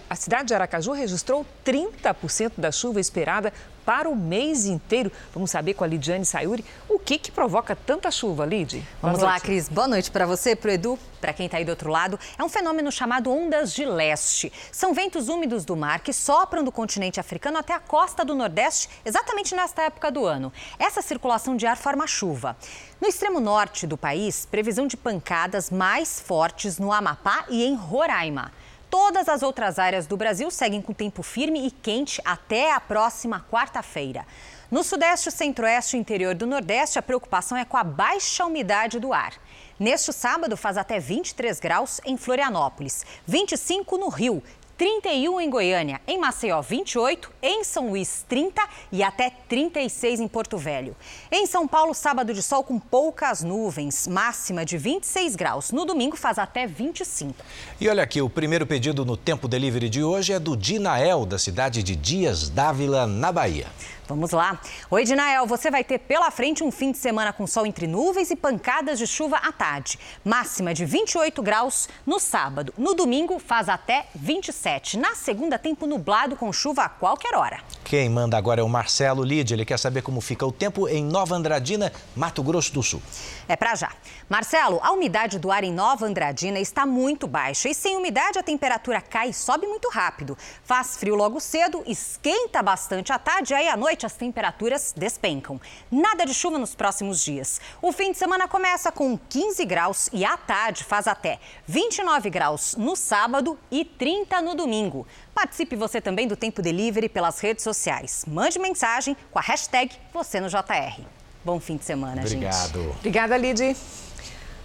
a 0.09 0.15
cidade 0.15 0.47
de 0.47 0.53
Aracaju 0.53 0.91
registrou 0.93 1.45
30% 1.65 2.53
da 2.57 2.71
chuva 2.71 2.99
esperada 2.99 3.53
para 3.85 4.09
o 4.09 4.15
mês 4.15 4.65
inteiro. 4.65 5.11
Vamos 5.33 5.51
saber 5.51 5.73
com 5.73 5.83
a 5.83 5.87
Lidiane 5.87 6.25
Sayuri 6.25 6.63
o 6.87 6.99
que, 6.99 7.17
que 7.17 7.31
provoca 7.31 7.75
tanta 7.75 8.11
chuva, 8.11 8.45
Lid. 8.45 8.83
Vamos 9.01 9.21
lá, 9.21 9.39
Cris. 9.39 9.69
Boa 9.69 9.87
noite 9.87 10.11
para 10.11 10.25
você, 10.25 10.55
para 10.55 10.69
o 10.69 10.71
Edu, 10.71 10.99
para 11.19 11.33
quem 11.33 11.45
está 11.45 11.57
aí 11.57 11.65
do 11.65 11.69
outro 11.69 11.89
lado. 11.89 12.19
É 12.37 12.43
um 12.43 12.49
fenômeno 12.49 12.91
chamado 12.91 13.31
ondas 13.31 13.73
de 13.73 13.85
leste. 13.85 14.51
São 14.71 14.93
ventos 14.93 15.29
úmidos 15.29 15.65
do 15.65 15.75
mar 15.75 15.99
que 15.99 16.13
sopram 16.13 16.63
do 16.63 16.71
continente 16.71 17.19
africano 17.19 17.57
até 17.57 17.73
a 17.73 17.79
costa 17.79 18.23
do 18.23 18.35
Nordeste, 18.35 18.89
exatamente 19.03 19.55
nesta 19.55 19.83
época 19.83 20.11
do 20.11 20.25
ano. 20.25 20.51
Essa 20.77 21.01
circulação 21.01 21.55
de 21.55 21.65
ar 21.65 21.77
forma 21.77 22.07
chuva. 22.07 22.55
No 23.01 23.07
extremo 23.07 23.39
norte 23.39 23.87
do 23.87 23.97
país, 23.97 24.45
previsão 24.45 24.85
de 24.85 24.97
pancadas 24.97 25.69
mais 25.69 26.19
fortes 26.19 26.77
no 26.77 26.91
Amapá 26.91 27.45
e 27.49 27.63
em 27.63 27.73
Roraima. 27.73 28.51
Todas 28.89 29.29
as 29.29 29.43
outras 29.43 29.77
áreas 29.77 30.07
do 30.07 30.17
Brasil 30.17 30.49
seguem 30.49 30.81
com 30.81 30.93
tempo 30.93 31.21
firme 31.21 31.67
e 31.67 31.69
quente 31.69 32.19
até 32.25 32.73
a 32.73 32.79
próxima 32.79 33.45
quarta-feira. 33.51 34.25
No 34.71 34.83
Sudeste, 34.83 35.29
Centro-Oeste 35.29 35.95
e 35.95 35.99
interior 35.99 36.33
do 36.33 36.47
Nordeste, 36.47 36.97
a 36.97 37.01
preocupação 37.01 37.55
é 37.55 37.63
com 37.63 37.77
a 37.77 37.83
baixa 37.83 38.45
umidade 38.45 38.99
do 38.99 39.13
ar. 39.13 39.33
Neste 39.79 40.11
sábado, 40.11 40.57
faz 40.57 40.75
até 40.75 40.99
23 40.99 41.59
graus 41.59 42.01
em 42.03 42.17
Florianópolis, 42.17 43.05
25 43.27 43.97
no 43.97 44.09
Rio, 44.09 44.43
31 44.79 45.41
em 45.41 45.49
Goiânia, 45.49 45.99
em 46.07 46.17
Maceió 46.17 46.61
28, 46.61 47.29
em 47.43 47.65
São 47.65 47.89
Luís 47.89 48.23
30 48.29 48.65
e 48.93 49.03
até 49.03 49.29
36 49.29 50.21
em 50.21 50.27
Porto 50.29 50.57
Velho. 50.57 50.95
Em 51.29 51.45
São 51.45 51.67
Paulo, 51.67 51.93
sábado 51.93 52.33
de 52.33 52.41
sol 52.41 52.63
com 52.63 52.79
poucas 52.79 53.43
nuvens, 53.43 54.07
máxima 54.07 54.63
de 54.63 54.77
26 54.77 55.35
graus. 55.35 55.73
No 55.73 55.83
domingo 55.83 56.15
faz 56.15 56.39
até 56.39 56.65
25. 56.65 57.35
E 57.77 57.89
olha 57.89 58.01
aqui, 58.01 58.21
o 58.21 58.29
primeiro 58.29 58.65
pedido 58.65 59.03
no 59.03 59.17
Tempo 59.17 59.49
Delivery 59.49 59.89
de 59.89 60.01
hoje 60.01 60.31
é 60.31 60.39
do 60.39 60.55
Dinael, 60.55 61.25
da 61.25 61.37
cidade 61.37 61.83
de 61.83 61.93
Dias 61.97 62.47
Dávila, 62.47 63.05
na 63.05 63.33
Bahia. 63.33 63.67
Vamos 64.09 64.31
lá. 64.31 64.59
Oi, 64.89 65.03
Dinael, 65.03 65.45
você 65.45 65.69
vai 65.69 65.83
ter 65.83 65.99
pela 65.99 66.31
frente 66.31 66.63
um 66.63 66.71
fim 66.71 66.91
de 66.91 66.97
semana 66.97 67.31
com 67.31 67.45
sol 67.45 67.63
entre 67.67 67.85
nuvens 67.85 68.31
e 68.31 68.35
pancadas 68.35 68.97
de 68.97 69.05
chuva 69.05 69.37
à 69.37 69.51
tarde. 69.51 69.99
Máxima 70.25 70.73
de 70.73 70.83
28 70.83 71.43
graus 71.43 71.87
no 72.07 72.19
sábado. 72.19 72.73
No 72.75 72.95
domingo 72.95 73.37
faz 73.37 73.69
até 73.69 74.07
27. 74.15 74.97
Na 74.97 75.13
segunda, 75.13 75.59
tempo 75.59 75.85
nublado 75.85 76.35
com 76.35 76.51
chuva 76.51 76.85
a 76.85 76.89
qualquer 76.89 77.35
hora. 77.35 77.59
Quem 77.83 78.09
manda 78.09 78.35
agora 78.35 78.61
é 78.61 78.63
o 78.63 78.67
Marcelo 78.67 79.23
Lide. 79.23 79.53
Ele 79.53 79.63
quer 79.63 79.77
saber 79.77 80.01
como 80.01 80.21
fica 80.21 80.43
o 80.43 80.51
tempo 80.51 80.87
em 80.87 81.05
Nova 81.05 81.35
Andradina, 81.35 81.93
Mato 82.15 82.41
Grosso 82.41 82.73
do 82.73 82.81
Sul. 82.81 83.03
É 83.47 83.55
pra 83.55 83.75
já. 83.75 83.91
Marcelo, 84.27 84.79
a 84.81 84.91
umidade 84.91 85.37
do 85.37 85.51
ar 85.51 85.63
em 85.63 85.71
Nova 85.71 86.07
Andradina 86.07 86.59
está 86.59 86.83
muito 86.83 87.27
baixa 87.27 87.69
e 87.69 87.75
sem 87.75 87.95
umidade 87.95 88.39
a 88.39 88.43
temperatura 88.43 89.01
cai 89.01 89.29
e 89.29 89.33
sobe 89.33 89.67
muito 89.67 89.87
rápido. 89.89 90.35
Faz 90.63 90.97
frio 90.97 91.13
logo 91.13 91.39
cedo, 91.39 91.83
esquenta 91.85 92.63
bastante 92.63 93.13
à 93.13 93.19
tarde 93.19 93.53
e 93.53 93.55
aí 93.55 93.67
à 93.67 93.77
noite 93.77 93.98
noite 93.99 94.05
as 94.05 94.13
temperaturas 94.13 94.93
despencam. 94.95 95.59
Nada 95.91 96.25
de 96.25 96.33
chuva 96.33 96.57
nos 96.57 96.73
próximos 96.73 97.23
dias. 97.23 97.59
O 97.81 97.91
fim 97.91 98.11
de 98.11 98.17
semana 98.17 98.47
começa 98.47 98.91
com 98.91 99.17
15 99.17 99.65
graus 99.65 100.09
e 100.13 100.23
à 100.23 100.37
tarde 100.37 100.83
faz 100.83 101.07
até 101.07 101.39
29 101.67 102.29
graus 102.29 102.75
no 102.77 102.95
sábado 102.95 103.59
e 103.69 103.83
30 103.83 104.41
no 104.41 104.55
domingo. 104.55 105.05
Participe 105.33 105.75
você 105.75 105.99
também 105.99 106.27
do 106.27 106.35
Tempo 106.35 106.61
Delivery 106.61 107.09
pelas 107.09 107.39
redes 107.39 107.63
sociais. 107.63 108.23
Mande 108.27 108.57
mensagem 108.57 109.15
com 109.31 109.39
a 109.39 109.41
hashtag 109.41 109.93
você 110.13 110.39
no 110.39 110.47
JR. 110.47 111.01
Bom 111.43 111.59
fim 111.59 111.77
de 111.77 111.85
semana, 111.85 112.21
Obrigado. 112.21 112.81
gente. 112.81 112.97
Obrigada, 112.97 113.37
Lidy. 113.37 113.75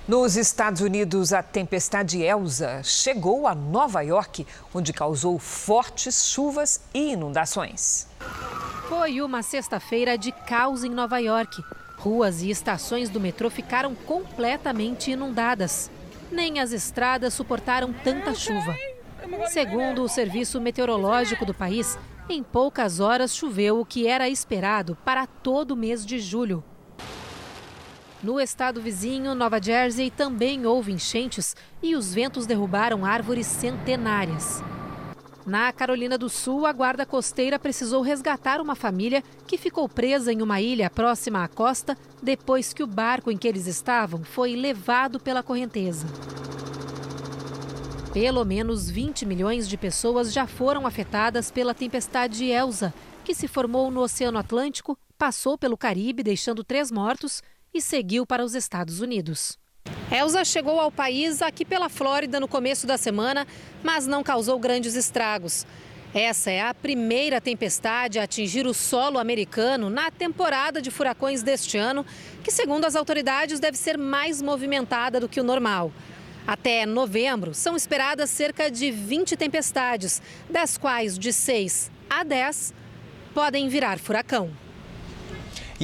Nos 0.07 0.37
Estados 0.37 0.83
Unidos, 0.83 1.33
a 1.33 1.43
tempestade 1.43 2.21
Elsa 2.21 2.83
chegou 2.83 3.47
a 3.47 3.55
Nova 3.55 4.03
York, 4.03 4.47
onde 4.75 4.93
causou 4.93 5.39
fortes 5.39 6.27
chuvas 6.27 6.83
e 6.93 7.13
inundações. 7.13 8.07
Foi 8.87 9.23
uma 9.23 9.43
sexta-feira 9.43 10.19
de 10.19 10.31
caos 10.31 10.85
em 10.85 10.91
Nova 10.91 11.19
York. 11.21 11.65
Ruas 11.97 12.43
e 12.43 12.51
estações 12.51 13.09
do 13.09 13.19
metrô 13.19 13.49
ficaram 13.49 13.95
completamente 13.95 15.11
inundadas. 15.11 15.91
Nem 16.31 16.61
as 16.61 16.71
estradas 16.73 17.33
suportaram 17.33 17.91
tanta 17.91 18.35
chuva. 18.35 18.77
Segundo 19.49 20.03
o 20.03 20.09
Serviço 20.09 20.61
Meteorológico 20.61 21.47
do 21.47 21.55
país, 21.55 21.99
em 22.29 22.43
poucas 22.43 23.01
horas 23.01 23.35
choveu 23.35 23.81
o 23.81 23.87
que 23.87 24.07
era 24.07 24.29
esperado 24.29 24.99
para 25.03 25.27
todo 25.27 25.71
o 25.71 25.77
mês 25.77 26.05
de 26.05 26.19
julho. 26.19 26.63
No 28.25 28.41
estado 28.41 28.81
vizinho, 28.81 29.35
Nova 29.35 29.61
Jersey, 29.61 30.11
também 30.11 30.65
houve 30.65 30.91
enchentes 30.91 31.55
e 31.83 31.95
os 31.95 32.15
ventos 32.15 32.47
derrubaram 32.47 33.05
árvores 33.05 33.47
centenárias. 33.47 34.63
Na 35.45 35.71
Carolina 35.71 36.17
do 36.17 36.31
Sul, 36.31 36.65
a 36.65 36.73
guarda 36.73 37.05
costeira 37.05 37.59
precisou 37.59 38.01
resgatar 38.01 38.63
uma 38.63 38.75
família 38.75 39.23
que 39.47 39.59
ficou 39.59 39.87
presa 39.91 40.33
em 40.33 40.41
uma 40.41 40.59
ilha 40.59 40.89
próxima 40.89 41.45
à 41.45 41.49
costa 41.49 41.99
depois 42.23 42.73
que 42.73 42.83
o 42.83 42.87
barco 42.87 43.31
em 43.31 43.37
que 43.37 43.47
eles 43.47 43.67
estavam 43.67 44.25
foi 44.25 44.57
levado 44.57 45.21
pela 45.21 45.43
correnteza. 45.43 46.07
Pelo 48.11 48.43
menos 48.43 48.89
20 48.89 49.27
milhões 49.27 49.69
de 49.69 49.77
pessoas 49.77 50.33
já 50.33 50.47
foram 50.47 50.87
afetadas 50.87 51.51
pela 51.51 51.75
tempestade 51.75 52.47
Elsa, 52.47 52.95
que 53.23 53.35
se 53.35 53.47
formou 53.47 53.91
no 53.91 54.01
Oceano 54.01 54.39
Atlântico, 54.39 54.97
passou 55.19 55.59
pelo 55.59 55.77
Caribe, 55.77 56.23
deixando 56.23 56.65
três 56.65 56.91
mortos 56.91 57.43
e 57.75 57.81
seguiu 57.81 58.25
para 58.25 58.45
os 58.45 58.55
Estados 58.55 59.01
Unidos. 59.01 59.59
Elsa 60.11 60.45
chegou 60.45 60.79
ao 60.79 60.93
país 60.93 61.43
aqui 61.43 61.65
pela 61.65 61.89
Flórida 61.89 62.39
no 62.39 62.47
começo 62.47 62.87
da 62.87 62.97
semana, 62.97 63.47
mas 63.83 64.07
não 64.07 64.23
causou 64.23 64.59
grandes 64.59 64.95
estragos. 64.95 65.67
Essa 66.15 66.53
é 66.53 66.63
a 66.63 66.73
primeira 66.73 67.41
tempestade 67.41 68.21
a 68.21 68.23
atingir 68.23 68.67
o 68.67 68.73
solo 68.73 69.19
americano 69.19 69.91
na 69.91 70.13
temporada 70.13 70.81
de 70.81 70.89
furacões 70.89 71.43
deste 71.43 71.77
ano, 71.77 72.07
que, 72.45 72.53
segundo 72.53 72.85
as 72.85 72.95
autoridades, 72.95 73.59
deve 73.59 73.77
ser 73.77 73.99
mais 73.99 74.41
movimentada 74.41 75.19
do 75.19 75.29
que 75.29 75.41
o 75.41 75.45
normal. 75.45 75.91
Até 76.47 76.87
novembro, 76.87 77.53
são 77.53 77.75
esperadas 77.75 78.31
cerca 78.31 78.71
de 78.71 78.93
20 78.93 79.37
tempestades, 79.37 80.23
das 80.49 80.79
quais 80.79 81.19
de 81.19 81.33
6 81.33 81.91
a 82.09 82.23
10 82.23 82.73
podem 83.35 83.69
virar 83.69 83.99
furacão. 83.99 84.64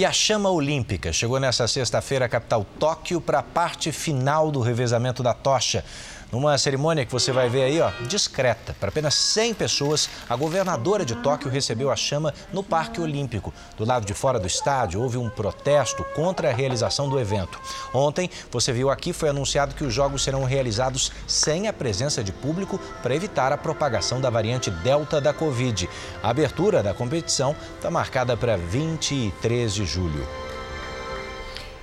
E 0.01 0.05
a 0.07 0.13
chama 0.15 0.49
olímpica 0.49 1.13
chegou 1.13 1.39
nesta 1.39 1.69
sexta-feira 1.69 2.25
à 2.25 2.29
capital 2.31 2.65
Tóquio 2.79 3.21
para 3.21 3.41
a 3.41 3.43
parte 3.43 3.93
final 3.93 4.51
do 4.51 4.63
revezamento 4.63 5.23
da 5.23 5.35
tocha. 5.35 5.85
Numa 6.33 6.57
cerimônia 6.57 7.05
que 7.05 7.11
você 7.11 7.33
vai 7.33 7.49
ver 7.49 7.65
aí, 7.65 7.81
ó, 7.81 7.91
discreta, 8.07 8.75
para 8.79 8.89
apenas 8.89 9.15
100 9.15 9.55
pessoas, 9.55 10.09
a 10.29 10.37
governadora 10.37 11.05
de 11.05 11.17
Tóquio 11.17 11.51
recebeu 11.51 11.91
a 11.91 11.97
chama 11.97 12.33
no 12.53 12.63
Parque 12.63 13.01
Olímpico. 13.01 13.53
Do 13.77 13.85
lado 13.85 14.07
de 14.07 14.15
fora 14.15 14.39
do 14.39 14.47
estádio, 14.47 15.03
houve 15.03 15.19
um 15.19 15.29
protesto 15.29 16.05
contra 16.15 16.49
a 16.49 16.53
realização 16.53 17.09
do 17.09 17.19
evento. 17.19 17.61
Ontem, 17.93 18.31
você 18.49 18.73
viu 18.73 18.91
aqui, 18.91 19.13
foi 19.13 19.29
anunciado 19.29 19.75
que 19.75 19.83
os 19.83 19.93
jogos 19.93 20.23
serão 20.23 20.45
realizados 20.45 21.11
sem 21.27 21.67
a 21.67 21.73
presença 21.73 22.23
de 22.23 22.31
público 22.31 22.79
para 23.03 23.15
evitar 23.15 23.53
a 23.53 23.59
propagação 23.59 24.21
da 24.21 24.31
variante 24.31 24.71
Delta 24.71 25.21
da 25.21 25.35
Covid. 25.35 25.91
A 26.23 26.31
abertura 26.31 26.81
da 26.81 26.95
competição 26.95 27.57
está 27.75 27.91
marcada 27.91 28.37
para 28.37 28.57
23 28.57 29.75
de 29.75 29.85
julho. 29.85 30.25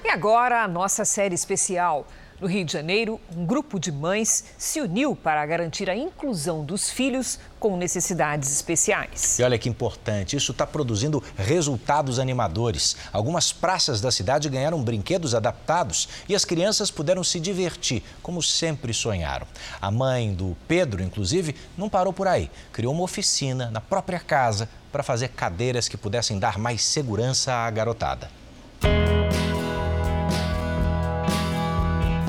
E 0.05 0.09
agora 0.09 0.63
a 0.63 0.67
nossa 0.69 1.03
série 1.03 1.35
especial. 1.35 2.07
No 2.39 2.47
Rio 2.47 2.63
de 2.63 2.71
Janeiro, 2.71 3.19
um 3.35 3.47
grupo 3.47 3.79
de 3.79 3.91
mães 3.91 4.43
se 4.59 4.79
uniu 4.79 5.15
para 5.15 5.43
garantir 5.43 5.89
a 5.89 5.95
inclusão 5.95 6.63
dos 6.63 6.88
filhos 6.88 7.39
com 7.59 7.75
necessidades 7.75 8.51
especiais. 8.51 9.39
E 9.39 9.43
olha 9.43 9.57
que 9.57 9.67
importante, 9.67 10.35
isso 10.35 10.51
está 10.51 10.67
produzindo 10.67 11.23
resultados 11.35 12.19
animadores. 12.19 12.95
Algumas 13.11 13.51
praças 13.51 13.99
da 14.01 14.11
cidade 14.11 14.49
ganharam 14.49 14.83
brinquedos 14.83 15.33
adaptados 15.33 16.07
e 16.29 16.35
as 16.35 16.45
crianças 16.45 16.91
puderam 16.91 17.23
se 17.23 17.39
divertir, 17.39 18.03
como 18.21 18.43
sempre 18.43 18.93
sonharam. 18.93 19.47
A 19.81 19.89
mãe 19.89 20.31
do 20.31 20.55
Pedro, 20.67 21.01
inclusive, 21.01 21.55
não 21.75 21.89
parou 21.89 22.13
por 22.13 22.27
aí. 22.27 22.51
Criou 22.71 22.93
uma 22.93 23.03
oficina 23.03 23.71
na 23.71 23.81
própria 23.81 24.19
casa 24.19 24.69
para 24.91 25.01
fazer 25.01 25.29
cadeiras 25.29 25.88
que 25.88 25.97
pudessem 25.97 26.38
dar 26.38 26.59
mais 26.59 26.83
segurança 26.83 27.51
à 27.51 27.71
garotada. 27.71 28.29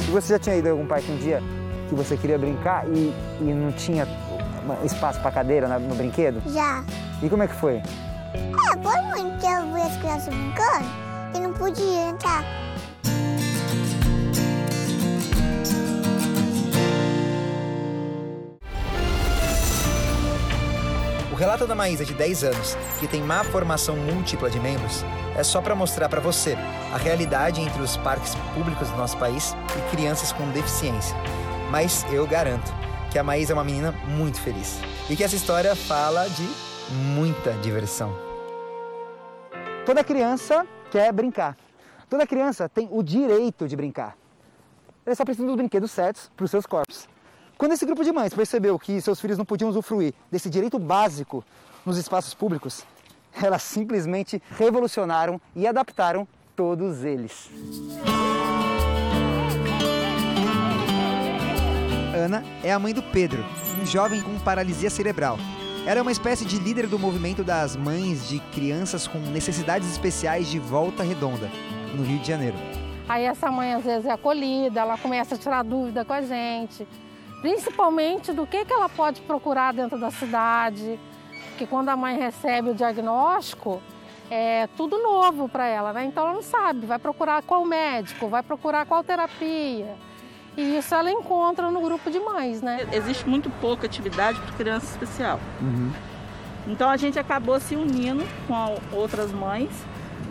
E 0.09 0.11
você 0.11 0.33
já 0.33 0.39
tinha 0.39 0.57
ido 0.57 0.69
a 0.69 0.71
algum 0.71 0.87
parque 0.87 1.13
um 1.13 1.17
dia 1.19 1.43
que 1.87 1.95
você 1.95 2.17
queria 2.17 2.39
brincar 2.39 2.89
e, 2.89 3.13
e 3.43 3.45
não 3.45 3.71
tinha 3.73 4.09
espaço 4.83 5.21
para 5.21 5.31
cadeira 5.31 5.69
no 5.79 5.95
brinquedo? 5.95 6.41
Já. 6.51 6.83
E 7.23 7.29
como 7.29 7.43
é 7.43 7.47
que 7.47 7.55
foi? 7.55 7.75
É, 7.75 8.83
foi 8.83 9.03
muito 9.03 9.39
que 9.39 9.47
eu 9.47 9.75
vi 9.75 9.83
as 9.83 9.97
crianças 9.99 10.35
brincando 10.35 10.87
e 11.35 11.41
não 11.41 11.53
podia 11.53 12.09
entrar. 12.09 12.43
Relato 21.49 21.67
da 21.67 21.75
Maísa, 21.75 22.05
de 22.05 22.13
10 22.13 22.45
anos, 22.45 22.77
que 23.01 23.09
tem 23.09 23.23
má 23.23 23.43
formação 23.43 23.97
múltipla 23.97 24.51
de 24.51 24.61
membros, 24.61 25.03
é 25.35 25.43
só 25.43 25.63
para 25.63 25.75
mostrar 25.75 26.07
para 26.07 26.21
você 26.21 26.55
a 26.93 26.99
realidade 26.99 27.59
entre 27.63 27.81
os 27.81 27.97
parques 27.97 28.35
públicos 28.53 28.91
do 28.91 28.97
nosso 28.99 29.17
país 29.17 29.57
e 29.75 29.97
crianças 29.97 30.31
com 30.31 30.47
deficiência. 30.51 31.17
Mas 31.71 32.05
eu 32.13 32.27
garanto 32.27 32.71
que 33.11 33.19
a 33.19 33.25
Maísa 33.25 33.53
é 33.53 33.55
uma 33.55 33.65
menina 33.65 33.93
muito 34.09 34.39
feliz 34.39 34.79
e 35.09 35.17
que 35.17 35.25
essa 35.25 35.37
história 35.37 35.75
fala 35.75 36.29
de 36.29 36.47
muita 37.15 37.53
diversão. 37.63 38.15
Toda 39.87 40.05
criança 40.05 40.67
quer 40.91 41.11
brincar. 41.15 41.57
Toda 42.11 42.27
criança 42.27 42.69
tem 42.69 42.91
o 42.93 43.03
direito 43.03 43.67
de 43.67 43.75
brincar. 43.75 44.19
Ele 45.07 45.17
só 45.17 45.25
precisa 45.25 45.47
dos 45.47 45.57
brinquedos 45.57 45.91
certos 45.93 46.31
para 46.37 46.45
os 46.45 46.51
seus 46.51 46.67
corpos. 46.67 47.09
Quando 47.59 47.73
esse 47.73 47.85
grupo 47.85 48.05
de 48.05 48.13
mães 48.13 48.33
percebeu 48.33 48.79
que 48.79 49.01
seus 49.01 49.21
filhos 49.21 49.37
não 49.37 49.45
podiam 49.45 49.69
usufruir 49.69 50.15
desse 50.31 50.49
direito 50.49 50.79
básico 50.79 51.45
nos 51.85 51.99
espaços 51.99 52.33
públicos, 52.33 52.85
elas 53.43 53.65
simplesmente 53.65 54.41
revolucionaram 54.57 55.41
e 55.57 55.67
adaptaram 55.67 56.27
todos 56.55 57.03
eles. 57.03 57.51
Ana 62.15 62.45
é 62.63 62.73
a 62.73 62.79
mãe 62.79 62.95
do 62.95 63.03
Pedro, 63.03 63.45
um 63.83 63.85
jovem 63.85 64.21
com 64.21 64.39
paralisia 64.39 64.89
cerebral. 64.89 65.37
Ela 65.85 65.99
é 65.99 66.03
uma 66.03 66.13
espécie 66.13 66.45
de 66.45 66.59
líder 66.61 66.87
do 66.87 66.99
movimento 66.99 67.43
das 67.43 67.75
mães 67.75 68.29
de 68.29 68.39
crianças 68.53 69.09
com 69.09 69.19
necessidades 69.19 69.91
especiais 69.91 70.47
de 70.47 70.61
Volta 70.61 71.03
Redonda, 71.03 71.51
no 71.97 72.05
Rio 72.05 72.21
de 72.21 72.29
Janeiro. 72.29 72.57
Aí 73.09 73.25
essa 73.25 73.51
mãe 73.51 73.75
às 73.75 73.83
vezes 73.83 74.07
é 74.07 74.13
acolhida, 74.13 74.81
ela 74.81 74.99
começa 74.99 75.35
a 75.35 75.39
tirar 75.39 75.65
dúvida 75.65 76.05
com 76.05 76.13
a 76.13 76.21
gente, 76.21 76.87
principalmente 77.41 78.33
do 78.33 78.47
que, 78.47 78.65
que 78.65 78.73
ela 78.73 78.89
pode 78.89 79.21
procurar 79.23 79.73
dentro 79.73 79.99
da 79.99 80.11
cidade, 80.11 80.99
porque 81.51 81.67
quando 81.67 81.89
a 81.89 81.97
mãe 81.97 82.17
recebe 82.17 82.71
o 82.71 82.75
diagnóstico, 82.75 83.83
é 84.31 84.69
tudo 84.77 85.03
novo 85.03 85.49
para 85.49 85.67
ela, 85.67 85.93
né? 85.93 86.05
Então 86.05 86.25
ela 86.25 86.35
não 86.35 86.43
sabe, 86.43 86.87
vai 86.87 86.99
procurar 86.99 87.43
qual 87.43 87.65
médico, 87.65 88.29
vai 88.29 88.43
procurar 88.43 88.87
qual 88.87 89.03
terapia. 89.03 89.97
E 90.57 90.77
isso 90.77 90.95
ela 90.95 91.11
encontra 91.11 91.71
no 91.71 91.81
grupo 91.81 92.11
de 92.11 92.19
mães, 92.19 92.61
né? 92.61 92.87
Existe 92.93 93.29
muito 93.29 93.49
pouca 93.61 93.87
atividade 93.87 94.41
para 94.41 94.53
criança 94.53 94.87
especial. 94.87 95.41
Uhum. 95.61 95.93
Então 96.67 96.91
a 96.91 96.97
gente 96.97 97.19
acabou 97.19 97.59
se 97.59 97.75
unindo 97.75 98.25
com 98.47 98.77
outras 98.93 99.33
mães 99.33 99.71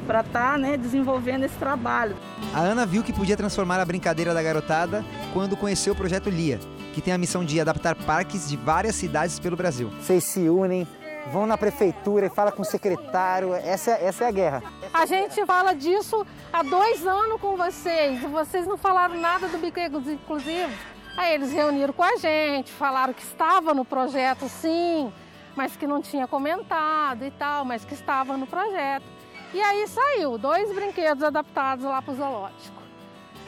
para 0.06 0.22
estar 0.22 0.52
tá, 0.54 0.58
né, 0.58 0.78
desenvolvendo 0.78 1.44
esse 1.44 1.56
trabalho. 1.56 2.16
A 2.54 2.60
Ana 2.60 2.86
viu 2.86 3.04
que 3.04 3.12
podia 3.12 3.36
transformar 3.36 3.80
a 3.80 3.86
brincadeira 3.86 4.34
da 4.34 4.42
garotada 4.42 5.04
quando 5.34 5.58
conheceu 5.58 5.94
o 5.94 5.96
projeto 5.96 6.30
Lia, 6.30 6.60
que 6.98 7.02
tem 7.04 7.14
a 7.14 7.18
missão 7.20 7.46
de 7.46 7.62
adaptar 7.62 7.94
parques 7.94 8.50
de 8.50 8.58
várias 8.58 8.96
cidades 8.96 9.40
pelo 9.40 9.56
Brasil. 9.56 9.88
Vocês 10.02 10.24
se 10.24 10.50
unem, 10.50 10.88
vão 11.32 11.46
na 11.46 11.56
prefeitura 11.56 12.26
e 12.26 12.30
fala 12.30 12.52
com 12.52 12.64
o 12.64 12.66
secretário. 12.66 13.54
Essa, 13.54 13.92
essa 13.92 14.24
é 14.24 14.28
a 14.28 14.32
guerra. 14.32 14.64
A 14.92 15.06
gente 15.06 15.46
fala 15.46 15.76
disso 15.76 16.26
há 16.52 16.64
dois 16.64 17.06
anos 17.06 17.40
com 17.40 17.56
vocês 17.56 18.24
e 18.24 18.26
vocês 18.26 18.66
não 18.66 18.78
falaram 18.78 19.14
nada 19.22 19.48
do 19.48 19.60
Biqueiros 19.60 20.08
Inclusivos. 20.08 20.76
Aí 21.16 21.36
eles 21.36 21.52
reuniram 21.52 21.94
com 21.94 22.02
a 22.02 22.16
gente, 22.16 22.72
falaram 22.72 23.14
que 23.14 23.22
estava 23.22 23.76
no 23.76 23.86
projeto 23.86 24.50
sim, 24.50 25.14
mas 25.56 25.76
que 25.76 25.86
não 25.86 26.02
tinha 26.02 26.26
comentado 26.26 27.24
e 27.24 27.30
tal, 27.30 27.64
mas 27.64 27.86
que 27.86 27.94
estava 27.94 28.36
no 28.36 28.48
projeto. 28.48 29.06
E 29.54 29.62
aí 29.62 29.88
saiu 29.88 30.36
dois 30.40 30.74
brinquedos 30.74 31.22
adaptados 31.22 31.86
lá 31.86 32.02
para 32.02 32.12
o 32.12 32.16
zoológico. 32.16 32.77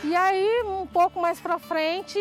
E 0.04 0.16
aí, 0.16 0.64
um 0.66 0.88
pouco 0.88 1.22
mais 1.22 1.40
para 1.40 1.60
frente, 1.60 2.18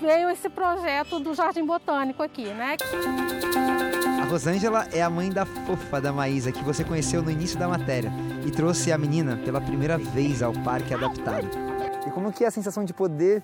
veio 0.00 0.30
esse 0.30 0.48
projeto 0.48 1.18
do 1.18 1.34
Jardim 1.34 1.64
Botânico 1.66 2.22
aqui, 2.22 2.46
né? 2.46 2.76
Rosângela 4.30 4.86
é 4.92 5.02
a 5.02 5.08
mãe 5.08 5.30
da 5.30 5.46
fofa 5.46 6.00
da 6.00 6.12
Maísa, 6.12 6.50
que 6.50 6.62
você 6.62 6.84
conheceu 6.84 7.22
no 7.22 7.30
início 7.30 7.58
da 7.58 7.68
matéria, 7.68 8.12
e 8.44 8.50
trouxe 8.50 8.92
a 8.92 8.98
menina 8.98 9.40
pela 9.44 9.60
primeira 9.60 9.96
vez 9.96 10.42
ao 10.42 10.52
parque 10.52 10.92
adaptado. 10.92 11.48
E 12.06 12.10
como 12.10 12.32
que 12.32 12.44
é 12.44 12.48
a 12.48 12.50
sensação 12.50 12.84
de 12.84 12.92
poder 12.92 13.42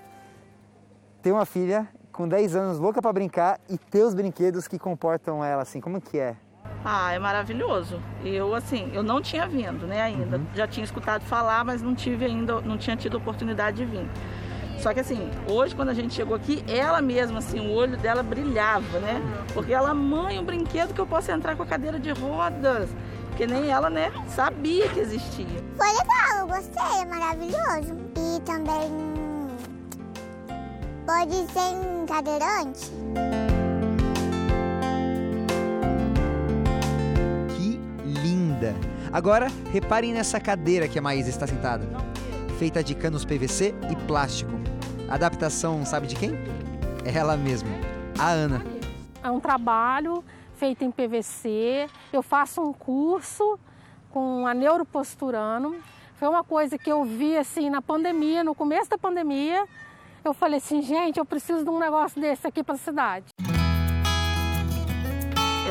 ter 1.22 1.30
uma 1.30 1.46
filha 1.46 1.88
com 2.12 2.28
10 2.28 2.56
anos, 2.56 2.78
louca 2.78 3.00
para 3.00 3.12
brincar, 3.12 3.60
e 3.68 3.78
ter 3.78 4.02
os 4.02 4.14
brinquedos 4.14 4.68
que 4.68 4.78
comportam 4.78 5.44
ela, 5.44 5.62
assim, 5.62 5.80
como 5.80 6.00
que 6.00 6.18
é? 6.18 6.36
Ah, 6.84 7.12
é 7.12 7.18
maravilhoso. 7.18 8.00
Eu, 8.24 8.54
assim, 8.54 8.90
eu 8.92 9.02
não 9.02 9.20
tinha 9.20 9.46
vindo, 9.46 9.86
né, 9.86 10.02
ainda. 10.02 10.36
Uhum. 10.36 10.46
Já 10.54 10.66
tinha 10.66 10.84
escutado 10.84 11.22
falar, 11.22 11.64
mas 11.64 11.80
não 11.80 11.94
tive 11.94 12.24
ainda, 12.24 12.60
não 12.60 12.76
tinha 12.76 12.96
tido 12.96 13.16
oportunidade 13.16 13.76
de 13.76 13.84
vir. 13.84 14.08
Só 14.78 14.92
que 14.92 14.98
assim, 14.98 15.30
hoje 15.48 15.76
quando 15.76 15.90
a 15.90 15.94
gente 15.94 16.12
chegou 16.12 16.34
aqui, 16.34 16.64
ela 16.66 17.00
mesma, 17.00 17.38
assim, 17.38 17.60
o 17.60 17.70
olho 17.72 17.96
dela 17.96 18.20
brilhava, 18.20 18.98
né? 18.98 19.22
Porque 19.54 19.72
ela, 19.72 19.94
mãe, 19.94 20.40
um 20.40 20.44
brinquedo 20.44 20.92
que 20.92 21.00
eu 21.00 21.06
posso 21.06 21.30
entrar 21.30 21.54
com 21.54 21.62
a 21.62 21.66
cadeira 21.66 22.00
de 22.00 22.10
rodas. 22.10 22.90
Porque 23.28 23.46
nem 23.46 23.70
ela, 23.70 23.88
né, 23.88 24.12
sabia 24.28 24.88
que 24.88 24.98
existia. 24.98 25.46
Foi 25.76 25.86
legal, 25.86 26.40
eu 26.40 26.46
gostei, 26.48 27.00
é 27.00 27.04
maravilhoso. 27.04 27.96
E 28.18 28.40
também 28.40 28.90
pode 31.06 31.34
ser 31.52 32.06
cadeirante. 32.06 33.51
Linda! 38.52 38.74
Agora, 39.12 39.48
reparem 39.72 40.12
nessa 40.12 40.38
cadeira 40.38 40.86
que 40.86 40.98
a 40.98 41.02
Maísa 41.02 41.30
está 41.30 41.46
sentada. 41.46 41.86
Feita 42.58 42.82
de 42.82 42.94
canos 42.94 43.24
PVC 43.24 43.74
e 43.90 43.96
plástico. 44.06 44.52
Adaptação, 45.08 45.84
sabe 45.84 46.06
de 46.06 46.14
quem? 46.14 46.32
É 47.04 47.16
ela 47.16 47.36
mesma, 47.36 47.70
a 48.18 48.28
Ana. 48.28 48.62
É 49.22 49.30
um 49.30 49.40
trabalho 49.40 50.22
feito 50.56 50.84
em 50.84 50.90
PVC. 50.90 51.88
Eu 52.12 52.22
faço 52.22 52.60
um 52.62 52.72
curso 52.72 53.58
com 54.10 54.46
a 54.46 54.54
neuroposturano. 54.54 55.76
Foi 56.16 56.28
uma 56.28 56.44
coisa 56.44 56.78
que 56.78 56.90
eu 56.90 57.04
vi 57.04 57.36
assim 57.36 57.68
na 57.68 57.82
pandemia, 57.82 58.44
no 58.44 58.54
começo 58.54 58.88
da 58.88 58.98
pandemia. 58.98 59.66
Eu 60.24 60.32
falei 60.32 60.58
assim, 60.58 60.80
gente, 60.80 61.18
eu 61.18 61.24
preciso 61.24 61.64
de 61.64 61.70
um 61.70 61.80
negócio 61.80 62.20
desse 62.20 62.46
aqui 62.46 62.62
para 62.62 62.76
a 62.76 62.78
cidade. 62.78 63.26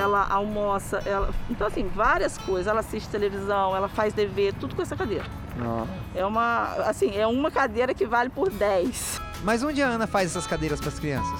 Ela 0.02 0.28
almoça, 0.28 1.02
ela... 1.06 1.30
então 1.50 1.68
assim, 1.68 1.88
várias 1.88 2.38
coisas. 2.38 2.68
Ela 2.68 2.80
assiste 2.80 3.08
televisão, 3.10 3.76
ela 3.76 3.88
faz 3.88 4.14
dever, 4.14 4.54
tudo 4.56 4.76
com 4.76 4.82
essa 4.82 4.96
cadeira. 4.96 5.26
É 6.16 6.26
uma, 6.26 6.74
assim, 6.86 7.16
é 7.16 7.28
uma 7.28 7.52
cadeira 7.52 7.94
que 7.94 8.06
vale 8.06 8.30
por 8.30 8.50
10. 8.50 9.22
Mas 9.44 9.64
onde 9.64 9.82
a 9.82 9.88
Ana 9.88 10.08
faz 10.08 10.32
essas 10.32 10.48
cadeiras 10.48 10.80
para 10.80 10.90
as 10.90 11.00
crianças? 11.00 11.40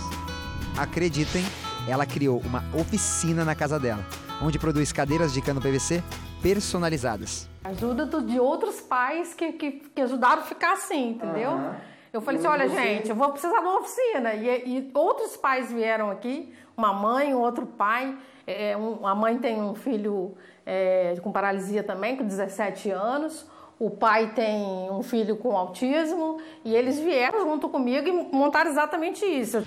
Acreditem, 0.78 1.44
ela 1.88 2.06
criou 2.06 2.40
uma 2.46 2.64
oficina 2.74 3.44
na 3.44 3.56
casa 3.56 3.80
dela, 3.80 4.06
onde 4.42 4.60
produz 4.60 4.92
cadeiras 4.92 5.34
de 5.34 5.42
cano 5.42 5.60
PVC 5.60 6.04
personalizadas. 6.42 7.50
Ajuda 7.64 8.06
de 8.22 8.40
outros 8.40 8.82
pais 8.82 9.34
que, 9.34 9.52
que, 9.54 9.72
que 9.72 10.02
ajudaram 10.02 10.42
a 10.42 10.46
ficar 10.46 10.74
assim, 10.74 11.12
entendeu? 11.12 11.52
Uhum. 11.52 11.74
Eu 12.12 12.20
falei 12.20 12.40
assim, 12.40 12.50
olha 12.50 12.68
gente, 12.68 13.10
eu 13.10 13.16
vou 13.16 13.30
precisar 13.32 13.60
de 13.60 13.66
uma 13.66 13.80
oficina. 13.80 14.34
E, 14.34 14.48
e 14.68 14.92
outros 14.94 15.38
pais 15.38 15.72
vieram 15.72 16.10
aqui, 16.10 16.54
uma 16.76 16.92
mãe, 16.92 17.34
um 17.34 17.40
outro 17.40 17.66
pai. 17.66 18.18
É, 18.52 18.78
um, 18.78 19.06
a 19.06 19.16
mãe 19.16 19.38
tem 19.38 19.62
um 19.62 19.76
filho 19.76 20.36
é, 20.66 21.16
com 21.22 21.32
paralisia 21.32 21.84
também, 21.84 22.16
com 22.16 22.26
17 22.26 22.90
anos. 22.92 23.48
O 23.80 23.90
pai 23.90 24.34
tem 24.34 24.90
um 24.92 25.02
filho 25.02 25.36
com 25.38 25.56
autismo. 25.56 26.38
E 26.64 26.76
eles 26.76 27.00
vieram 27.00 27.42
junto 27.42 27.68
comigo 27.70 28.08
e 28.08 28.12
montaram 28.12 28.70
exatamente 28.70 29.26
isso. 29.26 29.64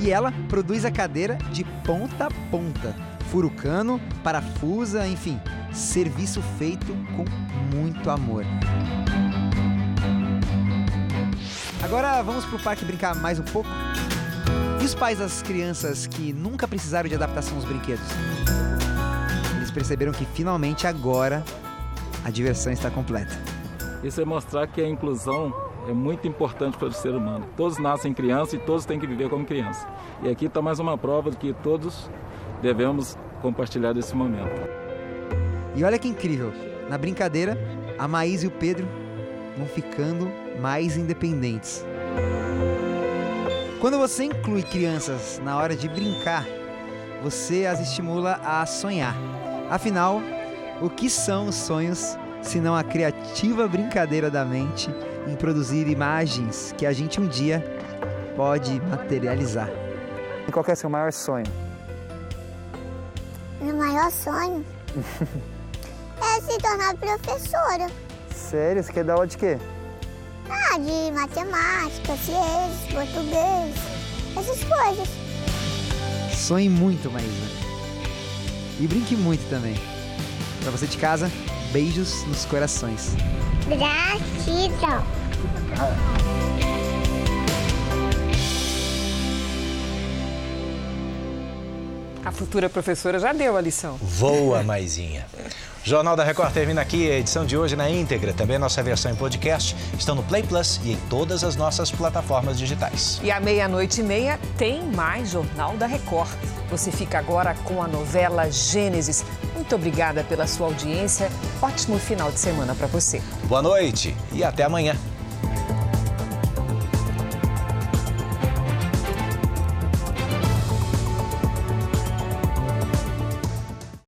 E 0.00 0.10
ela 0.10 0.32
produz 0.48 0.84
a 0.84 0.90
cadeira 0.90 1.38
de 1.52 1.64
ponta 1.84 2.26
a 2.26 2.50
ponta. 2.50 2.94
Fura 3.30 3.46
o 3.46 3.50
cano, 3.50 4.00
parafusa, 4.22 5.06
enfim, 5.06 5.40
serviço 5.72 6.40
feito 6.58 6.94
com 7.16 7.24
muito 7.76 8.08
amor. 8.08 8.44
Agora 11.82 12.22
vamos 12.22 12.44
pro 12.44 12.58
parque 12.58 12.84
brincar 12.84 13.14
mais 13.14 13.38
um 13.38 13.44
pouco? 13.44 13.68
Os 14.86 14.94
pais 14.94 15.18
das 15.18 15.42
crianças 15.42 16.06
que 16.06 16.32
nunca 16.32 16.68
precisaram 16.68 17.08
de 17.08 17.16
adaptação 17.16 17.56
aos 17.56 17.64
brinquedos? 17.64 18.06
Eles 19.56 19.68
perceberam 19.68 20.12
que 20.12 20.24
finalmente 20.24 20.86
agora 20.86 21.42
a 22.24 22.30
diversão 22.30 22.72
está 22.72 22.88
completa. 22.88 23.36
Isso 24.04 24.20
é 24.20 24.24
mostrar 24.24 24.68
que 24.68 24.80
a 24.80 24.88
inclusão 24.88 25.52
é 25.88 25.92
muito 25.92 26.28
importante 26.28 26.78
para 26.78 26.86
o 26.86 26.92
ser 26.92 27.16
humano. 27.16 27.44
Todos 27.56 27.78
nascem 27.78 28.14
crianças 28.14 28.54
e 28.54 28.58
todos 28.58 28.84
têm 28.84 29.00
que 29.00 29.08
viver 29.08 29.28
como 29.28 29.44
criança. 29.44 29.88
E 30.22 30.28
aqui 30.28 30.46
está 30.46 30.62
mais 30.62 30.78
uma 30.78 30.96
prova 30.96 31.32
de 31.32 31.36
que 31.36 31.52
todos 31.64 32.08
devemos 32.62 33.18
compartilhar 33.42 33.92
desse 33.92 34.14
momento. 34.14 34.70
E 35.74 35.82
olha 35.82 35.98
que 35.98 36.06
incrível! 36.06 36.52
Na 36.88 36.96
brincadeira, 36.96 37.58
a 37.98 38.06
Maís 38.06 38.44
e 38.44 38.46
o 38.46 38.52
Pedro 38.52 38.86
vão 39.58 39.66
ficando 39.66 40.30
mais 40.60 40.96
independentes. 40.96 41.84
Quando 43.80 43.98
você 43.98 44.24
inclui 44.24 44.62
crianças 44.62 45.38
na 45.44 45.58
hora 45.58 45.76
de 45.76 45.86
brincar, 45.86 46.46
você 47.22 47.66
as 47.66 47.78
estimula 47.78 48.40
a 48.42 48.64
sonhar. 48.64 49.14
Afinal, 49.70 50.22
o 50.80 50.88
que 50.88 51.10
são 51.10 51.48
os 51.48 51.56
sonhos 51.56 52.16
se 52.40 52.58
não 52.58 52.74
a 52.74 52.82
criativa 52.82 53.68
brincadeira 53.68 54.30
da 54.30 54.46
mente 54.46 54.88
em 55.26 55.36
produzir 55.36 55.88
imagens 55.88 56.74
que 56.78 56.86
a 56.86 56.92
gente 56.92 57.20
um 57.20 57.28
dia 57.28 57.62
pode 58.34 58.80
materializar? 58.80 59.68
E 60.48 60.52
qual 60.52 60.64
é 60.66 60.72
o 60.72 60.76
seu 60.76 60.88
maior 60.88 61.12
sonho? 61.12 61.46
Meu 63.60 63.76
maior 63.76 64.10
sonho 64.10 64.64
é 66.22 66.40
se 66.40 66.58
tornar 66.58 66.96
professora. 66.96 67.88
Sério? 68.34 68.82
Você 68.82 68.90
quer 68.90 69.04
dar 69.04 69.14
aula 69.14 69.26
de 69.26 69.36
quê? 69.36 69.58
Ah, 70.48 70.78
de 70.78 71.10
matemática, 71.12 72.16
ciências, 72.16 72.92
português, 72.92 73.74
essas 74.36 74.64
coisas. 74.64 75.08
Sonhe 76.34 76.68
muito, 76.68 77.10
Maísa. 77.10 77.66
E 78.78 78.86
brinque 78.86 79.16
muito 79.16 79.48
também. 79.48 79.74
Pra 80.62 80.70
você 80.70 80.86
de 80.86 80.98
casa, 80.98 81.30
beijos 81.72 82.24
nos 82.26 82.44
corações. 82.44 83.14
Gratidão. 83.66 85.02
A 92.26 92.32
futura 92.32 92.68
professora 92.68 93.20
já 93.20 93.32
deu 93.32 93.56
a 93.56 93.60
lição. 93.60 93.96
Voa, 94.02 94.60
Maisinha. 94.60 95.24
Jornal 95.84 96.16
da 96.16 96.24
Record 96.24 96.52
termina 96.52 96.80
aqui. 96.80 97.08
A 97.08 97.18
edição 97.20 97.46
de 97.46 97.56
hoje 97.56 97.76
na 97.76 97.88
íntegra, 97.88 98.32
também 98.32 98.56
a 98.56 98.58
nossa 98.58 98.82
versão 98.82 99.12
em 99.12 99.14
podcast, 99.14 99.76
estão 99.96 100.16
no 100.16 100.24
Play 100.24 100.42
Plus 100.42 100.80
e 100.82 100.94
em 100.94 100.96
todas 101.08 101.44
as 101.44 101.54
nossas 101.54 101.88
plataformas 101.88 102.58
digitais. 102.58 103.20
E 103.22 103.30
à 103.30 103.38
meia-noite 103.38 104.00
e 104.00 104.02
meia 104.02 104.40
tem 104.58 104.82
mais 104.82 105.30
Jornal 105.30 105.76
da 105.76 105.86
Record. 105.86 106.32
Você 106.68 106.90
fica 106.90 107.16
agora 107.16 107.54
com 107.62 107.80
a 107.80 107.86
novela 107.86 108.50
Gênesis. 108.50 109.24
Muito 109.54 109.76
obrigada 109.76 110.24
pela 110.24 110.48
sua 110.48 110.66
audiência. 110.66 111.30
Ótimo 111.62 111.96
final 111.96 112.32
de 112.32 112.40
semana 112.40 112.74
para 112.74 112.88
você. 112.88 113.22
Boa 113.44 113.62
noite 113.62 114.16
e 114.32 114.42
até 114.42 114.64
amanhã. 114.64 114.96